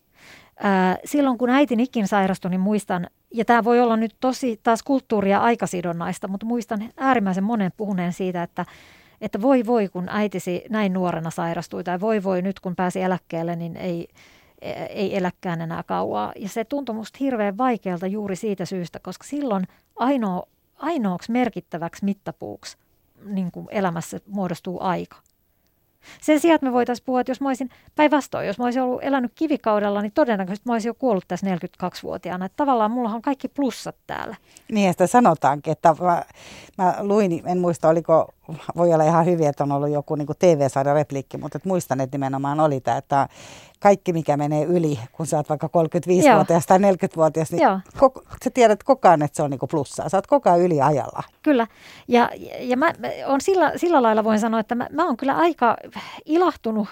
Silloin 1.05 1.37
kun 1.37 1.49
äitini 1.49 1.83
ikin 1.83 2.07
sairastui, 2.07 2.51
niin 2.51 2.61
muistan, 2.61 3.07
ja 3.33 3.45
tämä 3.45 3.63
voi 3.63 3.79
olla 3.79 3.97
nyt 3.97 4.15
tosi 4.19 4.59
taas 4.63 4.83
kulttuuria 4.83 5.39
aikasidonnaista, 5.39 6.27
mutta 6.27 6.45
muistan 6.45 6.89
äärimmäisen 6.97 7.43
monen 7.43 7.71
puhuneen 7.77 8.13
siitä, 8.13 8.43
että 8.43 8.65
että 9.21 9.41
voi 9.41 9.65
voi, 9.65 9.87
kun 9.87 10.09
äitisi 10.09 10.63
näin 10.69 10.93
nuorena 10.93 11.29
sairastui, 11.29 11.83
tai 11.83 11.99
voi 11.99 12.23
voi, 12.23 12.41
nyt 12.41 12.59
kun 12.59 12.75
pääsi 12.75 13.01
eläkkeelle, 13.01 13.55
niin 13.55 13.77
ei, 13.77 14.07
ei 14.89 15.17
eläkään 15.17 15.61
enää 15.61 15.83
kauaa. 15.83 16.31
Ja 16.35 16.49
se 16.49 16.63
tuntui 16.63 16.95
musta 16.95 17.17
hirveän 17.19 17.57
vaikealta 17.57 18.07
juuri 18.07 18.35
siitä 18.35 18.65
syystä, 18.65 18.99
koska 18.99 19.23
silloin 19.27 19.67
ainoa, 19.95 20.43
ainoaksi 20.77 21.31
merkittäväksi 21.31 22.05
mittapuuksi 22.05 22.77
niin 23.25 23.51
kuin 23.51 23.67
elämässä 23.71 24.19
muodostuu 24.27 24.77
aika. 24.81 25.17
Sen 26.21 26.39
sijaan, 26.39 26.55
että 26.55 26.65
me 26.65 26.73
voitaisiin 26.73 27.05
puhua, 27.05 27.21
että 27.21 27.31
jos 27.31 27.41
mä 27.41 27.47
olisin 27.47 27.69
päinvastoin, 27.95 28.47
jos 28.47 28.59
mä 28.59 28.65
olisin 28.65 28.81
ollut 28.81 29.03
elänyt 29.03 29.31
kivikaudella, 29.35 30.01
niin 30.01 30.11
todennäköisesti 30.11 30.69
mä 30.69 30.73
olisin 30.73 30.89
jo 30.89 30.93
kuollut 30.93 31.23
tässä 31.27 31.55
42-vuotiaana. 31.55 32.45
Että 32.45 32.55
tavallaan 32.55 32.91
mulla 32.91 33.09
on 33.09 33.21
kaikki 33.21 33.47
plussat 33.47 33.95
täällä. 34.07 34.35
Niin, 34.71 34.93
sitä 34.93 35.07
sanotaankin, 35.07 35.71
että 35.71 35.95
mä, 36.01 36.23
mä 36.77 36.95
luin, 37.01 37.43
en 37.45 37.57
muista 37.57 37.89
oliko, 37.89 38.33
voi 38.77 38.93
olla 38.93 39.03
ihan 39.03 39.25
hyvin, 39.25 39.47
että 39.47 39.63
on 39.63 39.71
ollut 39.71 39.89
joku 39.89 40.15
niin 40.15 40.27
TV-sarja 40.39 40.93
repliikki, 40.93 41.37
mutta 41.37 41.57
että 41.57 41.69
muistan, 41.69 42.01
että 42.01 42.17
nimenomaan 42.17 42.59
oli 42.59 42.81
tämä, 42.81 42.97
että 42.97 43.27
kaikki 43.79 44.13
mikä 44.13 44.37
menee 44.37 44.63
yli, 44.63 44.99
kun 45.11 45.25
sä 45.25 45.37
oot 45.37 45.49
vaikka 45.49 45.67
35-vuotias 45.67 46.65
tai 46.65 46.77
40-vuotias, 46.77 47.51
niin 47.51 47.61
koko, 47.97 48.21
sä 48.43 48.49
tiedät 48.49 48.83
koko 48.83 49.07
ajan, 49.07 49.21
että 49.21 49.35
se 49.35 49.43
on 49.43 49.49
niin 49.49 49.59
plussaa. 49.69 50.09
Sä 50.09 50.17
oot 50.17 50.27
koko 50.27 50.49
ajan 50.49 50.61
yli 50.61 50.81
ajalla. 50.81 51.23
Kyllä, 51.43 51.67
ja, 52.07 52.29
ja 52.59 52.77
mä, 52.77 52.93
on 53.25 53.41
sillä, 53.41 53.71
sillä 53.75 54.01
lailla 54.01 54.23
voin 54.23 54.39
sanoa, 54.39 54.59
että 54.59 54.75
mä, 54.75 54.87
mä 54.91 55.05
oon 55.05 55.17
kyllä 55.17 55.35
aika 55.35 55.77
ilahtunut 56.25 56.87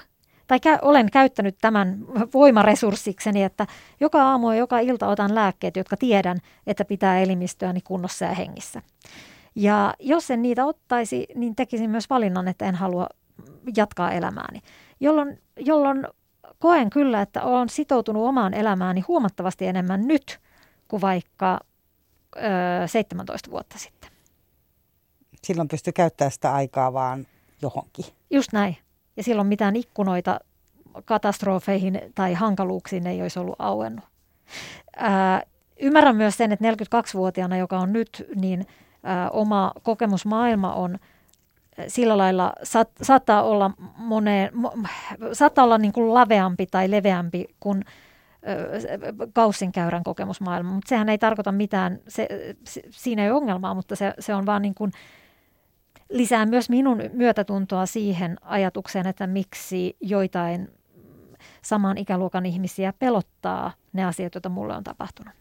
tai 0.47 0.57
kä- 0.57 0.79
olen 0.81 1.11
käyttänyt 1.11 1.55
tämän 1.61 1.97
voimaresurssikseni, 2.33 3.43
että 3.43 3.67
joka 3.99 4.23
aamu 4.23 4.51
ja 4.51 4.55
joka 4.55 4.79
ilta 4.79 5.07
otan 5.07 5.35
lääkkeet, 5.35 5.75
jotka 5.75 5.97
tiedän, 5.97 6.37
että 6.67 6.85
pitää 6.85 7.19
elimistöäni 7.19 7.81
kunnossa 7.81 8.25
ja 8.25 8.33
hengissä. 8.33 8.81
Ja 9.55 9.93
jos 9.99 10.31
en 10.31 10.41
niitä 10.41 10.65
ottaisi, 10.65 11.27
niin 11.35 11.55
tekisin 11.55 11.89
myös 11.89 12.09
valinnan, 12.09 12.47
että 12.47 12.65
en 12.65 12.75
halua 12.75 13.07
jatkaa 13.77 14.11
elämääni, 14.11 14.61
jolloin, 14.99 15.41
jolloin 15.59 16.07
koen 16.59 16.89
kyllä, 16.89 17.21
että 17.21 17.43
olen 17.43 17.69
sitoutunut 17.69 18.27
omaan 18.27 18.53
elämääni 18.53 19.01
huomattavasti 19.01 19.65
enemmän 19.65 20.07
nyt 20.07 20.39
kuin 20.87 21.01
vaikka 21.01 21.59
ö, 22.35 22.87
17 22.87 23.51
vuotta 23.51 23.77
sitten. 23.77 24.09
Silloin 25.43 25.67
pystyy 25.67 25.93
käyttämään 25.93 26.31
sitä 26.31 26.53
aikaa 26.53 26.93
vaan 26.93 27.27
johonkin. 27.61 28.05
Just 28.29 28.53
näin. 28.53 28.77
Ja 29.17 29.23
silloin 29.23 29.47
mitään 29.47 29.75
ikkunoita 29.75 30.39
katastrofeihin 31.05 32.01
tai 32.15 32.33
hankaluuksiin 32.33 33.07
ei 33.07 33.21
olisi 33.21 33.39
ollut 33.39 33.55
auennut. 33.59 34.05
Ää, 34.97 35.41
ymmärrän 35.81 36.15
myös 36.15 36.37
sen, 36.37 36.51
että 36.51 36.71
42-vuotiaana, 36.71 37.57
joka 37.57 37.79
on 37.79 37.93
nyt, 37.93 38.25
niin 38.35 38.67
oma 39.31 39.71
kokemusmaailma 39.83 40.73
on– 40.73 40.97
sillä 41.87 42.17
lailla 42.17 42.53
saat, 42.63 42.89
saattaa 43.01 43.43
olla, 43.43 43.71
moneen, 43.97 44.49
mo, 44.53 44.73
saattaa 45.33 45.65
olla 45.65 45.77
niin 45.77 45.93
kuin 45.93 46.13
laveampi 46.13 46.65
tai 46.65 46.91
leveämpi 46.91 47.45
kuin 47.59 47.83
kaussinkäyrän 49.33 50.03
kokemusmaailma, 50.03 50.71
mutta 50.71 50.89
sehän 50.89 51.09
ei 51.09 51.17
tarkoita 51.17 51.51
mitään, 51.51 51.99
se, 52.07 52.27
se, 52.63 52.81
siinä 52.89 53.23
ei 53.23 53.31
ole 53.31 53.37
ongelmaa, 53.37 53.73
mutta 53.73 53.95
se, 53.95 54.13
se 54.19 54.33
on 54.33 54.45
vaan 54.45 54.61
niin 54.61 54.75
kuin, 54.75 54.91
lisää 56.09 56.45
myös 56.45 56.69
minun 56.69 57.01
myötätuntoa 57.13 57.85
siihen 57.85 58.37
ajatukseen, 58.41 59.07
että 59.07 59.27
miksi 59.27 59.97
joitain 60.01 60.69
saman 61.65 61.97
ikäluokan 61.97 62.45
ihmisiä 62.45 62.93
pelottaa 62.99 63.71
ne 63.93 64.05
asiat, 64.05 64.35
joita 64.35 64.49
mulle 64.49 64.75
on 64.75 64.83
tapahtunut. 64.83 65.33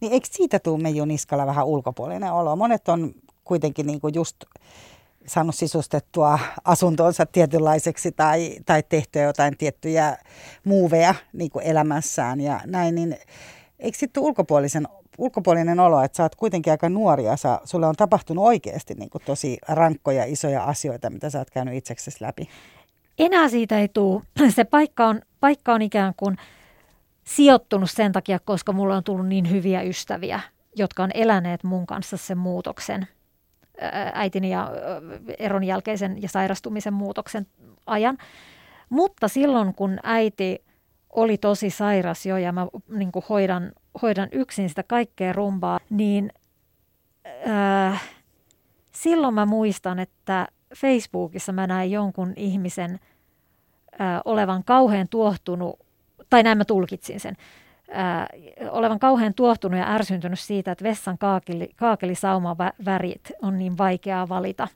Niin 0.00 0.12
eikö 0.12 0.28
siitä 0.30 0.58
tule 0.58 0.82
Meiju 0.82 1.04
Niskala 1.04 1.46
vähän 1.46 1.66
ulkopuolinen 1.66 2.32
olo? 2.32 2.56
Monet 2.56 2.88
on 2.88 3.14
kuitenkin 3.44 3.86
niin 3.86 4.00
kuin 4.00 4.14
just 4.14 4.36
saanut 5.26 5.54
sisustettua 5.54 6.38
asuntonsa 6.64 7.26
tietynlaiseksi 7.26 8.12
tai, 8.12 8.56
tai 8.66 8.82
tehtyä 8.88 9.22
jotain 9.22 9.56
tiettyjä 9.56 10.16
muuveja 10.64 11.14
niin 11.32 11.50
kuin 11.50 11.64
elämässään 11.64 12.40
ja 12.40 12.60
näin, 12.66 12.94
niin 12.94 13.16
eikö 13.78 13.98
sitten 13.98 14.22
ulkopuolisen, 14.22 14.88
ulkopuolinen 15.18 15.80
olo, 15.80 16.02
että 16.02 16.16
sä 16.16 16.22
oot 16.22 16.34
kuitenkin 16.34 16.70
aika 16.70 16.88
nuori 16.88 17.24
ja 17.24 17.36
sä, 17.36 17.60
sulle 17.64 17.86
on 17.86 17.96
tapahtunut 17.96 18.44
oikeasti 18.44 18.94
niin 18.94 19.10
kuin 19.10 19.22
tosi 19.26 19.58
rankkoja, 19.68 20.24
isoja 20.24 20.64
asioita, 20.64 21.10
mitä 21.10 21.30
sä 21.30 21.38
oot 21.38 21.50
käynyt 21.50 21.74
itseksesi 21.74 22.24
läpi? 22.24 22.48
Enää 23.18 23.48
siitä 23.48 23.80
ei 23.80 23.88
tule. 23.88 24.22
Se 24.54 24.64
paikka 24.64 25.06
on, 25.06 25.22
paikka 25.40 25.74
on 25.74 25.82
ikään 25.82 26.12
kuin 26.16 26.36
sijoittunut 27.24 27.90
sen 27.90 28.12
takia, 28.12 28.38
koska 28.38 28.72
mulla 28.72 28.96
on 28.96 29.04
tullut 29.04 29.26
niin 29.26 29.50
hyviä 29.50 29.82
ystäviä, 29.82 30.40
jotka 30.76 31.02
on 31.02 31.10
eläneet 31.14 31.64
mun 31.64 31.86
kanssa 31.86 32.16
sen 32.16 32.38
muutoksen– 32.38 33.08
äitini 34.12 34.50
ja 34.50 34.70
eron 35.38 35.64
jälkeisen 35.64 36.22
ja 36.22 36.28
sairastumisen 36.28 36.92
muutoksen 36.92 37.46
ajan. 37.86 38.18
Mutta 38.88 39.28
silloin, 39.28 39.74
kun 39.74 39.98
äiti 40.02 40.64
oli 41.10 41.38
tosi 41.38 41.70
sairas 41.70 42.26
jo 42.26 42.36
ja 42.36 42.52
mä 42.52 42.66
niin 42.88 43.10
hoidan, 43.28 43.72
hoidan 44.02 44.28
yksin 44.32 44.68
sitä 44.68 44.82
kaikkea 44.82 45.32
rumbaa, 45.32 45.80
niin 45.90 46.32
äh, 47.48 48.02
silloin 48.92 49.34
mä 49.34 49.46
muistan, 49.46 49.98
että 49.98 50.48
Facebookissa 50.76 51.52
mä 51.52 51.66
näin 51.66 51.90
jonkun 51.90 52.32
ihmisen 52.36 52.98
olevan 54.24 54.64
kauhean 54.64 55.08
tuohtunut, 55.08 55.80
tai 56.30 56.42
näin 56.42 56.58
mä 56.58 56.64
tulkitsin 56.64 57.20
sen, 57.20 57.36
olevan 58.70 58.98
kauhean 58.98 59.34
tuohtunut 59.34 59.80
ja 59.80 59.94
ärsyntynyt 59.94 60.38
siitä, 60.38 60.72
että 60.72 60.84
vessan 60.84 61.18
kaakeli, 61.18 61.70
kaakelisauman 61.76 62.56
värit 62.84 63.32
on 63.42 63.58
niin 63.58 63.78
vaikeaa 63.78 64.28
valita. 64.28 64.68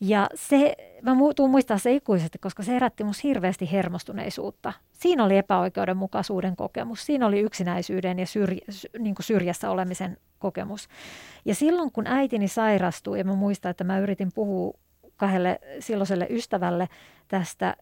Ja 0.00 0.28
se, 0.34 0.76
mä 1.02 1.12
tuun 1.36 1.50
muistaa 1.50 1.78
se 1.78 1.92
ikuisesti, 1.92 2.38
koska 2.38 2.62
se 2.62 2.72
herätti 2.72 3.04
musta 3.04 3.20
hirveästi 3.24 3.72
hermostuneisuutta. 3.72 4.72
Siinä 4.92 5.24
oli 5.24 5.36
epäoikeudenmukaisuuden 5.36 6.56
kokemus, 6.56 7.06
siinä 7.06 7.26
oli 7.26 7.40
yksinäisyyden 7.40 8.18
ja 8.18 8.26
syrj, 8.26 8.58
niin 8.98 9.14
kuin 9.14 9.24
syrjässä 9.24 9.70
olemisen 9.70 10.16
kokemus. 10.38 10.88
Ja 11.44 11.54
silloin 11.54 11.92
kun 11.92 12.06
äitini 12.06 12.48
sairastui, 12.48 13.18
ja 13.18 13.24
mä 13.24 13.34
muistan, 13.34 13.70
että 13.70 13.84
mä 13.84 13.98
yritin 13.98 14.30
puhua 14.34 14.78
kahdelle 15.16 15.60
silloiselle 15.80 16.26
ystävälle 16.30 16.88
tästä, 17.28 17.76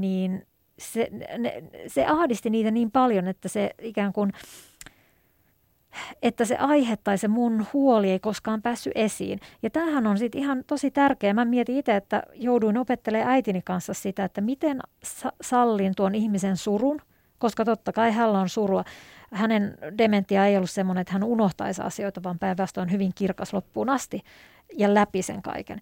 niin 0.00 0.46
se, 0.78 1.08
ne, 1.38 1.62
se 1.86 2.06
ahdisti 2.06 2.50
niitä 2.50 2.70
niin 2.70 2.90
paljon, 2.90 3.28
että 3.28 3.48
se 3.48 3.70
ikään 3.82 4.12
kuin, 4.12 4.32
että 6.22 6.44
se 6.44 6.56
aihe 6.56 6.96
tai 6.96 7.18
se 7.18 7.28
mun 7.28 7.66
huoli 7.72 8.10
ei 8.10 8.18
koskaan 8.18 8.62
päässyt 8.62 8.92
esiin. 8.96 9.40
Ja 9.62 9.70
tämähän 9.70 10.06
on 10.06 10.18
sitten 10.18 10.40
ihan 10.40 10.64
tosi 10.66 10.90
tärkeä. 10.90 11.34
Mä 11.34 11.44
mietin 11.44 11.76
itse, 11.76 11.96
että 11.96 12.22
jouduin 12.34 12.78
opettelemaan 12.78 13.30
äitini 13.30 13.62
kanssa 13.62 13.94
sitä, 13.94 14.24
että 14.24 14.40
miten 14.40 14.80
sallin 15.42 15.94
tuon 15.96 16.14
ihmisen 16.14 16.56
surun, 16.56 17.00
koska 17.38 17.64
totta 17.64 17.92
kai 17.92 18.12
hänellä 18.12 18.40
on 18.40 18.48
surua. 18.48 18.84
Hänen 19.32 19.78
dementia 19.98 20.46
ei 20.46 20.56
ollut 20.56 20.70
semmoinen, 20.70 21.00
että 21.00 21.12
hän 21.12 21.24
unohtaisi 21.24 21.82
asioita, 21.82 22.22
vaan 22.22 22.38
päinvastoin 22.38 22.92
hyvin 22.92 23.12
kirkas 23.14 23.52
loppuun 23.52 23.90
asti 23.90 24.20
ja 24.78 24.94
läpi 24.94 25.22
sen 25.22 25.42
kaiken. 25.42 25.80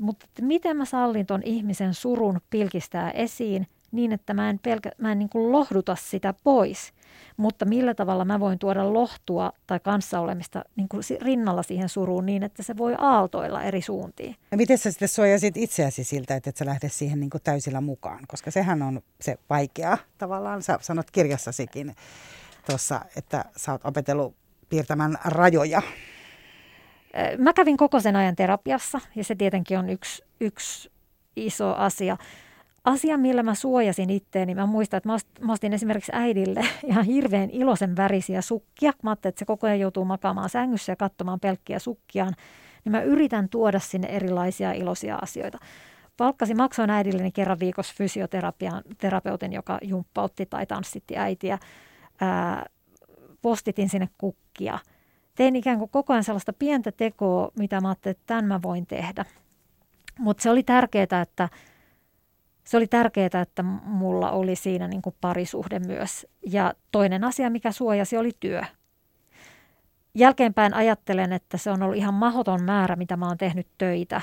Mutta 0.00 0.26
miten 0.40 0.76
mä 0.76 0.84
sallin 0.84 1.26
tuon 1.26 1.42
ihmisen 1.44 1.94
surun 1.94 2.40
pilkistää 2.50 3.10
esiin 3.10 3.66
niin, 3.92 4.12
että 4.12 4.34
mä 4.34 4.50
en, 4.50 4.58
pelkä, 4.58 4.90
mä 4.98 5.12
en 5.12 5.18
niin 5.18 5.28
kuin 5.28 5.52
lohduta 5.52 5.96
sitä 5.96 6.34
pois, 6.44 6.92
mutta 7.36 7.64
millä 7.64 7.94
tavalla 7.94 8.24
mä 8.24 8.40
voin 8.40 8.58
tuoda 8.58 8.92
lohtua 8.92 9.52
tai 9.66 9.80
kanssaolemista 9.80 10.64
niin 10.76 10.88
kuin 10.88 11.02
rinnalla 11.20 11.62
siihen 11.62 11.88
suruun 11.88 12.26
niin, 12.26 12.42
että 12.42 12.62
se 12.62 12.76
voi 12.76 12.94
aaltoilla 12.98 13.62
eri 13.62 13.82
suuntiin. 13.82 14.36
Ja 14.50 14.56
miten 14.56 14.78
sä 14.78 14.90
sitten 14.90 15.08
suojasit 15.08 15.56
itseäsi 15.56 16.04
siltä, 16.04 16.36
että 16.36 16.50
et 16.50 16.56
sä 16.56 16.66
lähde 16.66 16.88
siihen 16.88 17.20
niin 17.20 17.30
kuin 17.30 17.42
täysillä 17.42 17.80
mukaan, 17.80 18.24
koska 18.28 18.50
sehän 18.50 18.82
on 18.82 19.00
se 19.20 19.36
vaikea 19.50 19.98
tavallaan. 20.18 20.62
Sä 20.62 20.78
sanot 20.82 21.10
kirjassasikin 21.10 21.96
tuossa, 22.66 23.00
että 23.16 23.44
sä 23.56 23.72
oot 23.72 23.84
opetellut 23.84 24.34
piirtämään 24.68 25.18
rajoja. 25.24 25.82
Mä 27.38 27.52
kävin 27.52 27.76
koko 27.76 28.00
sen 28.00 28.16
ajan 28.16 28.36
terapiassa 28.36 29.00
ja 29.14 29.24
se 29.24 29.34
tietenkin 29.34 29.78
on 29.78 29.90
yksi, 29.90 30.24
yksi 30.40 30.90
iso 31.36 31.74
asia 31.74 32.16
asia, 32.84 33.18
millä 33.18 33.42
mä 33.42 33.54
suojasin 33.54 34.10
itteeni, 34.10 34.54
mä 34.54 34.66
muistan, 34.66 34.98
että 34.98 35.08
mä 35.40 35.52
ostin 35.52 35.72
esimerkiksi 35.72 36.12
äidille 36.14 36.60
ihan 36.90 37.04
hirveän 37.04 37.50
iloisen 37.50 37.96
värisiä 37.96 38.40
sukkia. 38.40 38.92
Mä 39.02 39.10
ajattelin, 39.10 39.30
että 39.30 39.38
se 39.38 39.44
koko 39.44 39.66
ajan 39.66 39.80
joutuu 39.80 40.04
makaamaan 40.04 40.50
sängyssä 40.50 40.92
ja 40.92 40.96
katsomaan 40.96 41.40
pelkkiä 41.40 41.78
sukkiaan. 41.78 42.34
Niin 42.84 42.92
mä 42.92 43.02
yritän 43.02 43.48
tuoda 43.48 43.78
sinne 43.78 44.08
erilaisia 44.08 44.72
iloisia 44.72 45.18
asioita. 45.22 45.58
Palkkasin, 46.16 46.56
maksoin 46.56 46.90
äidilleni 46.90 47.32
kerran 47.32 47.60
viikossa 47.60 47.94
fysioterapian 47.96 48.82
terapeutin, 48.98 49.52
joka 49.52 49.78
jumppautti 49.82 50.46
tai 50.46 50.66
tanssitti 50.66 51.16
äitiä. 51.16 51.58
Ää, 52.20 52.66
postitin 53.42 53.88
sinne 53.88 54.08
kukkia. 54.18 54.78
Tein 55.34 55.56
ikään 55.56 55.78
kuin 55.78 55.90
koko 55.90 56.12
ajan 56.12 56.24
sellaista 56.24 56.52
pientä 56.52 56.92
tekoa, 56.92 57.50
mitä 57.58 57.80
mä 57.80 57.88
ajattelin, 57.88 58.12
että 58.12 58.26
tämän 58.26 58.44
mä 58.44 58.62
voin 58.62 58.86
tehdä. 58.86 59.24
Mutta 60.18 60.42
se 60.42 60.50
oli 60.50 60.62
tärkeää, 60.62 61.22
että– 61.22 61.48
se 62.64 62.76
oli 62.76 62.86
tärkeää, 62.86 63.42
että 63.42 63.62
mulla 63.84 64.30
oli 64.30 64.56
siinä 64.56 64.88
niin 64.88 65.02
kuin 65.02 65.16
parisuhde 65.20 65.78
myös. 65.78 66.26
Ja 66.46 66.74
toinen 66.92 67.24
asia, 67.24 67.50
mikä 67.50 67.72
suojasi, 67.72 68.16
oli 68.16 68.30
työ. 68.40 68.62
Jälkeenpäin 70.14 70.74
ajattelen, 70.74 71.32
että 71.32 71.58
se 71.58 71.70
on 71.70 71.82
ollut 71.82 71.96
ihan 71.96 72.14
mahdoton 72.14 72.62
määrä, 72.62 72.96
mitä 72.96 73.16
mä 73.16 73.26
oon 73.26 73.38
tehnyt 73.38 73.66
töitä 73.78 74.20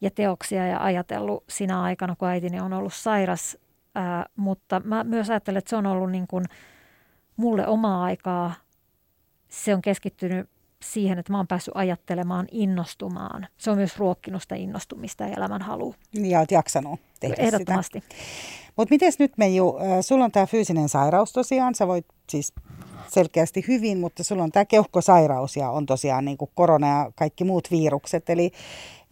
ja 0.00 0.10
teoksia 0.10 0.66
ja 0.66 0.84
ajatellut 0.84 1.44
sinä 1.48 1.82
aikana, 1.82 2.16
kun 2.16 2.28
äitini 2.28 2.60
on 2.60 2.72
ollut 2.72 2.94
sairas. 2.94 3.58
Ää, 3.94 4.26
mutta 4.36 4.80
mä 4.84 5.04
myös 5.04 5.30
ajattelen, 5.30 5.58
että 5.58 5.70
se 5.70 5.76
on 5.76 5.86
ollut 5.86 6.10
niin 6.10 6.26
kuin 6.26 6.44
mulle 7.36 7.66
omaa 7.66 8.04
aikaa. 8.04 8.54
Se 9.48 9.74
on 9.74 9.82
keskittynyt 9.82 10.48
siihen, 10.82 11.18
että 11.18 11.32
mä 11.32 11.36
oon 11.36 11.46
päässyt 11.46 11.76
ajattelemaan, 11.76 12.46
innostumaan. 12.50 13.46
Se 13.58 13.70
on 13.70 13.76
myös 13.76 13.98
ruokkinut 13.98 14.42
sitä 14.42 14.54
innostumista 14.54 15.24
ja 15.24 15.34
elämän 15.36 15.62
halu. 15.62 15.94
Ja 16.12 16.38
oot 16.38 16.50
jaksanut 16.50 17.00
tehdä 17.20 17.34
Ehdottomasti. 17.38 18.02
Mutta 18.76 18.92
miten 18.92 19.12
nyt 19.18 19.32
Meiju, 19.38 19.78
sulla 20.00 20.24
on 20.24 20.32
tämä 20.32 20.46
fyysinen 20.46 20.88
sairaus 20.88 21.32
tosiaan, 21.32 21.74
sä 21.74 21.86
voit 21.86 22.06
siis 22.28 22.52
selkeästi 23.08 23.64
hyvin, 23.68 23.98
mutta 23.98 24.24
sulla 24.24 24.42
on 24.42 24.52
tämä 24.52 24.64
keuhkosairaus 24.64 25.56
ja 25.56 25.70
on 25.70 25.86
tosiaan 25.86 26.24
niin 26.24 26.38
kuin 26.38 26.50
korona 26.54 26.86
ja 26.86 27.12
kaikki 27.14 27.44
muut 27.44 27.70
virukset. 27.70 28.30
Eli, 28.30 28.50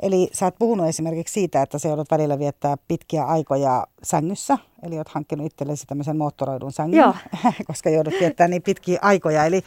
eli 0.03 0.29
sä 0.33 0.45
oot 0.45 0.55
puhunut 0.59 0.89
esimerkiksi 0.89 1.33
siitä, 1.33 1.63
että 1.63 1.79
sä 1.79 1.89
joudut 1.89 2.11
välillä 2.11 2.39
viettää 2.39 2.77
pitkiä 2.89 3.25
aikoja 3.25 3.87
sängyssä, 4.03 4.59
eli 4.83 4.99
oot 4.99 5.09
hankkinut 5.09 5.47
itsellesi 5.47 5.87
tämmöisen 5.87 6.17
moottoroidun 6.17 6.73
sängyn, 6.73 6.99
Joo. 6.99 7.15
koska 7.67 7.91
joudut 7.91 8.15
viettää 8.21 8.49
niin 8.49 8.63
pitkiä 8.63 8.99
aikoja. 9.03 9.45
Eli 9.45 9.63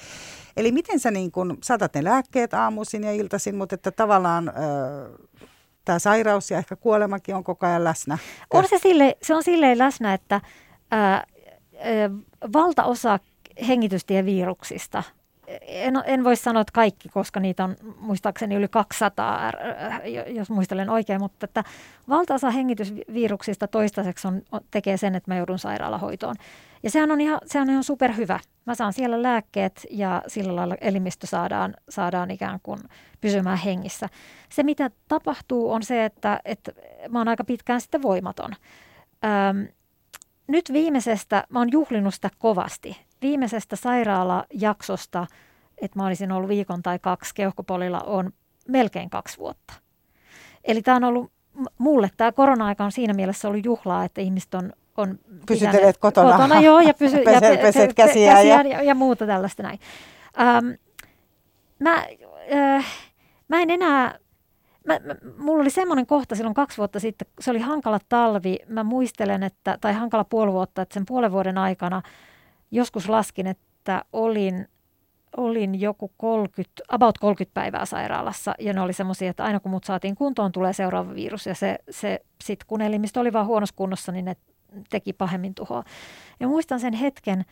Eli 0.59 0.71
miten 0.71 0.99
sä 0.99 1.11
niin 1.11 1.31
kun, 1.31 1.57
saatat 1.63 1.93
ne 1.93 2.03
lääkkeet 2.03 2.53
aamuisin 2.53 3.03
ja 3.03 3.11
iltaisin, 3.11 3.55
mutta 3.55 3.75
että 3.75 3.91
tavallaan... 3.91 4.53
Tämä 5.85 5.99
sairaus 5.99 6.51
ja 6.51 6.57
ehkä 6.57 6.75
kuolemakin 6.75 7.35
on 7.35 7.43
koko 7.43 7.65
ajan 7.65 7.83
läsnä. 7.83 8.17
On 8.53 8.67
se, 8.67 8.77
sille, 8.77 9.17
se 9.21 9.35
on 9.35 9.43
silleen 9.43 9.77
läsnä, 9.77 10.13
että 10.13 10.41
ää, 10.91 11.11
ää, 11.11 11.23
valtaosa 12.53 13.19
hengitystieviruksista, 13.67 15.03
en, 15.61 15.93
en 16.05 16.23
voi 16.23 16.35
sanoa, 16.35 16.61
että 16.61 16.71
kaikki, 16.73 17.09
koska 17.09 17.39
niitä 17.39 17.63
on 17.63 17.75
muistaakseni 17.99 18.55
yli 18.55 18.67
200, 18.67 19.51
jos 20.27 20.49
muistelen 20.49 20.89
oikein, 20.89 21.21
mutta 21.21 21.45
että 21.45 21.63
valtaosa 22.09 22.49
hengitysviruksista 22.49 23.67
toistaiseksi 23.67 24.27
on, 24.27 24.41
tekee 24.71 24.97
sen, 24.97 25.15
että 25.15 25.31
mä 25.31 25.37
joudun 25.37 25.59
sairaalahoitoon. 25.59 26.35
Ja 26.83 26.89
sehän 26.89 27.11
on 27.11 27.21
ihan, 27.21 27.39
sehän 27.45 27.67
on 27.67 27.71
ihan 27.71 27.83
superhyvä. 27.83 28.39
Mä 28.65 28.75
saan 28.75 28.93
siellä 28.93 29.23
lääkkeet 29.23 29.85
ja 29.89 30.21
sillä 30.27 30.55
lailla 30.55 30.75
elimistö 30.81 31.27
saadaan, 31.27 31.73
saadaan 31.89 32.31
ikään 32.31 32.59
kuin 32.63 32.79
pysymään 33.21 33.57
hengissä. 33.57 34.09
Se, 34.49 34.63
mitä 34.63 34.91
tapahtuu, 35.07 35.71
on 35.71 35.83
se, 35.83 36.05
että, 36.05 36.39
että 36.45 36.71
mä 37.09 37.19
oon 37.19 37.27
aika 37.27 37.43
pitkään 37.43 37.81
sitten 37.81 38.01
voimaton. 38.01 38.51
Öm, 39.25 39.67
nyt 40.47 40.73
viimeisestä, 40.73 41.43
mä 41.49 41.59
oon 41.59 41.71
juhlinut 41.71 42.13
sitä 42.13 42.29
kovasti. 42.37 43.08
Viimeisestä 43.21 43.75
sairaalajaksosta, 43.75 45.27
että 45.77 45.99
mä 45.99 46.05
olisin 46.05 46.31
ollut 46.31 46.49
viikon 46.49 46.81
tai 46.81 46.99
kaksi 46.99 47.35
keuhkopolilla, 47.35 48.01
on 48.01 48.31
melkein 48.67 49.09
kaksi 49.09 49.37
vuotta. 49.37 49.73
Eli 50.63 50.81
tämä 50.81 50.97
on 50.97 51.03
ollut 51.03 51.31
mulle 51.77 52.09
tämä 52.17 52.31
korona-aika 52.31 52.83
on 52.83 52.91
siinä 52.91 53.13
mielessä 53.13 53.47
ollut 53.47 53.65
juhlaa, 53.65 54.03
että 54.03 54.21
ihmiset 54.21 54.53
on 54.53 54.73
on 54.99 55.19
Pysytelet 55.45 55.97
kotona. 55.97 56.31
kotona 56.31 56.61
joo, 56.61 56.79
ja, 56.79 56.93
pysy, 56.93 57.17
peset, 57.25 57.43
ja 57.43 57.57
peset 57.57 57.93
käsiä, 57.93 58.33
käsiä 58.33 58.61
ja, 58.61 58.83
ja 58.83 58.95
muuta 58.95 59.25
tällaista 59.25 59.63
näin. 59.63 59.79
Ähm, 60.39 60.67
mä, 61.79 62.05
äh, 62.53 62.85
mä 63.47 63.61
en 63.61 63.69
enää, 63.69 64.19
mä, 64.87 64.99
mä, 64.99 65.15
mulla 65.37 65.61
oli 65.61 65.69
semmoinen 65.69 66.05
kohta 66.05 66.35
silloin 66.35 66.53
kaksi 66.53 66.77
vuotta 66.77 66.99
sitten, 66.99 67.27
se 67.39 67.51
oli 67.51 67.59
hankala 67.59 67.99
talvi, 68.09 68.57
mä 68.67 68.83
muistelen, 68.83 69.43
että, 69.43 69.77
tai 69.81 69.93
hankala 69.93 70.23
puoli 70.23 70.51
vuotta, 70.51 70.81
että 70.81 70.93
sen 70.93 71.05
puolen 71.05 71.31
vuoden 71.31 71.57
aikana 71.57 72.01
joskus 72.71 73.09
laskin, 73.09 73.47
että 73.47 74.05
olin 74.13 74.67
olin 75.37 75.81
joku 75.81 76.11
30, 76.17 76.83
about 76.87 77.17
30 77.17 77.53
päivää 77.53 77.85
sairaalassa 77.85 78.53
ja 78.59 78.73
ne 78.73 78.81
oli 78.81 78.93
semmoisia, 78.93 79.29
että 79.29 79.43
aina 79.43 79.59
kun 79.59 79.71
mut 79.71 79.83
saatiin 79.83 80.15
kuntoon, 80.15 80.51
tulee 80.51 80.73
seuraava 80.73 81.15
virus 81.15 81.45
ja 81.45 81.55
se, 81.55 81.77
se 81.89 82.19
sitten 82.43 82.67
kun 82.67 82.81
elimistö 82.81 83.19
oli 83.19 83.33
vaan 83.33 83.45
huonossa 83.45 83.75
kunnossa, 83.75 84.11
niin 84.11 84.25
ne 84.25 84.35
teki 84.89 85.13
pahemmin 85.13 85.55
tuhoa. 85.55 85.83
Ja 86.39 86.47
muistan 86.47 86.79
sen 86.79 86.93
hetken, 86.93 87.45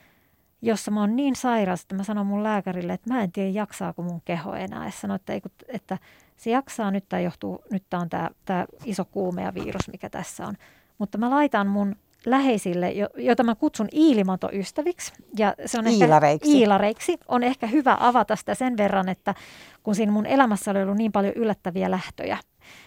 jossa 0.61 0.91
mä 0.91 0.99
oon 0.99 1.15
niin 1.15 1.36
sairas, 1.36 1.82
että 1.82 1.95
mä 1.95 2.03
sanon 2.03 2.28
mun 2.28 2.43
lääkärille, 2.43 2.93
että 2.93 3.13
mä 3.13 3.24
en 3.24 3.32
tiedä 3.32 3.49
jaksaako 3.49 4.01
mun 4.01 4.22
keho 4.26 4.53
enää. 4.53 4.86
Ja 4.86 4.91
sanoin, 4.91 5.15
että, 5.15 5.34
ei, 5.34 5.41
että 5.68 5.97
se 6.38 6.49
jaksaa, 6.49 6.91
nyt 6.91 7.05
tämä 7.09 7.20
johtuu, 7.20 7.63
nyt 7.72 7.84
tämä 7.89 8.01
on 8.01 8.09
tämä, 8.09 8.30
tämä 8.45 8.65
iso 8.86 9.05
kuume 9.05 9.43
ja 9.43 9.53
virus, 9.53 9.88
mikä 9.91 10.09
tässä 10.09 10.47
on. 10.47 10.55
Mutta 10.97 11.18
mä 11.18 11.30
laitan 11.30 11.68
mun 11.68 11.95
läheisille, 12.30 12.93
jota 13.15 13.43
mä 13.43 13.55
kutsun 13.55 13.88
iilimatoystäviksi. 13.93 15.13
Ja 15.38 15.53
se 15.65 15.80
on 15.80 15.88
iilareiksi. 15.88 16.49
Ehkä, 16.49 16.59
iilareiksi. 16.59 17.17
On 17.28 17.43
ehkä 17.43 17.67
hyvä 17.67 17.97
avata 17.99 18.36
sitä 18.36 18.55
sen 18.55 18.78
verran, 18.78 19.09
että 19.09 19.36
kun 19.84 19.95
siinä 19.95 20.11
mun 20.11 20.25
elämässä 20.25 20.71
oli 20.71 20.82
ollut 20.82 20.97
niin 20.97 21.11
paljon 21.11 21.34
yllättäviä 21.34 21.91
lähtöjä, 21.91 22.38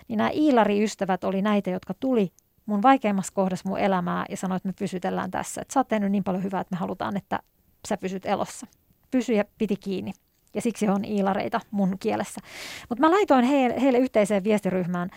niin 0.08 0.16
nämä 0.16 0.30
iilariystävät 0.32 1.24
oli 1.24 1.42
näitä, 1.42 1.70
jotka 1.70 1.94
tuli 2.00 2.32
mun 2.66 2.82
vaikeimmassa 2.82 3.32
kohdassa 3.34 3.68
mun 3.68 3.78
elämää 3.78 4.24
ja 4.28 4.36
sanoi, 4.36 4.56
että 4.56 4.68
me 4.68 4.74
pysytellään 4.78 5.30
tässä. 5.30 5.60
Että 5.62 5.74
sä 5.74 5.80
oot 5.80 5.88
tehnyt 5.88 6.12
niin 6.12 6.24
paljon 6.24 6.42
hyvää, 6.42 6.60
että 6.60 6.76
me 6.76 6.78
halutaan, 6.78 7.16
että 7.16 7.38
sä 7.88 7.96
pysyt 7.96 8.26
elossa. 8.26 8.66
Pysy 9.10 9.32
ja 9.32 9.44
piti 9.58 9.76
kiinni. 9.76 10.12
Ja 10.54 10.60
siksi 10.60 10.88
on 10.88 11.04
iilareita 11.04 11.60
mun 11.70 11.96
kielessä. 12.00 12.40
Mutta 12.88 13.00
mä 13.00 13.10
laitoin 13.10 13.44
heille, 13.44 13.80
heille 13.80 13.98
yhteiseen 13.98 14.44
viestiryhmään 14.44 15.10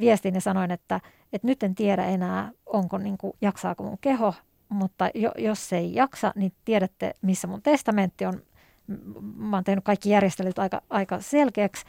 viestin 0.00 0.34
ja 0.34 0.40
sanoin, 0.40 0.70
että, 0.70 1.00
että 1.32 1.46
nyt 1.46 1.62
en 1.62 1.74
tiedä 1.74 2.04
enää, 2.04 2.50
onko 2.66 2.98
niin 2.98 3.18
kuin, 3.18 3.32
jaksaako 3.40 3.84
mun 3.84 3.98
keho, 4.00 4.34
mutta 4.68 5.10
jo, 5.14 5.32
jos 5.38 5.68
se 5.68 5.78
ei 5.78 5.94
jaksa, 5.94 6.32
niin 6.36 6.52
tiedätte, 6.64 7.14
missä 7.22 7.46
mun 7.46 7.62
testamentti 7.62 8.26
on. 8.26 8.42
Mä 9.36 9.56
oon 9.56 9.64
tehnyt 9.64 9.84
kaikki 9.84 10.10
järjestelyt 10.10 10.58
aika, 10.58 10.82
aika 10.90 11.20
selkeäksi 11.20 11.84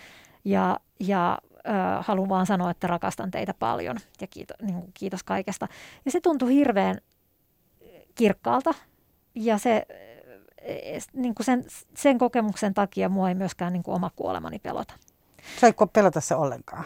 ja, 0.46 0.80
ja 1.00 1.38
äh, 1.70 2.06
haluan 2.06 2.30
vaan 2.30 2.46
sanoa, 2.46 2.72
että 2.72 2.88
rakastan 2.88 3.32
teitä 3.32 3.54
paljon 3.54 3.98
ja 4.22 4.28
kiitos, 4.28 4.58
niin 4.62 4.76
kuin, 4.76 4.92
kiitos 4.94 5.24
kaikesta. 5.24 5.68
Ja 6.06 6.12
se 6.12 6.22
tuntui 6.22 6.54
hirveän 6.54 6.98
kirkkaalta 8.16 8.74
ja 9.36 9.58
se, 9.58 9.86
niin 11.14 11.36
kuin 11.36 11.46
sen, 11.46 11.66
sen 11.96 12.18
kokemuksen 12.18 12.74
takia 12.74 13.10
mua 13.10 13.30
ei 13.30 13.36
myöskään 13.36 13.74
niin 13.74 13.84
kuin 13.84 13.96
oma 13.96 14.12
kuolemani 14.16 14.60
pelota. 14.60 14.94
Saiko 15.60 15.88
pelota 15.88 16.22
se 16.22 16.36
ollenkaan? 16.36 16.84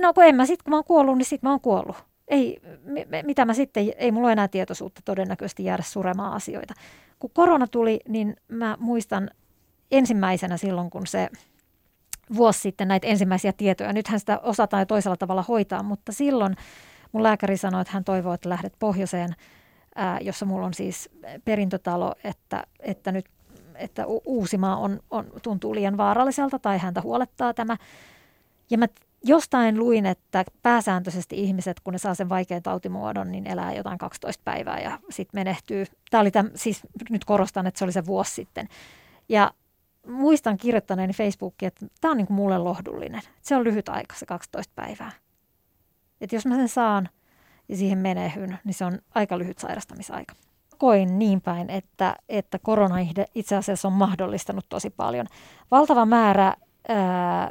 No 0.00 0.14
kun 0.14 0.24
en 0.24 0.34
mä 0.34 0.46
sitten, 0.46 0.64
kun 0.64 0.70
mä 0.70 0.76
oon 0.76 0.84
kuollut, 0.84 1.18
niin 1.18 1.26
sitten 1.26 1.48
mä 1.48 1.50
oon 1.50 1.60
kuollut. 1.60 1.96
Ei, 2.28 2.60
mitä 3.24 3.44
mä 3.44 3.54
sitten, 3.54 3.92
ei 3.96 4.12
mulla 4.12 4.32
enää 4.32 4.48
tietoisuutta 4.48 5.00
todennäköisesti 5.04 5.64
jäädä 5.64 5.82
suremaan 5.82 6.32
asioita. 6.32 6.74
Kun 7.18 7.30
korona 7.34 7.66
tuli, 7.66 8.00
niin 8.08 8.36
mä 8.48 8.76
muistan 8.80 9.30
ensimmäisenä 9.90 10.56
silloin, 10.56 10.90
kun 10.90 11.06
se 11.06 11.28
vuosi 12.36 12.60
sitten 12.60 12.88
näitä 12.88 13.06
ensimmäisiä 13.06 13.52
tietoja. 13.52 13.92
Nythän 13.92 14.20
sitä 14.20 14.38
osataan 14.38 14.80
jo 14.80 14.86
toisella 14.86 15.16
tavalla 15.16 15.44
hoitaa, 15.48 15.82
mutta 15.82 16.12
silloin 16.12 16.56
mun 17.12 17.22
lääkäri 17.22 17.56
sanoi, 17.56 17.80
että 17.80 17.92
hän 17.92 18.04
toivoo, 18.04 18.32
että 18.32 18.48
lähdet 18.48 18.74
pohjoiseen, 18.78 19.30
ää, 19.94 20.18
jossa 20.20 20.46
mulla 20.46 20.66
on 20.66 20.74
siis 20.74 21.10
perintötalo, 21.44 22.14
että, 22.24 22.64
että 22.80 23.12
nyt 23.12 23.26
että 23.78 24.04
Uusimaa 24.06 24.76
on, 24.76 25.00
on, 25.10 25.26
tuntuu 25.42 25.74
liian 25.74 25.96
vaaralliselta 25.96 26.58
tai 26.58 26.78
häntä 26.78 27.00
huolettaa 27.00 27.54
tämä. 27.54 27.76
Ja 28.70 28.78
mä 28.78 28.86
jostain 29.24 29.78
luin, 29.78 30.06
että 30.06 30.44
pääsääntöisesti 30.62 31.36
ihmiset, 31.36 31.80
kun 31.80 31.92
ne 31.92 31.98
saa 31.98 32.14
sen 32.14 32.28
vaikean 32.28 32.62
tautimuodon, 32.62 33.32
niin 33.32 33.46
elää 33.46 33.72
jotain 33.72 33.98
12 33.98 34.42
päivää 34.44 34.80
ja 34.80 34.98
sitten 35.10 35.40
menehtyy. 35.40 35.84
Tämä 36.10 36.20
oli 36.20 36.30
tämän, 36.30 36.52
siis 36.54 36.80
nyt 37.10 37.24
korostan, 37.24 37.66
että 37.66 37.78
se 37.78 37.84
oli 37.84 37.92
se 37.92 38.06
vuosi 38.06 38.34
sitten. 38.34 38.68
Ja 39.28 39.52
muistan 40.06 40.56
kirjoittaneeni 40.56 41.12
Facebookiin, 41.12 41.66
että 41.66 41.86
tämä 42.00 42.10
on 42.12 42.16
niin 42.16 42.26
kuin 42.26 42.36
mulle 42.36 42.58
lohdullinen. 42.58 43.22
Se 43.42 43.56
on 43.56 43.64
lyhyt 43.64 43.88
aika, 43.88 44.14
se 44.14 44.26
12 44.26 44.72
päivää. 44.74 45.12
Että 46.20 46.36
jos 46.36 46.46
mä 46.46 46.54
sen 46.54 46.68
saan 46.68 47.08
ja 47.68 47.76
siihen 47.76 47.98
menehyn, 47.98 48.58
niin 48.64 48.74
se 48.74 48.84
on 48.84 48.98
aika 49.14 49.38
lyhyt 49.38 49.58
sairastamisaika. 49.58 50.34
Koin 50.78 51.18
niin 51.18 51.40
päin, 51.40 51.70
että, 51.70 52.16
että 52.28 52.58
korona 52.58 52.96
itse 53.34 53.56
asiassa 53.56 53.88
on 53.88 53.94
mahdollistanut 53.94 54.66
tosi 54.68 54.90
paljon. 54.90 55.26
Valtava 55.70 56.06
määrä 56.06 56.54
ää, 56.88 57.50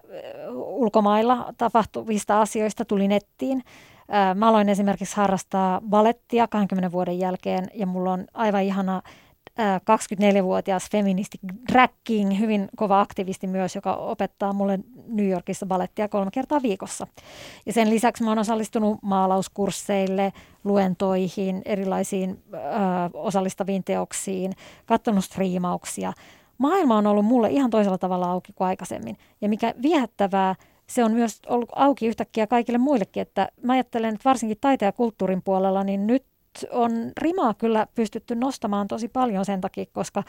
ulkomailla 0.55 1.53
tapahtuvista 1.57 2.41
asioista 2.41 2.85
tuli 2.85 3.07
nettiin. 3.07 3.63
Ää, 4.09 4.33
mä 4.33 4.47
aloin 4.47 4.69
esimerkiksi 4.69 5.15
harrastaa 5.15 5.81
balettia 5.89 6.47
20 6.47 6.91
vuoden 6.91 7.19
jälkeen 7.19 7.67
ja 7.73 7.85
mulla 7.85 8.13
on 8.13 8.25
aivan 8.33 8.63
ihana 8.63 9.01
24-vuotias 9.57 10.89
feministi 10.91 11.38
drag 11.71 11.91
king, 12.03 12.39
hyvin 12.39 12.69
kova 12.75 13.01
aktivisti 13.01 13.47
myös, 13.47 13.75
joka 13.75 13.93
opettaa 13.93 14.53
mulle 14.53 14.79
New 15.07 15.29
Yorkissa 15.29 15.65
balettia 15.65 16.07
kolme 16.07 16.31
kertaa 16.31 16.61
viikossa. 16.61 17.07
Ja 17.65 17.73
sen 17.73 17.89
lisäksi 17.89 18.23
mä 18.23 18.31
oon 18.31 18.39
osallistunut 18.39 18.97
maalauskursseille, 19.01 20.33
luentoihin, 20.63 21.61
erilaisiin 21.65 22.43
ö, 22.53 22.57
osallistaviin 23.13 23.83
teoksiin, 23.83 24.53
katsonut 24.85 25.23
striimauksia– 25.23 26.13
maailma 26.57 26.97
on 26.97 27.07
ollut 27.07 27.25
mulle 27.25 27.49
ihan 27.49 27.69
toisella 27.69 27.97
tavalla 27.97 28.31
auki 28.31 28.53
kuin 28.53 28.67
aikaisemmin. 28.67 29.17
Ja 29.41 29.49
mikä 29.49 29.73
viehättävää, 29.81 30.55
se 30.87 31.03
on 31.03 31.11
myös 31.11 31.39
ollut 31.47 31.69
auki 31.75 32.07
yhtäkkiä 32.07 32.47
kaikille 32.47 32.77
muillekin, 32.77 33.21
että 33.21 33.49
mä 33.63 33.73
ajattelen, 33.73 34.13
että 34.13 34.29
varsinkin 34.29 34.57
taiteen 34.61 34.87
ja 34.87 34.91
kulttuurin 34.91 35.41
puolella, 35.43 35.83
niin 35.83 36.07
nyt 36.07 36.25
on 36.71 36.91
rimaa 37.17 37.53
kyllä 37.53 37.87
pystytty 37.95 38.35
nostamaan 38.35 38.87
tosi 38.87 39.07
paljon 39.07 39.45
sen 39.45 39.61
takia, 39.61 39.85
koska 39.91 40.23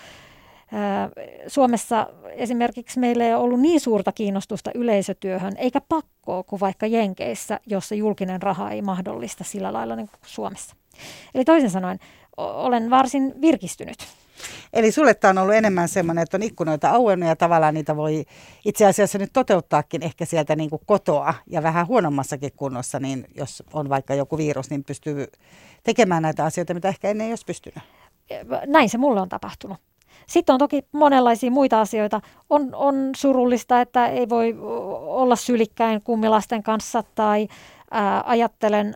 Suomessa 1.47 2.07
esimerkiksi 2.31 3.01
meillä 3.01 3.25
ei 3.25 3.35
ollut 3.35 3.61
niin 3.61 3.81
suurta 3.81 4.13
kiinnostusta 4.13 4.71
yleisötyöhön, 4.75 5.57
eikä 5.57 5.81
pakkoa 5.89 6.43
kuin 6.43 6.61
vaikka 6.61 6.87
Jenkeissä, 6.87 7.61
jossa 7.67 7.95
julkinen 7.95 8.43
raha 8.43 8.71
ei 8.71 8.83
mahdollista 8.83 9.45
sillä 9.45 9.73
lailla 9.73 9.97
niin 9.97 10.09
kuin 10.09 10.21
Suomessa. 10.27 10.77
Eli 11.35 11.45
toisin 11.45 11.71
sanoen, 11.71 11.99
olen 12.37 12.91
varsin 12.91 13.35
virkistynyt. 13.41 13.99
Eli 14.73 14.93
sulle 14.93 15.15
tämä 15.15 15.31
on 15.31 15.39
ollut 15.39 15.55
enemmän 15.55 15.89
semmoinen, 15.89 16.23
että 16.23 16.37
on 16.37 16.43
ikkunoita 16.43 16.91
auennut 16.91 17.29
ja 17.29 17.37
tavallaan 17.37 17.75
niitä 17.75 17.97
voi 17.97 18.25
itse 18.65 18.87
asiassa 18.87 19.19
nyt 19.19 19.31
toteuttaakin 19.33 20.03
ehkä 20.03 20.25
sieltä 20.25 20.57
niin 20.57 20.71
kuin 20.71 20.83
kotoa 20.87 21.35
ja 21.47 21.63
vähän 21.63 21.87
huonommassakin 21.87 22.53
kunnossa, 22.57 23.01
niin 23.01 23.27
jos 23.35 23.63
on 23.73 23.89
vaikka 23.89 24.15
joku 24.15 24.39
virus, 24.39 24.71
niin 24.71 24.85
pystyy 24.85 25.27
tekemään 25.85 26.23
näitä 26.23 26.45
asioita, 26.45 26.75
mitä 26.75 26.89
ehkä 26.89 27.09
ennen 27.09 27.25
ei 27.25 27.33
olisi 27.33 27.47
pystynyt. 27.47 27.79
Näin 28.67 28.89
se 28.89 28.99
mulle 28.99 29.21
on 29.21 29.29
tapahtunut. 29.29 29.79
Sitten 30.27 30.53
on 30.53 30.59
toki 30.59 30.85
monenlaisia 30.93 31.51
muita 31.51 31.81
asioita. 31.81 32.21
On, 32.51 32.75
on 32.75 33.11
surullista, 33.17 33.81
että 33.81 34.07
ei 34.07 34.29
voi 34.29 34.57
olla 35.01 35.37
sylikkäin 35.37 36.03
kummilasten 36.03 36.63
kanssa 36.63 37.05
tai 37.15 37.49
ää, 37.91 38.23
ajattelen 38.27 38.95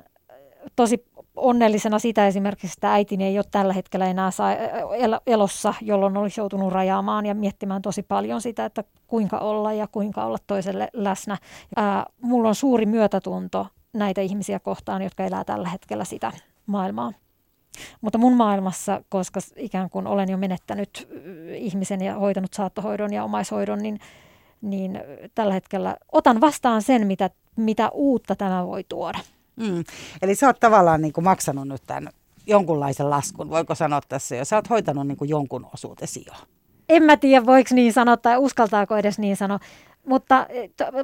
tosi 0.76 1.04
onnellisena 1.36 1.98
sitä 1.98 2.26
esimerkiksi, 2.26 2.74
että 2.78 2.92
äitini 2.92 3.24
ei 3.24 3.38
ole 3.38 3.44
tällä 3.50 3.72
hetkellä 3.72 4.06
enää 4.06 4.30
saa 4.30 4.50
elossa, 5.26 5.74
jolloin 5.80 6.16
olisi 6.16 6.40
joutunut 6.40 6.72
rajaamaan 6.72 7.26
ja 7.26 7.34
miettimään 7.34 7.82
tosi 7.82 8.02
paljon 8.02 8.40
sitä, 8.40 8.64
että 8.64 8.84
kuinka 9.06 9.38
olla 9.38 9.72
ja 9.72 9.86
kuinka 9.86 10.24
olla 10.24 10.38
toiselle 10.46 10.88
läsnä. 10.92 11.38
Ää, 11.76 12.06
mulla 12.20 12.48
on 12.48 12.54
suuri 12.54 12.86
myötätunto 12.86 13.66
näitä 13.92 14.20
ihmisiä 14.20 14.60
kohtaan, 14.60 15.02
jotka 15.02 15.24
elää 15.24 15.44
tällä 15.44 15.68
hetkellä 15.68 16.04
sitä 16.04 16.32
maailmaa. 16.66 17.12
Mutta 18.00 18.18
mun 18.18 18.36
maailmassa, 18.36 19.02
koska 19.08 19.40
ikään 19.56 19.90
kuin 19.90 20.06
olen 20.06 20.28
jo 20.28 20.36
menettänyt 20.36 21.08
ihmisen 21.54 22.02
ja 22.02 22.14
hoitanut 22.14 22.54
saattohoidon 22.54 23.12
ja 23.12 23.24
omaishoidon, 23.24 23.78
niin, 23.78 23.98
niin 24.60 25.00
tällä 25.34 25.52
hetkellä 25.52 25.96
otan 26.12 26.40
vastaan 26.40 26.82
sen, 26.82 27.06
mitä, 27.06 27.30
mitä 27.56 27.90
uutta 27.90 28.36
tämä 28.36 28.66
voi 28.66 28.84
tuoda. 28.88 29.18
Mm. 29.56 29.84
Eli 30.22 30.34
sä 30.34 30.46
oot 30.46 30.60
tavallaan 30.60 31.02
niin 31.02 31.12
kuin 31.12 31.24
maksanut 31.24 31.68
nyt 31.68 31.82
tämän 31.86 32.12
jonkunlaisen 32.46 33.10
laskun, 33.10 33.50
voiko 33.50 33.74
sanoa 33.74 34.00
tässä 34.08 34.36
jo? 34.36 34.44
Sä 34.44 34.56
oot 34.56 34.70
hoitanut 34.70 35.06
niin 35.06 35.16
kuin 35.16 35.28
jonkun 35.28 35.66
osuutesi 35.74 36.24
jo. 36.26 36.32
En 36.88 37.02
mä 37.02 37.16
tiedä, 37.16 37.46
voiko 37.46 37.74
niin 37.74 37.92
sanoa 37.92 38.16
tai 38.16 38.36
uskaltaako 38.38 38.96
edes 38.96 39.18
niin 39.18 39.36
sanoa. 39.36 39.58
Mutta 40.06 40.46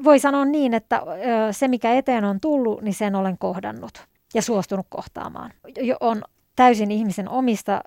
voi 0.05 0.19
sanoa 0.19 0.45
niin, 0.45 0.75
että 0.75 1.03
se 1.51 1.69
mikä 1.69 1.95
eteen 1.95 2.25
on 2.25 2.41
tullut, 2.41 2.83
niin 2.83 2.95
sen 2.95 3.15
olen 3.15 3.39
kohdannut 3.39 4.07
ja 4.35 4.43
suostunut 4.43 4.87
kohtaamaan. 4.89 5.53
On 6.01 6.23
täysin 6.57 6.91
ihmisen 6.91 7.29
omista 7.29 7.81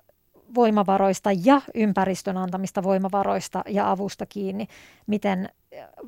voimavaroista 0.54 1.30
ja 1.44 1.60
ympäristön 1.74 2.36
antamista 2.36 2.82
voimavaroista 2.82 3.62
ja 3.68 3.90
avusta 3.90 4.26
kiinni, 4.26 4.66
miten 5.06 5.48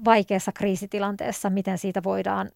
vaikeassa 0.05 0.53
kriisitilanteessa, 0.53 1.51
miten 1.51 1.79
siitä 1.79 2.03
voidaan 2.05 2.51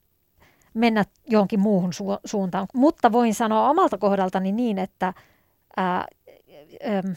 mennä 0.75 1.05
johonkin 1.27 1.61
muuhun 1.61 1.91
su- 1.91 2.21
suuntaan. 2.25 2.67
Mutta 2.75 3.13
voin 3.13 3.35
sanoa 3.35 3.71
omalta 3.71 3.99
kohdaltani 3.99 4.53
niin, 4.53 4.79
että 4.79 5.15
ää, 5.77 6.07
äm, 6.87 7.15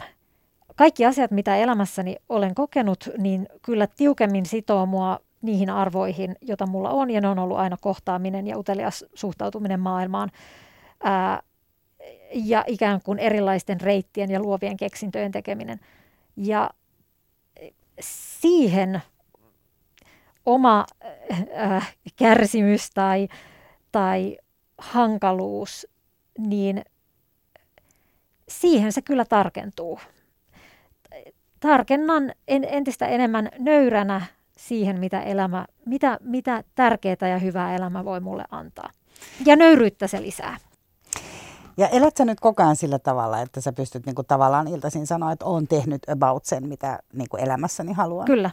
kaikki 0.75 1.05
asiat, 1.05 1.31
mitä 1.31 1.55
elämässäni 1.55 2.15
olen 2.29 2.55
kokenut, 2.55 3.09
niin 3.17 3.47
kyllä 3.61 3.87
tiukemmin 3.87 4.45
sitoo 4.45 4.85
mua 4.85 5.19
niihin 5.41 5.69
arvoihin, 5.69 6.35
joita 6.41 6.67
mulla 6.67 6.89
on, 6.89 7.11
ja 7.11 7.21
ne 7.21 7.27
on 7.27 7.39
ollut 7.39 7.57
aina 7.57 7.77
kohtaaminen 7.81 8.47
ja 8.47 8.57
utelias 8.57 9.05
suhtautuminen 9.13 9.79
maailmaan. 9.79 10.29
Ää, 11.03 11.43
ja 12.33 12.63
ikään 12.67 13.01
kuin 13.01 13.19
erilaisten 13.19 13.81
reittien 13.81 14.31
ja 14.31 14.39
luovien 14.39 14.77
keksintöjen 14.77 15.31
tekeminen. 15.31 15.79
Ja 16.35 16.69
siihen 17.99 19.01
oma 20.45 20.85
äh, 21.57 21.95
kärsimys 22.15 22.91
tai, 22.93 23.27
tai 23.91 24.37
hankaluus, 24.77 25.87
niin 26.37 26.81
siihen 28.49 28.91
se 28.91 29.01
kyllä 29.01 29.25
tarkentuu. 29.25 29.99
Tarkennan 31.59 32.33
en, 32.47 32.63
entistä 32.69 33.07
enemmän 33.07 33.49
nöyränä 33.59 34.21
siihen, 34.57 34.99
mitä, 34.99 35.21
elämä, 35.21 35.65
mitä, 35.85 36.17
mitä 36.21 36.63
tärkeää 36.75 37.27
ja 37.29 37.37
hyvää 37.37 37.75
elämä 37.75 38.05
voi 38.05 38.19
mulle 38.19 38.45
antaa. 38.51 38.89
Ja 39.45 39.55
nöyryyttä 39.55 40.07
se 40.07 40.21
lisää. 40.21 40.57
Ja 41.77 41.87
elät 41.87 42.17
sä 42.17 42.25
nyt 42.25 42.39
koko 42.39 42.63
ajan 42.63 42.75
sillä 42.75 42.99
tavalla, 42.99 43.41
että 43.41 43.61
sä 43.61 43.73
pystyt 43.73 44.05
niinku 44.05 44.23
tavallaan 44.23 44.67
iltaisin 44.67 45.07
sanoa, 45.07 45.31
että 45.31 45.45
on 45.45 45.67
tehnyt 45.67 46.09
about 46.09 46.45
sen, 46.45 46.67
mitä 46.67 46.99
niinku 47.13 47.37
elämässäni 47.37 47.93
haluan? 47.93 48.25
Kyllä. 48.25 48.49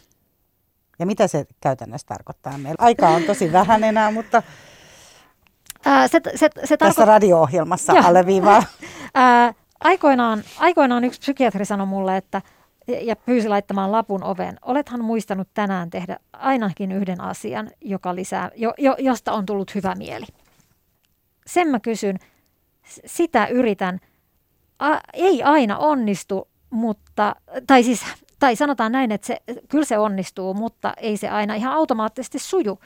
Ja 0.99 1.07
mitä 1.07 1.26
se 1.26 1.46
käytännössä 1.61 2.07
tarkoittaa? 2.07 2.59
Meillä 2.59 2.76
aikaa 2.78 3.11
on 3.11 3.22
tosi 3.22 3.53
vähän 3.53 3.84
enää, 3.84 4.11
mutta 4.11 4.42
Ää, 5.84 6.09
se, 6.09 6.20
se, 6.34 6.51
se 6.64 6.76
tässä 6.76 7.05
radio-ohjelmassa 7.05 7.92
alleviivaa. 7.92 8.62
Ää, 9.14 9.55
aikoinaan, 9.80 10.42
aikoinaan 10.59 11.05
yksi 11.05 11.20
psykiatri 11.20 11.64
sanoi 11.64 11.86
mulle, 11.86 12.16
että 12.16 12.42
ja 13.03 13.16
pyysi 13.16 13.49
laittamaan 13.49 13.92
lapun 13.92 14.24
oveen. 14.24 14.57
Olethan 14.62 15.05
muistanut 15.05 15.49
tänään 15.55 15.90
tehdä 15.90 16.18
ainakin 16.32 16.92
yhden 16.92 17.20
asian, 17.20 17.70
joka 17.80 18.14
lisää, 18.14 18.51
jo, 18.57 18.74
jo, 18.78 18.96
josta 18.99 19.32
on 19.32 19.46
tullut 19.46 19.74
hyvä 19.74 19.94
mieli. 19.94 20.26
Sen 21.46 21.68
mä 21.68 21.80
kysyn, 21.80 22.18
sitä 23.07 23.46
yritän. 23.46 23.99
A, 24.78 24.96
ei 25.12 25.42
aina 25.42 25.78
onnistu, 25.78 26.49
mutta, 26.70 27.36
tai 27.66 27.82
siis, 27.82 28.03
tai 28.39 28.57
sanotaan 28.57 28.93
näin, 28.93 29.12
että 29.12 29.26
se, 29.26 29.36
kyllä 29.68 29.84
se 29.84 29.99
onnistuu, 29.99 30.55
mutta 30.55 30.93
ei 30.97 31.16
se 31.16 31.28
aina 31.28 31.55
ihan 31.55 31.72
automaattisesti 31.72 32.39
suju. 32.39 32.78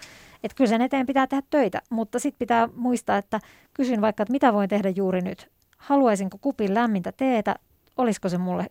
Että 0.44 0.54
kyllä 0.56 0.68
sen 0.68 0.82
eteen 0.82 1.06
pitää 1.06 1.26
tehdä 1.26 1.42
töitä, 1.50 1.82
mutta 1.90 2.18
sitten 2.18 2.38
pitää 2.38 2.68
muistaa, 2.76 3.16
että 3.16 3.40
kysyn 3.74 4.00
vaikka, 4.00 4.22
että 4.22 4.32
mitä 4.32 4.52
voin 4.52 4.68
tehdä 4.68 4.88
juuri 4.88 5.20
nyt. 5.20 5.50
Haluaisinko 5.78 6.38
kupin 6.40 6.74
lämmintä 6.74 7.12
teetä, 7.12 7.56
olisiko 7.96 8.28
se 8.28 8.38
mulle, 8.38 8.66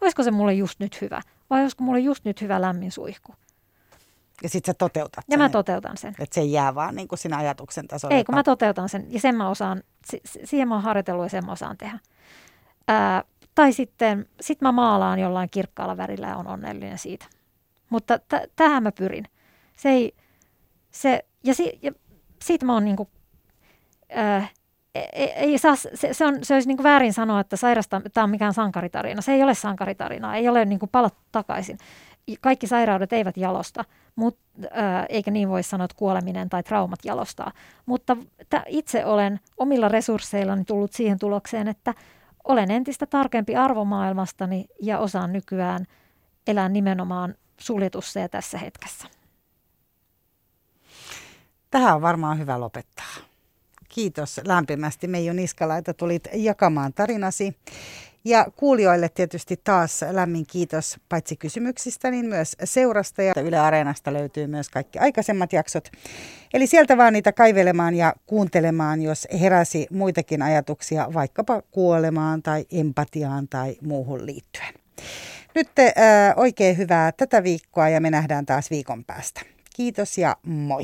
olisiko 0.00 0.22
se 0.22 0.30
mulle 0.30 0.54
just 0.54 0.80
nyt 0.80 1.00
hyvä, 1.00 1.20
vai 1.50 1.62
olisiko 1.62 1.84
mulle 1.84 2.00
just 2.00 2.24
nyt 2.24 2.40
hyvä 2.40 2.60
lämmin 2.60 2.92
suihku. 2.92 3.34
Ja 4.42 4.48
sitten 4.48 4.74
sä 4.74 4.78
toteutat 4.78 5.24
Ja 5.28 5.32
sen. 5.32 5.38
mä 5.38 5.48
toteutan 5.48 5.96
sen. 5.96 6.14
Että 6.18 6.34
se 6.34 6.40
ei 6.40 6.52
jää 6.52 6.74
vaan 6.74 6.94
niin 6.94 7.08
kuin 7.08 7.18
sinä 7.18 7.36
ajatuksen 7.36 7.88
tasolla. 7.88 8.16
Ei, 8.16 8.24
kun 8.24 8.34
mä 8.34 8.42
toteutan 8.42 8.88
sen. 8.88 9.06
Ja 9.08 9.20
sen 9.20 9.34
mä 9.34 9.48
osaan, 9.48 9.82
siihen 10.44 10.68
mä 10.68 10.74
oon 10.74 10.82
harjoitellut 10.82 11.24
ja 11.24 11.28
sen 11.28 11.46
mä 11.46 11.52
osaan 11.52 11.76
tehdä. 11.78 11.98
Ää, 12.88 13.24
tai 13.58 13.72
sitten 13.72 14.26
sit 14.40 14.60
mä 14.60 14.72
maalaan 14.72 15.18
jollain 15.18 15.50
kirkkaalla 15.50 15.96
värillä 15.96 16.26
ja 16.26 16.36
on 16.36 16.46
onnellinen 16.46 16.98
siitä. 16.98 17.26
Mutta 17.90 18.18
t- 18.18 18.50
tähän 18.56 18.82
mä 18.82 18.92
pyrin. 18.92 19.24
Se 19.76 19.88
ei, 19.88 20.14
se, 20.90 21.24
ja, 21.44 21.54
si, 21.54 21.78
ja 21.82 21.92
siitä 22.42 22.66
mä 22.66 22.74
oon 22.74 22.84
niinku, 22.84 23.08
ää, 24.14 24.48
ei, 24.94 25.30
ei 25.30 25.58
saa, 25.58 25.76
se, 25.76 25.90
se, 26.12 26.26
on, 26.26 26.38
se 26.42 26.54
olisi 26.54 26.68
niin 26.68 26.82
väärin 26.82 27.12
sanoa, 27.12 27.40
että 27.40 27.56
sairasta, 27.56 28.02
tämä 28.14 28.24
on 28.24 28.30
mikään 28.30 28.54
sankaritarina. 28.54 29.22
Se 29.22 29.32
ei 29.32 29.42
ole 29.42 29.54
sankaritarina, 29.54 30.36
ei 30.36 30.48
ole 30.48 30.64
niin 30.64 30.80
palat 30.92 31.14
takaisin. 31.32 31.78
Kaikki 32.40 32.66
sairaudet 32.66 33.12
eivät 33.12 33.36
jalosta, 33.36 33.84
mut, 34.16 34.38
ää, 34.70 35.06
eikä 35.08 35.30
niin 35.30 35.48
voi 35.48 35.62
sanoa, 35.62 35.84
että 35.84 35.98
kuoleminen 35.98 36.48
tai 36.48 36.62
traumat 36.62 37.04
jalostaa. 37.04 37.52
Mutta 37.86 38.16
t- 38.50 38.66
itse 38.66 39.04
olen 39.04 39.40
omilla 39.56 39.88
resursseillani 39.88 40.64
tullut 40.64 40.92
siihen 40.92 41.18
tulokseen, 41.18 41.68
että 41.68 41.94
olen 42.48 42.70
entistä 42.70 43.06
tarkempi 43.06 43.56
arvomaailmastani 43.56 44.66
ja 44.82 44.98
osaan 44.98 45.32
nykyään 45.32 45.86
elää 46.46 46.68
nimenomaan 46.68 47.34
suljetussa 47.58 48.20
ja 48.20 48.28
tässä 48.28 48.58
hetkessä. 48.58 49.08
Tähän 51.70 51.94
on 51.94 52.02
varmaan 52.02 52.38
hyvä 52.38 52.60
lopettaa. 52.60 53.14
Kiitos 53.88 54.40
lämpimästi 54.44 55.06
Meiju 55.06 55.32
Niskala, 55.32 55.76
että 55.76 55.94
tulit 55.94 56.28
jakamaan 56.34 56.92
tarinasi. 56.92 57.56
Ja 58.24 58.46
kuulijoille 58.56 59.08
tietysti 59.08 59.60
taas 59.64 60.04
lämmin 60.10 60.46
kiitos 60.46 60.96
paitsi 61.08 61.36
kysymyksistä, 61.36 62.10
niin 62.10 62.26
myös 62.26 62.56
seurasta. 62.64 63.22
Ja 63.22 63.32
Yle 63.42 63.58
Areenasta 63.58 64.12
löytyy 64.12 64.46
myös 64.46 64.68
kaikki 64.68 64.98
aikaisemmat 64.98 65.52
jaksot. 65.52 65.88
Eli 66.54 66.66
sieltä 66.66 66.96
vaan 66.96 67.12
niitä 67.12 67.32
kaivelemaan 67.32 67.94
ja 67.94 68.14
kuuntelemaan, 68.26 69.02
jos 69.02 69.28
heräsi 69.40 69.86
muitakin 69.90 70.42
ajatuksia 70.42 71.08
vaikkapa 71.14 71.62
kuolemaan 71.70 72.42
tai 72.42 72.66
empatiaan 72.72 73.48
tai 73.48 73.76
muuhun 73.82 74.26
liittyen. 74.26 74.74
Nyt 75.54 75.68
äh, 75.78 75.94
oikein 76.36 76.76
hyvää 76.76 77.12
tätä 77.12 77.42
viikkoa 77.42 77.88
ja 77.88 78.00
me 78.00 78.10
nähdään 78.10 78.46
taas 78.46 78.70
viikon 78.70 79.04
päästä. 79.04 79.40
Kiitos 79.76 80.18
ja 80.18 80.36
moi. 80.42 80.82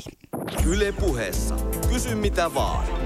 Yle 0.67 0.91
puheessa. 0.91 1.55
Kysy 1.89 2.15
mitä 2.15 2.53
vaan. 2.53 3.04